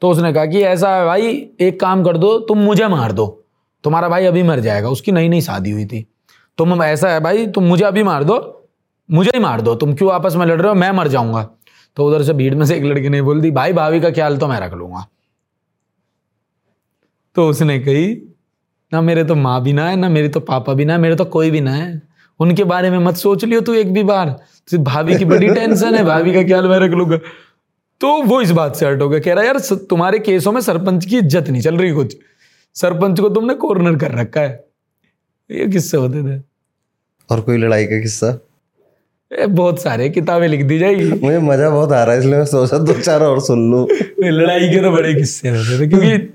[0.00, 3.44] तो उसने कहा कि ऐसा है, भाई, एक काम कर दो, तुम मुझे मार दो।
[3.84, 6.06] तुम्हारा भाई अभी मर जाएगा, उसकी नई नई शादी हुई थी।
[6.58, 8.36] तुम ऐसा है भाई, तुम मुझे अभी मार दो,
[9.08, 11.48] मुझे ही मार दो, तुम क्यों आपस में लड़ रहे हो, मैं मर जाऊँगा।
[11.96, 14.36] तो उधर से भीड़ में से एक लड़की ने बोल दी, भाई, भाभी का ख्याल
[14.36, 15.06] तो मैं रख लूँगा।
[17.36, 18.06] तो उसने कही,
[18.92, 21.16] ना मेरे तो माँ भी ना है, ना मेरे तो पापा भी ना है, मेरे
[21.16, 22.02] तो कोई भी ना है।
[22.40, 24.36] उनके बारे में मत सोच लियो तू एक भी बार।
[24.74, 27.16] भाभी की बड़ी टेंशन है, भाभी का ख्याल मैं रख लूँगा।
[28.00, 29.58] तो वो इस बात से हट हो गया, कह रहा, यार
[29.90, 32.16] तुम्हारे केसों में सरपंच की इज़्ज़त नहीं चल रही कुछ।
[32.74, 34.64] सरपंच को तुमने कॉर्नर कर रखा है।
[35.50, 36.40] ये किस्से होते थे।
[37.30, 38.38] और कोई लड़ाई का किस्सा?
[39.48, 42.78] बहुत सारे किताबें लिख दी जाएगी। मुझे मज़ा बहुत आ रहा है इसलिए मैं सोचा
[42.78, 43.86] दो चार और सुन लू।
[44.22, 46.32] लड़ाई के तो बड़े किस्से होते थे क्योंकि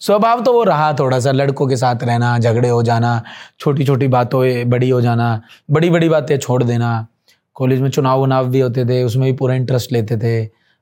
[0.00, 3.22] स्वभाव तो वो रहा थोड़ा सा लड़कों के साथ रहना झगड़े हो जाना
[3.60, 7.06] छोटी छोटी बातों बड़ी हो जाना बड़ी बड़ी बातें छोड़ देना।
[7.54, 10.36] कॉलेज में चुनाव उनाव भी होते थे उसमें भी पूरा इंटरेस्ट लेते थे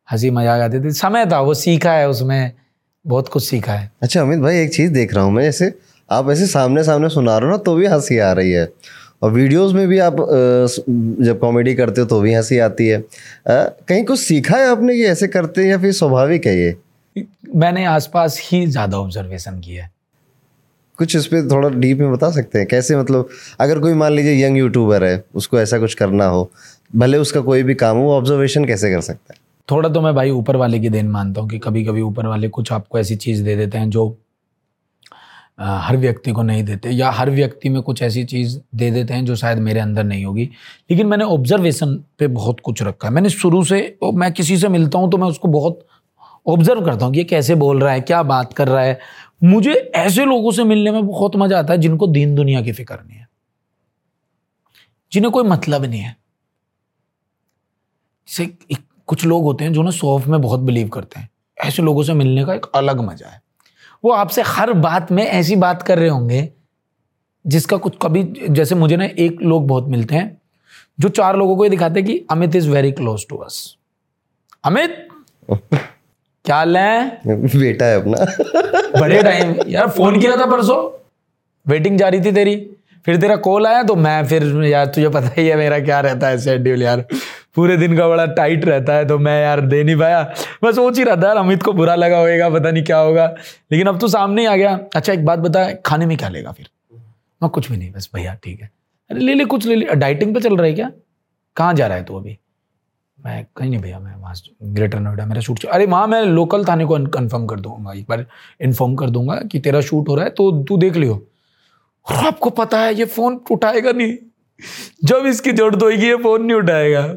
[0.09, 2.53] हँसी मज़ाक आते थे। समय था वो सीखा है उसमें।
[3.09, 5.73] बहुत कुछ सीखा है। अच्छा अमित भाई एक चीज़ देख रहा हूँ मैं जैसे
[6.09, 8.69] आप ऐसे सामने सामने सुना रहे हो ना तो भी हँसी आ रही है।
[9.23, 10.17] और वीडियोस में भी आप
[11.21, 13.03] जब कॉमेडी करते हो तो भी हँसी आती है।
[13.49, 16.77] कहीं कुछ सीखा है आपने कि ऐसे करते हैं या फिर स्वाभाविक है ये?
[17.57, 19.91] मैंने आसपास ही ज़्यादा ऑब्जर्वेशन किया है।
[20.99, 22.67] कुछ इस पर थोड़ा डीप में बता सकते हैं?
[22.69, 23.29] कैसे मतलब
[23.61, 26.51] अगर कोई मान लीजिए यंग यूट्यूबर है उसको ऐसा कुछ करना हो
[26.97, 29.41] भले उसका कोई भी काम हो वो ऑब्जर्वेशन कैसे कर सकता है?
[29.69, 32.49] थोड़ा तो मैं भाई ऊपर वाले की देन मानता हूँ कि कभी कभी ऊपर वाले
[32.49, 34.07] कुछ आपको ऐसी चीज़ दे देते हैं जो
[35.61, 39.25] हर व्यक्ति को नहीं देते या हर व्यक्ति में कुछ ऐसी चीज़ दे देते हैं
[39.25, 40.45] जो शायद मेरे अंदर नहीं होगी।
[40.91, 44.99] लेकिन मैंने ऑब्जर्वेशन पे बहुत कुछ रखा है। मैंने शुरू से मैं किसी से मिलता
[44.99, 45.87] हूँ तो मैं उसको बहुत
[46.47, 48.99] ऑब्ज़र्व करता हूँ कि ये कैसे बोल रहा है, क्या बात कर रहा है।
[49.45, 52.99] मुझे ऐसे लोगों से मिलने में बहुत मज़ा आता है जिनको दीन दुनिया की फ़िक्र
[53.07, 53.27] नहीं है।
[55.13, 56.17] जिन्हें कोई मतलब नहीं है।
[58.29, 58.45] जैसे
[59.09, 61.29] कुछ लोग होते हैं जो ना सौफ में बहुत बिलीव करते हैं।
[61.59, 63.41] ऐसे लोगों से मिलने का एक अलग मज़ा है।
[64.05, 66.49] वो आपसे हर बात में ऐसी बात कर रहे होंगे
[67.45, 70.37] जिसका कुछ कभी जैसे मुझे ना एक लोग बहुत मिलते हैं
[71.01, 73.77] जो चार लोगों को ये दिखाते हैं कि Amit is very close to us
[74.65, 75.09] Amit!
[76.45, 76.81] क्या ले
[77.27, 80.79] बेटा है अपना। बड़े टाइम यार फ़ोन किया था परसों?
[81.67, 82.57] वेटिंग जा रही थी तेरी।
[83.07, 86.29] फिर तेरा कॉल आया तो मैं फिर यार तुझे पता ही है मेरा क्या रहता
[86.29, 87.05] है शेड्यूल यार।
[87.55, 90.35] पूरे दिन का बड़ा टाइट रहता है तो मैं यार दे नहीं पाया।
[90.65, 93.35] मैं सोच ही रहा था, यार अमित को बुरा लगा होएगा, पता नहीं क्या होगा।
[93.73, 96.53] लेकिन अब तो सामने ही आ गया। अच्छा एक बात बता खाने में क्या लेगा
[96.53, 96.69] फिर?
[97.43, 98.71] मैं कुछ भी नहीं, बस भैया, ठीक है।
[99.11, 100.91] अरे, ले ले, कुछ ले ले। डाइटिंग पे चल रहा है क्या?
[101.57, 102.39] कहाँ जा रहा है तू तो अभी?
[103.27, 106.85] मैं कहीं नहीं भैया, मैं वहाँ ग्रेटर नोएडा मेरा शूट अरे, वहाँ मैं लोकल थाने
[106.85, 108.27] को कन्फर्म कर दूँगा, एक बार
[108.61, 111.27] इन्फॉर्म कर दूँगा कि तेरा शूट हो रहा है तो तू देख लियो।
[112.11, 114.17] आपको पता है, ये फ़ोन उठाएगा नहीं।
[115.05, 117.17] जब इसकी ज़रूरत होगी ये फ़ोन नहीं उठाएगा।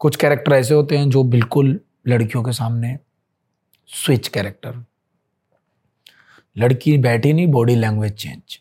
[0.00, 2.98] कुछ कैरेक्टर ऐसे होते हैं जो बिल्कुल लड़कियों के सामने
[3.88, 4.84] स्विच कैरेक्टर
[6.56, 8.58] लड़की बैठी नहीं बॉडी लैंग्वेज चेंज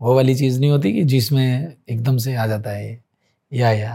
[0.00, 3.04] वो वाली चीज़ नहीं होती कि जिसमें एकदम से आ जाता है
[3.52, 3.94] या या।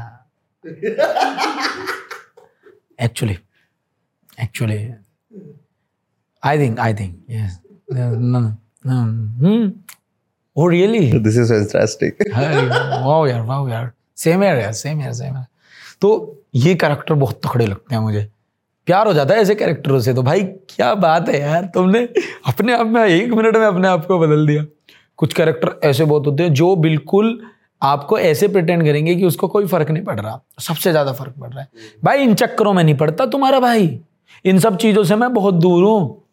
[3.02, 3.38] Actually
[4.44, 4.78] actually
[6.44, 7.60] I think I think yes
[10.58, 12.24] oh really this is fantastic
[13.06, 15.46] wow यार वाओ यार सेम यार यार सेम यार सेम यार
[16.02, 16.10] तो
[16.56, 18.30] ये कैरेक्टर बहुत तकड़े लगते हैं मुझे।
[18.88, 22.08] प्यार हो जाता है ऐसे कैरेक्टरों से तो भाई क्या बात है यार, तुमने
[22.48, 24.64] अपने आप में एक मिनट में अपने आप को बदल दिया।
[25.20, 27.40] कुछ कैरेक्टर ऐसे बहुत होते हैं जो बिल्कुल
[27.82, 31.50] आपको ऐसे प्रिटेंड करेंगे कि उसको कोई फ़र्क नहीं पड़ रहा। सबसे ज़्यादा फ़र्क पड़
[31.50, 31.70] रहा है।
[32.04, 34.00] भाई, इन चक्करों में नहीं पड़ता तुम्हारा भाई।
[34.46, 36.26] इन सब चीज़ों से मैं बहुत दूर हूँ।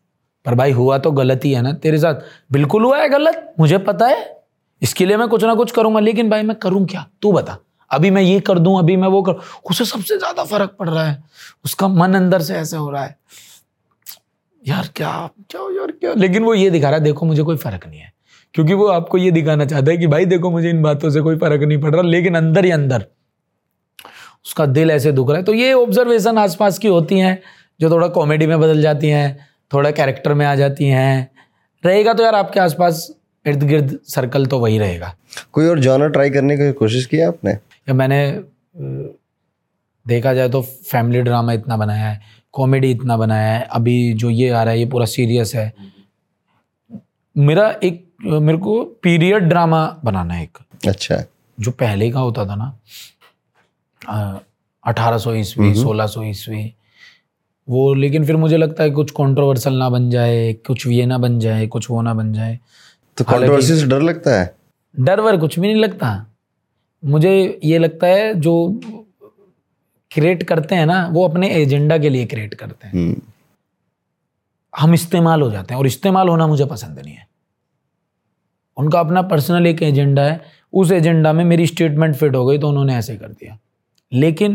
[0.47, 2.21] पर भाई, हुआ तो गलत ही है ना तेरे साथ।
[2.53, 4.45] बिल्कुल हुआ है गलत, मुझे पता है।
[4.83, 7.07] इसके लिए मैं कुछ ना कुछ करूँगा, लेकिन भाई, मैं करूँ क्या?
[7.23, 7.59] तू बता।
[7.91, 9.33] अभी मैं ये कर दूँ, अभी मैं वो कर
[9.71, 11.23] उसे सबसे ज़्यादा फ़र्क पड़ रहा है।
[11.65, 13.17] उसका मन अंदर से ऐसे हो रहा है।
[14.69, 16.13] यार क्या क्या यार, क्या?
[16.13, 18.13] लेकिन वो ये दिखा रहा है, देखो, मुझे कोई फ़र्क नहीं है।
[18.55, 21.37] क्योंकि वो आपको ये दिखाना चाहता है कि, भाई, देखो, मुझे इन बातों से कोई
[21.37, 23.07] फ़र्क नहीं पड़ रहा, लेकिन अंदर ही अंदर
[24.47, 27.39] उसका दिल ऐसे दुख रहा है। तो ये ऑब्जर्वेशन आसपास की होती हैं,
[27.81, 31.31] जो थोड़ा कॉमेडी में बदल जाती हैं, थोड़ा कैरेक्टर में आ जाती हैं।
[31.85, 33.11] रहेगा तो यार आपके आसपास
[33.47, 35.15] इर्द गिर्द सर्कल तो वही रहेगा।
[35.53, 37.55] कोई और जॉनर ट्राई करने की कोशिश की आपने?
[37.95, 38.21] मैंने
[40.07, 42.21] देखा जाए तो फैमिली ड्रामा इतना बनाया है
[42.55, 45.73] कॉमेडी इतना बनाया है अभी जो ये आ रहा है ये पूरा सीरियस है।
[47.37, 50.59] मेरा एक मेरे को पीरियड ड्रामा बनाना है एक।
[50.89, 51.23] अच्छा।
[51.59, 54.41] जो पहले का होता था ना
[54.85, 56.73] अठारह सौ ईस्वी सोलह सौ ईस्वी
[57.69, 61.39] वो लेकिन फिर मुझे लगता है कुछ कंट्रोवर्सल ना बन जाए कुछ ये ना बन
[61.39, 62.59] जाए कुछ वो ना बन जाए।
[63.19, 64.55] तो कंट्रोवर्सी से डर लगता है?
[64.95, 66.11] डर वर कुछ भी नहीं लगता।
[67.07, 68.81] मुझे ये लगता है जो
[70.11, 73.21] क्रिएट करते हैं ना वो अपने एजेंडा के लिए क्रिएट करते हैं। हम्म,
[74.75, 77.27] हम इस्तेमाल हो जाते हैं और इस्तेमाल होना मुझे पसंद नहीं है।
[78.77, 80.41] उनका अपना पर्सनल एक एजेंडा है
[80.73, 83.59] उस एजेंडा में मेरी स्टेटमेंट फिट हो गई तो उन्होंने ऐसे कर दिया।
[84.13, 84.53] लेकिन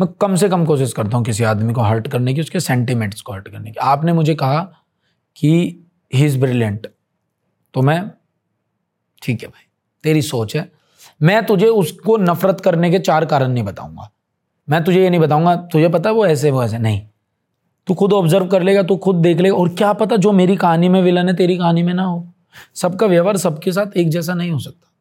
[0.00, 3.20] मैं कम से कम कोशिश करता हूँ किसी आदमी को हर्ट करने की उसके सेंटिमेंट्स
[3.20, 4.60] को हर्ट करने की। आपने मुझे कहा
[5.36, 5.50] कि
[6.12, 6.86] ही इज़ ब्रिलियंट
[7.74, 8.00] तो मैं
[9.22, 9.67] ठीक है भाई।
[10.02, 10.72] तेरी सोच है।
[11.22, 14.12] मैं तुझे उसको नफरत करने के चार कारण नहीं बताऊँगा।
[14.70, 16.78] मैं तुझे ये नहीं बताऊँगा, तुझे पता वो ऐसे वो ऐसे?
[16.78, 17.02] नहीं।
[17.86, 20.88] तू खुद ऑब्ज़र्व कर लेगा, तू खुद देख लेगा। और क्या पता जो मेरी कहानी
[20.88, 22.32] में विलन है, तेरी कहानी में ना हो।
[22.74, 24.92] सबका व्यवहार सबके साथ एक जैसा नहीं हो सकता।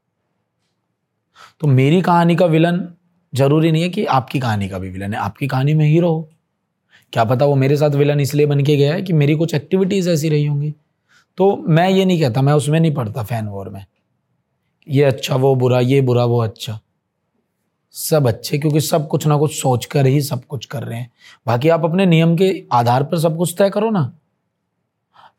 [1.59, 2.87] तो मेरी कहानी का विलन
[3.35, 6.29] ज़रूरी नहीं है कि आपकी कहानी का भी विलन है। आपकी कहानी में हीरो हो।
[7.13, 10.09] क्या पता वो मेरे साथ विलन इसलिए बन के गया है कि मेरी कुछ एक्टिविटीज़
[10.09, 10.73] ऐसी रही होंगी।
[11.37, 13.85] तो मैं ये नहीं कहता, मैं उसमें नहीं पढ़ता फ़ैन वॉर में।
[14.89, 16.79] ये अच्छा वो बुरा, ये बुरा, वो अच्छा।
[17.91, 21.11] सब अच्छे, क्योंकि सब कुछ ना कुछ सोच कर ही सब कुछ कर रहे हैं।
[21.47, 24.13] बाकी आप अपने नियम के आधार पर सब कुछ तय करो ना।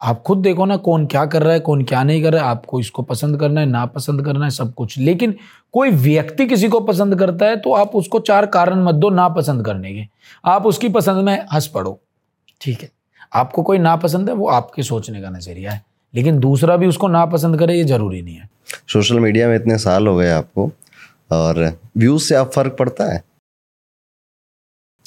[0.03, 2.51] आप खुद देखो ना कौन क्या कर रहा है, कौन क्या नहीं कर रहा है।
[2.51, 5.35] आपको इसको पसंद करना है, ना पसंद करना है, सब कुछ। लेकिन
[5.73, 9.29] कोई व्यक्ति किसी को पसंद करता है तो आप उसको चार कारण मत दो ना
[9.29, 10.05] पसंद करने के।
[10.45, 12.01] आप उसकी पसंद में हंस पड़ो।
[12.61, 12.91] ठीक है।
[13.35, 15.85] आपको कोई ना पसंद है, वो आपके सोचने का नज़रिया है।
[16.15, 19.79] लेकिन दूसरा भी उसको ना पसंद करे, ये ज़रूरी नहीं है। सोशल मीडिया में इतने
[19.79, 20.73] साल हो गए आपको
[21.31, 23.25] और व्यूज़ से आप फ़र्क पड़ता है?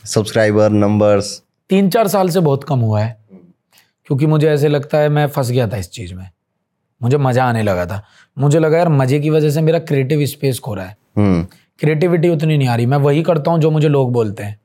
[0.05, 3.21] सब्सक्राइबर नंबर्स तीन चार साल से बहुत कम हुआ है
[4.05, 6.29] क्योंकि मुझे ऐसे लगता है मैं फंस गया था इस चीज़ में।
[7.01, 8.05] मुझे मज़ा आने लगा था।
[8.37, 11.47] मुझे लगा यार मज़े की वजह से मेरा क्रिएटिव स्पेस खो रहा है। हम्म।
[11.79, 14.59] क्रिएटिविटी उतनी नहीं आ रही। मैं वही करता हूँ जो मुझे लोग बोलते हैं।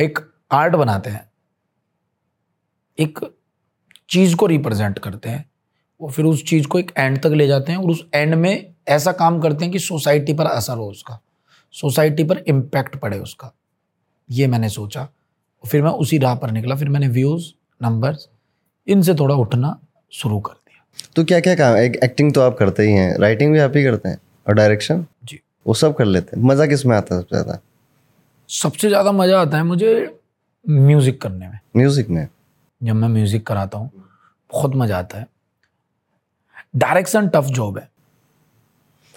[0.00, 0.18] एक
[0.52, 1.32] आर्ट बनाते हैं।
[2.98, 3.18] एक
[4.08, 5.50] चीज़ को रिप्रेजेंट करते हैं।
[6.04, 8.74] वो फिर उस चीज़ को एक एंड तक ले जाते हैं और उस एंड में
[8.88, 11.18] ऐसा काम करते हैं कि सोसाइटी पर असर हो उसका।
[11.74, 13.50] सोसाइटी पर इम्पैक्ट पड़े उसका।
[14.30, 15.08] ये मैंने सोचा।
[15.64, 17.46] फिर मैं उसी राह पर निकला। फिर मैंने व्यूज़
[17.82, 18.28] नंबर्स
[18.86, 19.78] इनसे थोड़ा उठना
[20.12, 21.76] शुरू कर दिया। तो क्या क्या काम?
[21.76, 24.20] एक एक्टिंग तो आप करते ही हैं। राइटिंग भी आप ही करते हैं?
[24.48, 27.58] और डायरेक्शन जी। वो सब कर लेते हैं। मज़ा किसमें आता है सबसे ज़्यादा?
[28.48, 30.20] सबसे ज़्यादा मज़ा आता है मुझे
[30.64, 32.26] म्यूज़िक करने में। म्यूज़िक में?
[32.82, 33.90] जब मैं म्यूज़िक कराता हूँ
[34.52, 35.26] बहुत मज़ा आता है।
[36.74, 37.88] डायरेक्शन टफ जॉब है।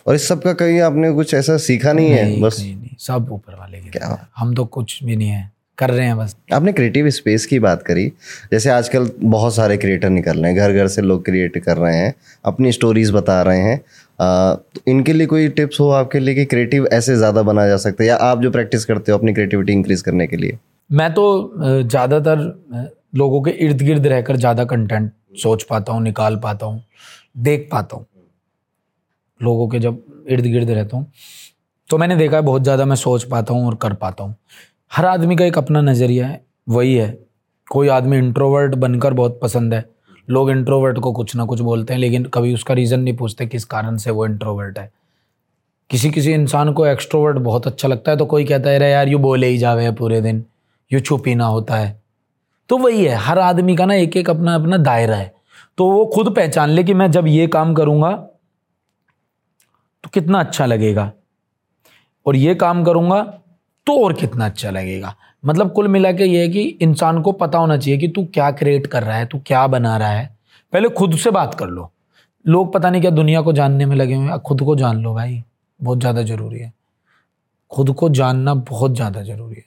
[0.05, 2.95] और इस सब का कहीं आपने कुछ ऐसा सीखा नहीं नहीं है बस नहीं, नहीं,
[2.99, 4.27] सब ऊपर वाले की क्या?
[4.37, 7.81] हम तो कुछ भी नहीं है कर रहे हैं बस। आपने क्रिएटिव स्पेस की बात
[7.83, 8.05] करी।
[8.51, 11.95] जैसे आजकल बहुत सारे क्रिएटर निकल रहे हैं घर घर से लोग क्रिएट कर रहे
[11.95, 12.13] हैं
[12.45, 13.75] अपनी स्टोरीज बता रहे हैं।
[14.19, 17.77] आ, तो इनके लिए कोई टिप्स हो आपके लिए कि क्रिएटिव ऐसे ज़्यादा बना जा
[17.77, 18.09] सकता है?
[18.09, 20.57] या आप जो प्रैक्टिस करते हो अपनी क्रिएटिविटी इंक्रीज करने के लिए?
[20.89, 26.65] मैं तो ज़्यादातर लोगों के इर्द गिर्द रहकर ज़्यादा कंटेंट सोच पाता हूँ निकाल पाता
[26.65, 26.83] हूँ।
[27.37, 28.05] देख पाता हूँ।
[29.39, 31.11] लोगों के जब इर्द गिर्द रहता हूँ
[31.89, 34.35] तो मैंने देखा है बहुत ज़्यादा मैं सोच पाता हूँ और कर पाता हूँ।
[34.91, 37.17] हर आदमी का एक अपना नज़रिया है, वही है।
[37.67, 39.85] कोई आदमी इंट्रोवर्ट बनकर बहुत पसंद है।
[40.29, 43.65] लोग इंट्रोवर्ट को कुछ ना कुछ बोलते हैं, लेकिन कभी उसका रीज़न नहीं पूछते किस
[43.65, 44.91] कारण से वो इंट्रोवर्ट है।
[45.89, 49.07] किसी किसी इंसान को एक्स्ट्रोवर्ट बहुत अच्छा लगता है तो कोई कहता है, अरे यार,
[49.07, 50.43] यू बोले ही जावे पूरे दिन।
[50.91, 52.01] यू ही ना होता है।
[52.69, 55.36] तो वही है, हर आदमी का ना एक एक अपना अपना दायरा है।
[55.77, 58.11] तो वो खुद पहचान ले कि मैं जब ये काम करूँगा
[60.03, 61.11] तो कितना अच्छा लगेगा।
[62.25, 63.21] और ये काम करूँगा
[63.87, 67.57] तो और कितना अच्छा लगेगा। मतलब कुल मिला के ये है कि इंसान को पता
[67.57, 70.35] होना चाहिए कि तू क्या क्रिएट कर रहा है, तू क्या बना रहा है।
[70.73, 71.91] पहले खुद से बात कर लो।
[72.45, 75.13] लोग पता नहीं क्या दुनिया को जानने में लगे हुए हैं। खुद को जान लो
[75.13, 75.43] भाई,
[75.79, 76.73] बहुत ज़्यादा ज़रूरी है।
[77.71, 79.65] खुद को जानना बहुत ज़्यादा ज़रूरी है।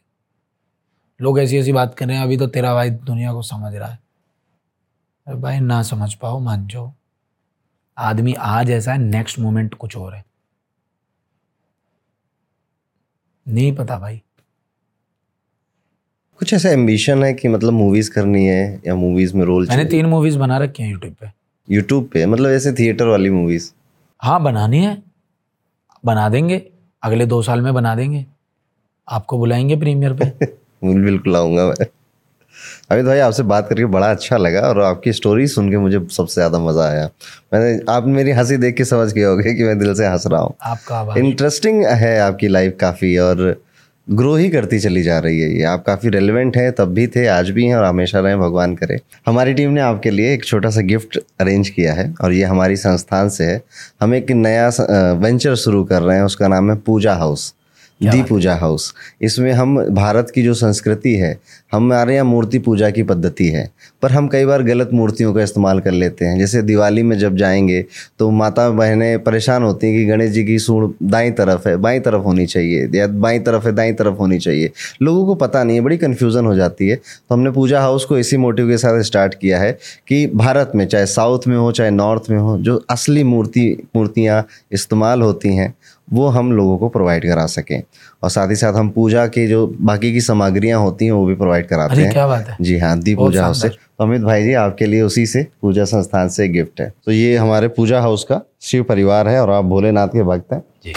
[1.21, 3.89] लोग ऐसी ऐसी बात कर रहे हैं, अभी तो तेरा भाई दुनिया को समझ रहा
[3.89, 3.99] है।
[5.31, 6.93] अरे भाई ना समझ पाओ मान जाओ
[7.99, 10.25] आदमी आज ऐसा है नेक्स्ट मोमेंट कुछ और है।
[13.49, 14.23] नहीं पता भाई।
[16.39, 20.07] कुछ ऐसा एम्बिशन है कि मतलब मूवीज़ करनी है या मूवीज़ में रोल मैंने तीन
[20.07, 21.31] मूवीज़ बना रखी हैं यूट्यूब पे।
[21.71, 22.27] यूट्यूब पे?
[22.27, 23.73] मतलब ऐसे थिएटर वाली मूवीज़
[24.23, 25.03] हाँ बनानी है।
[26.05, 26.71] बना देंगे।
[27.03, 28.27] अगले दो साल में बना देंगे।
[29.09, 30.47] आपको बुलाएँगे प्रीमियर पे।
[30.85, 31.87] बिल्कुल आऊँगा मैं।
[32.91, 36.35] अमित भाई आपसे बात करके बड़ा अच्छा लगा और आपकी स्टोरी सुन के मुझे सबसे
[36.35, 37.09] ज़्यादा मज़ा आया।
[37.53, 40.41] मैंने आप मेरी हँसी देख के समझ गए होगे कि मैं दिल से हंस रहा
[40.41, 43.61] हूँ। आपका इंटरेस्टिंग है आपकी लाइफ काफ़ी और
[44.09, 47.27] ग्रो ही करती चली जा रही है ये। आप काफ़ी रेलिवेंट हैं तब भी थे
[47.29, 50.71] आज भी हैं और हमेशा रहें भगवान करे। हमारी टीम ने आपके लिए एक छोटा
[50.71, 53.61] सा गिफ्ट अरेंज किया है और ये हमारी संस्थान से है।
[54.03, 54.69] हम एक नया
[55.15, 57.53] वेंचर शुरू कर रहे हैं उसका नाम है पूजा हाउस
[58.01, 61.39] दी पूजा हाउस। इसमें हम भारत की जो संस्कृति है
[61.73, 63.69] हमारे यहाँ मूर्ति पूजा की पद्धति है
[64.03, 67.37] पर हम कई बार गलत मूर्तियों का इस्तेमाल कर लेते हैं। जैसे दिवाली में जब
[67.37, 67.85] जाएँगे
[68.19, 72.01] तो माता बहनें परेशान होती हैं कि गणेश जी की सूढ़ दाई तरफ़ है बाई
[72.01, 74.71] तरफ़ होनी चाहिए या बाई तरफ़ है दाई तरफ़ होनी चाहिए।
[75.03, 78.19] लोगों को पता नहीं है बड़ी कन्फ्यूज़न हो जाती है। तो हमने पूजा हाउस को
[78.19, 79.73] इसी मोटिव के साथ स्टार्ट किया है
[80.09, 83.67] कि भारत में चाहे साउथ में हो चाहे नॉर्थ में हो जो असली मूर्ति
[83.97, 85.75] मूर्तियाँ इस्तेमाल होती हैं
[86.13, 87.83] वो हम लोगों को प्रोवाइड करा सकें।
[88.23, 91.35] और साथ ही साथ हम पूजा की जो बाकी की सामग्रियाँ होती हैं वो भी
[91.35, 94.23] प्रोवाइड कराते अरे हैं। क्या बात है। जी हाँ दी पूजा हाउस से। तो अमित
[94.23, 98.01] भाई जी आपके लिए उसी से पूजा संस्थान से गिफ्ट है। तो ये हमारे पूजा
[98.01, 100.93] हाउस का शिव परिवार है और आप भोलेनाथ के भक्त हैं। जी।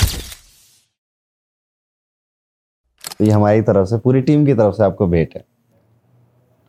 [3.20, 5.44] तो ये हमारी तरफ़ से पूरी टीम की तरफ़ से आपको भेंट है।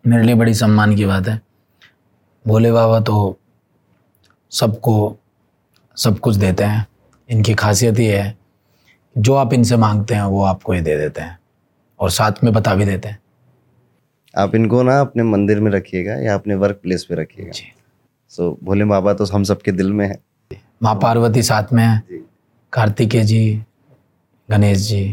[0.07, 1.41] मेरे लिए बड़ी सम्मान की बात है।
[2.47, 3.39] भोले बाबा तो
[4.51, 5.17] सबको
[5.97, 6.87] सब कुछ देते हैं।
[7.29, 8.37] इनकी खासियत ये है
[9.17, 11.39] जो आप इनसे मांगते हैं वो आपको ही दे देते हैं
[12.01, 13.19] और साथ में बता भी देते हैं।
[14.35, 17.53] आप इनको ना अपने मंदिर में रखिएगा या अपने वर्क प्लेस पे रखिएगा।
[18.29, 20.19] सो भोले बाबा तो हम सबके दिल में है।
[20.83, 22.25] माँ पार्वती साथ में है। जी।
[22.73, 23.63] कार्तिकेय जी
[24.49, 25.05] गणेश जी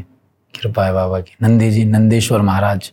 [0.53, 2.91] कृपा है बाबा की। नंदी जी नंदेश्वर महाराज।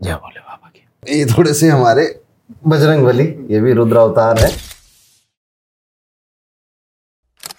[0.00, 2.06] जय भोले बाबा की। ये थोड़े से हमारे
[2.66, 4.50] बजरंग बली ये भी रुद्र अवतार है।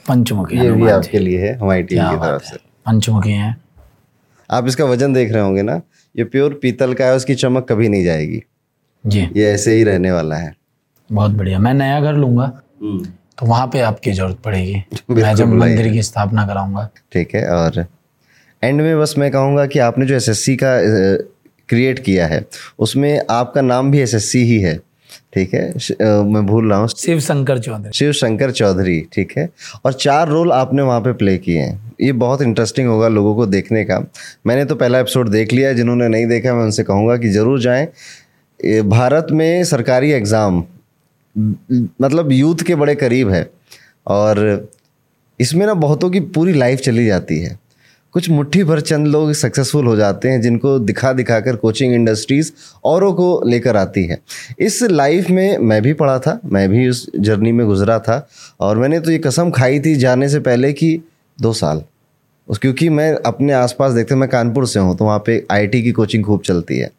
[0.08, 3.56] पंचमुखी ये भी आपके लिए है हमारी टीम की तरफ़ से। पंचमुखी हैं।
[4.50, 5.82] आप इसका वज़न देख रहे होंगे ना
[6.16, 8.42] ये प्योर पीतल का है उसकी चमक कभी नहीं जाएगी।
[9.04, 10.54] जी। ये ऐसे ही रहने वाला है।
[11.10, 12.48] बहुत बढ़िया। मैं नया घर लूँगा
[13.38, 17.86] तो वहाँ पे आपकी ज़रूरत पड़ेगी। मैं जब मंदिर की स्थापना कराऊँगा। ठीक है और
[18.62, 20.78] एंड में बस मैं कहूँगा कि आपने जो एसएससी का
[21.70, 22.44] क्रिएट किया है
[22.80, 24.80] उसमें आपका नाम भी एसएससी ही है।
[25.34, 25.64] ठीक है?
[26.26, 29.50] मैं भूल रहा हूँ। शिव शंकर चौधरी। शिव शंकर चौधरी ठीक है?
[29.86, 33.46] और चार रोल आपने वहाँ पे प्ले किए हैं। ये बहुत इंटरेस्टिंग होगा लोगों को
[33.46, 34.00] देखने का।
[34.48, 37.60] मैंने तो पहला एपिसोड देख लिया है जिन्होंने नहीं देखा मैं उनसे कहूँगा कि ज़रूर
[37.62, 37.88] जाएँ।
[38.86, 40.64] भारत में सरकारी एग्ज़ाम
[41.36, 43.50] मतलब यूथ के बड़े करीब है।
[44.08, 44.70] और
[45.40, 47.58] इसमें ना बहुतों की पूरी लाइफ चली जाती है।
[48.16, 52.52] कुछ मुट्ठी भर चंद लोग सक्सेसफुल हो जाते हैं, जिनको दिखा दिखा कर कोचिंग इंडस्ट्रीज़
[52.86, 54.18] औरों को लेकर आती है।
[54.60, 58.28] इस लाइफ में मैं भी पढ़ा था, मैं भी उस जर्नी में गुजरा था,
[58.60, 61.00] और मैंने तो ये कसम खाई थी जाने से पहले कि
[61.40, 61.84] दो साल।
[62.48, 65.92] उस, क्योंकि मैं अपने आसपास देखते मैं कानपुर से हूँ तो वहाँ पे आईटी की
[65.92, 66.92] कोचिंग खूब चलती है।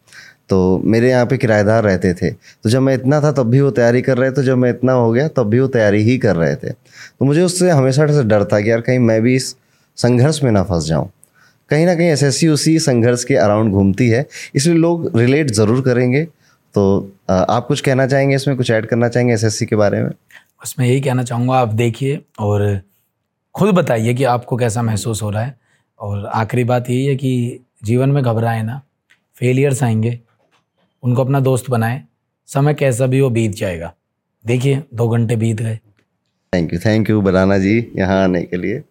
[0.48, 3.70] तो मेरे यहाँ पे किराएदार रहते थे। तो जब मैं इतना था, तब भी वो
[3.70, 6.36] तैयारी कर रहे थे, जब मैं इतना हो गया, तब भी वो तैयारी ही कर
[6.36, 9.56] रहे थे। तो मुझे उससे हमेशा से डर था कि यार कहीं मैं भी इस
[9.98, 11.10] संघर्ष में ना फंस जाऊँ।
[11.70, 15.80] कहीं ना कहीं एस एस उसी संघर्ष के अराउंड घूमती है इसलिए लोग रिलेट ज़रूर
[15.82, 16.24] करेंगे।
[16.74, 16.82] तो
[17.30, 18.56] आप कुछ कहना चाहेंगे इसमें?
[18.56, 20.10] कुछ ऐड करना चाहेंगे एसएससी के बारे में?
[20.62, 22.80] बस मैं यही कहना चाहूँगा आप देखिए और
[23.54, 25.54] खुद बताइए कि आपको कैसा महसूस हो रहा है।
[26.00, 28.80] और आखिरी बात यही है कि जीवन में घबराए ना
[29.36, 30.18] फेलियर्स आएँगे
[31.02, 32.02] उनको अपना दोस्त बनाएँ
[32.48, 33.92] समय कैसा भी वो बीत जाएगा।
[34.44, 35.78] देखिए दो घंटे बीत गए।
[36.52, 38.82] Thank you thank you banana ji यहाँ आने के लिए।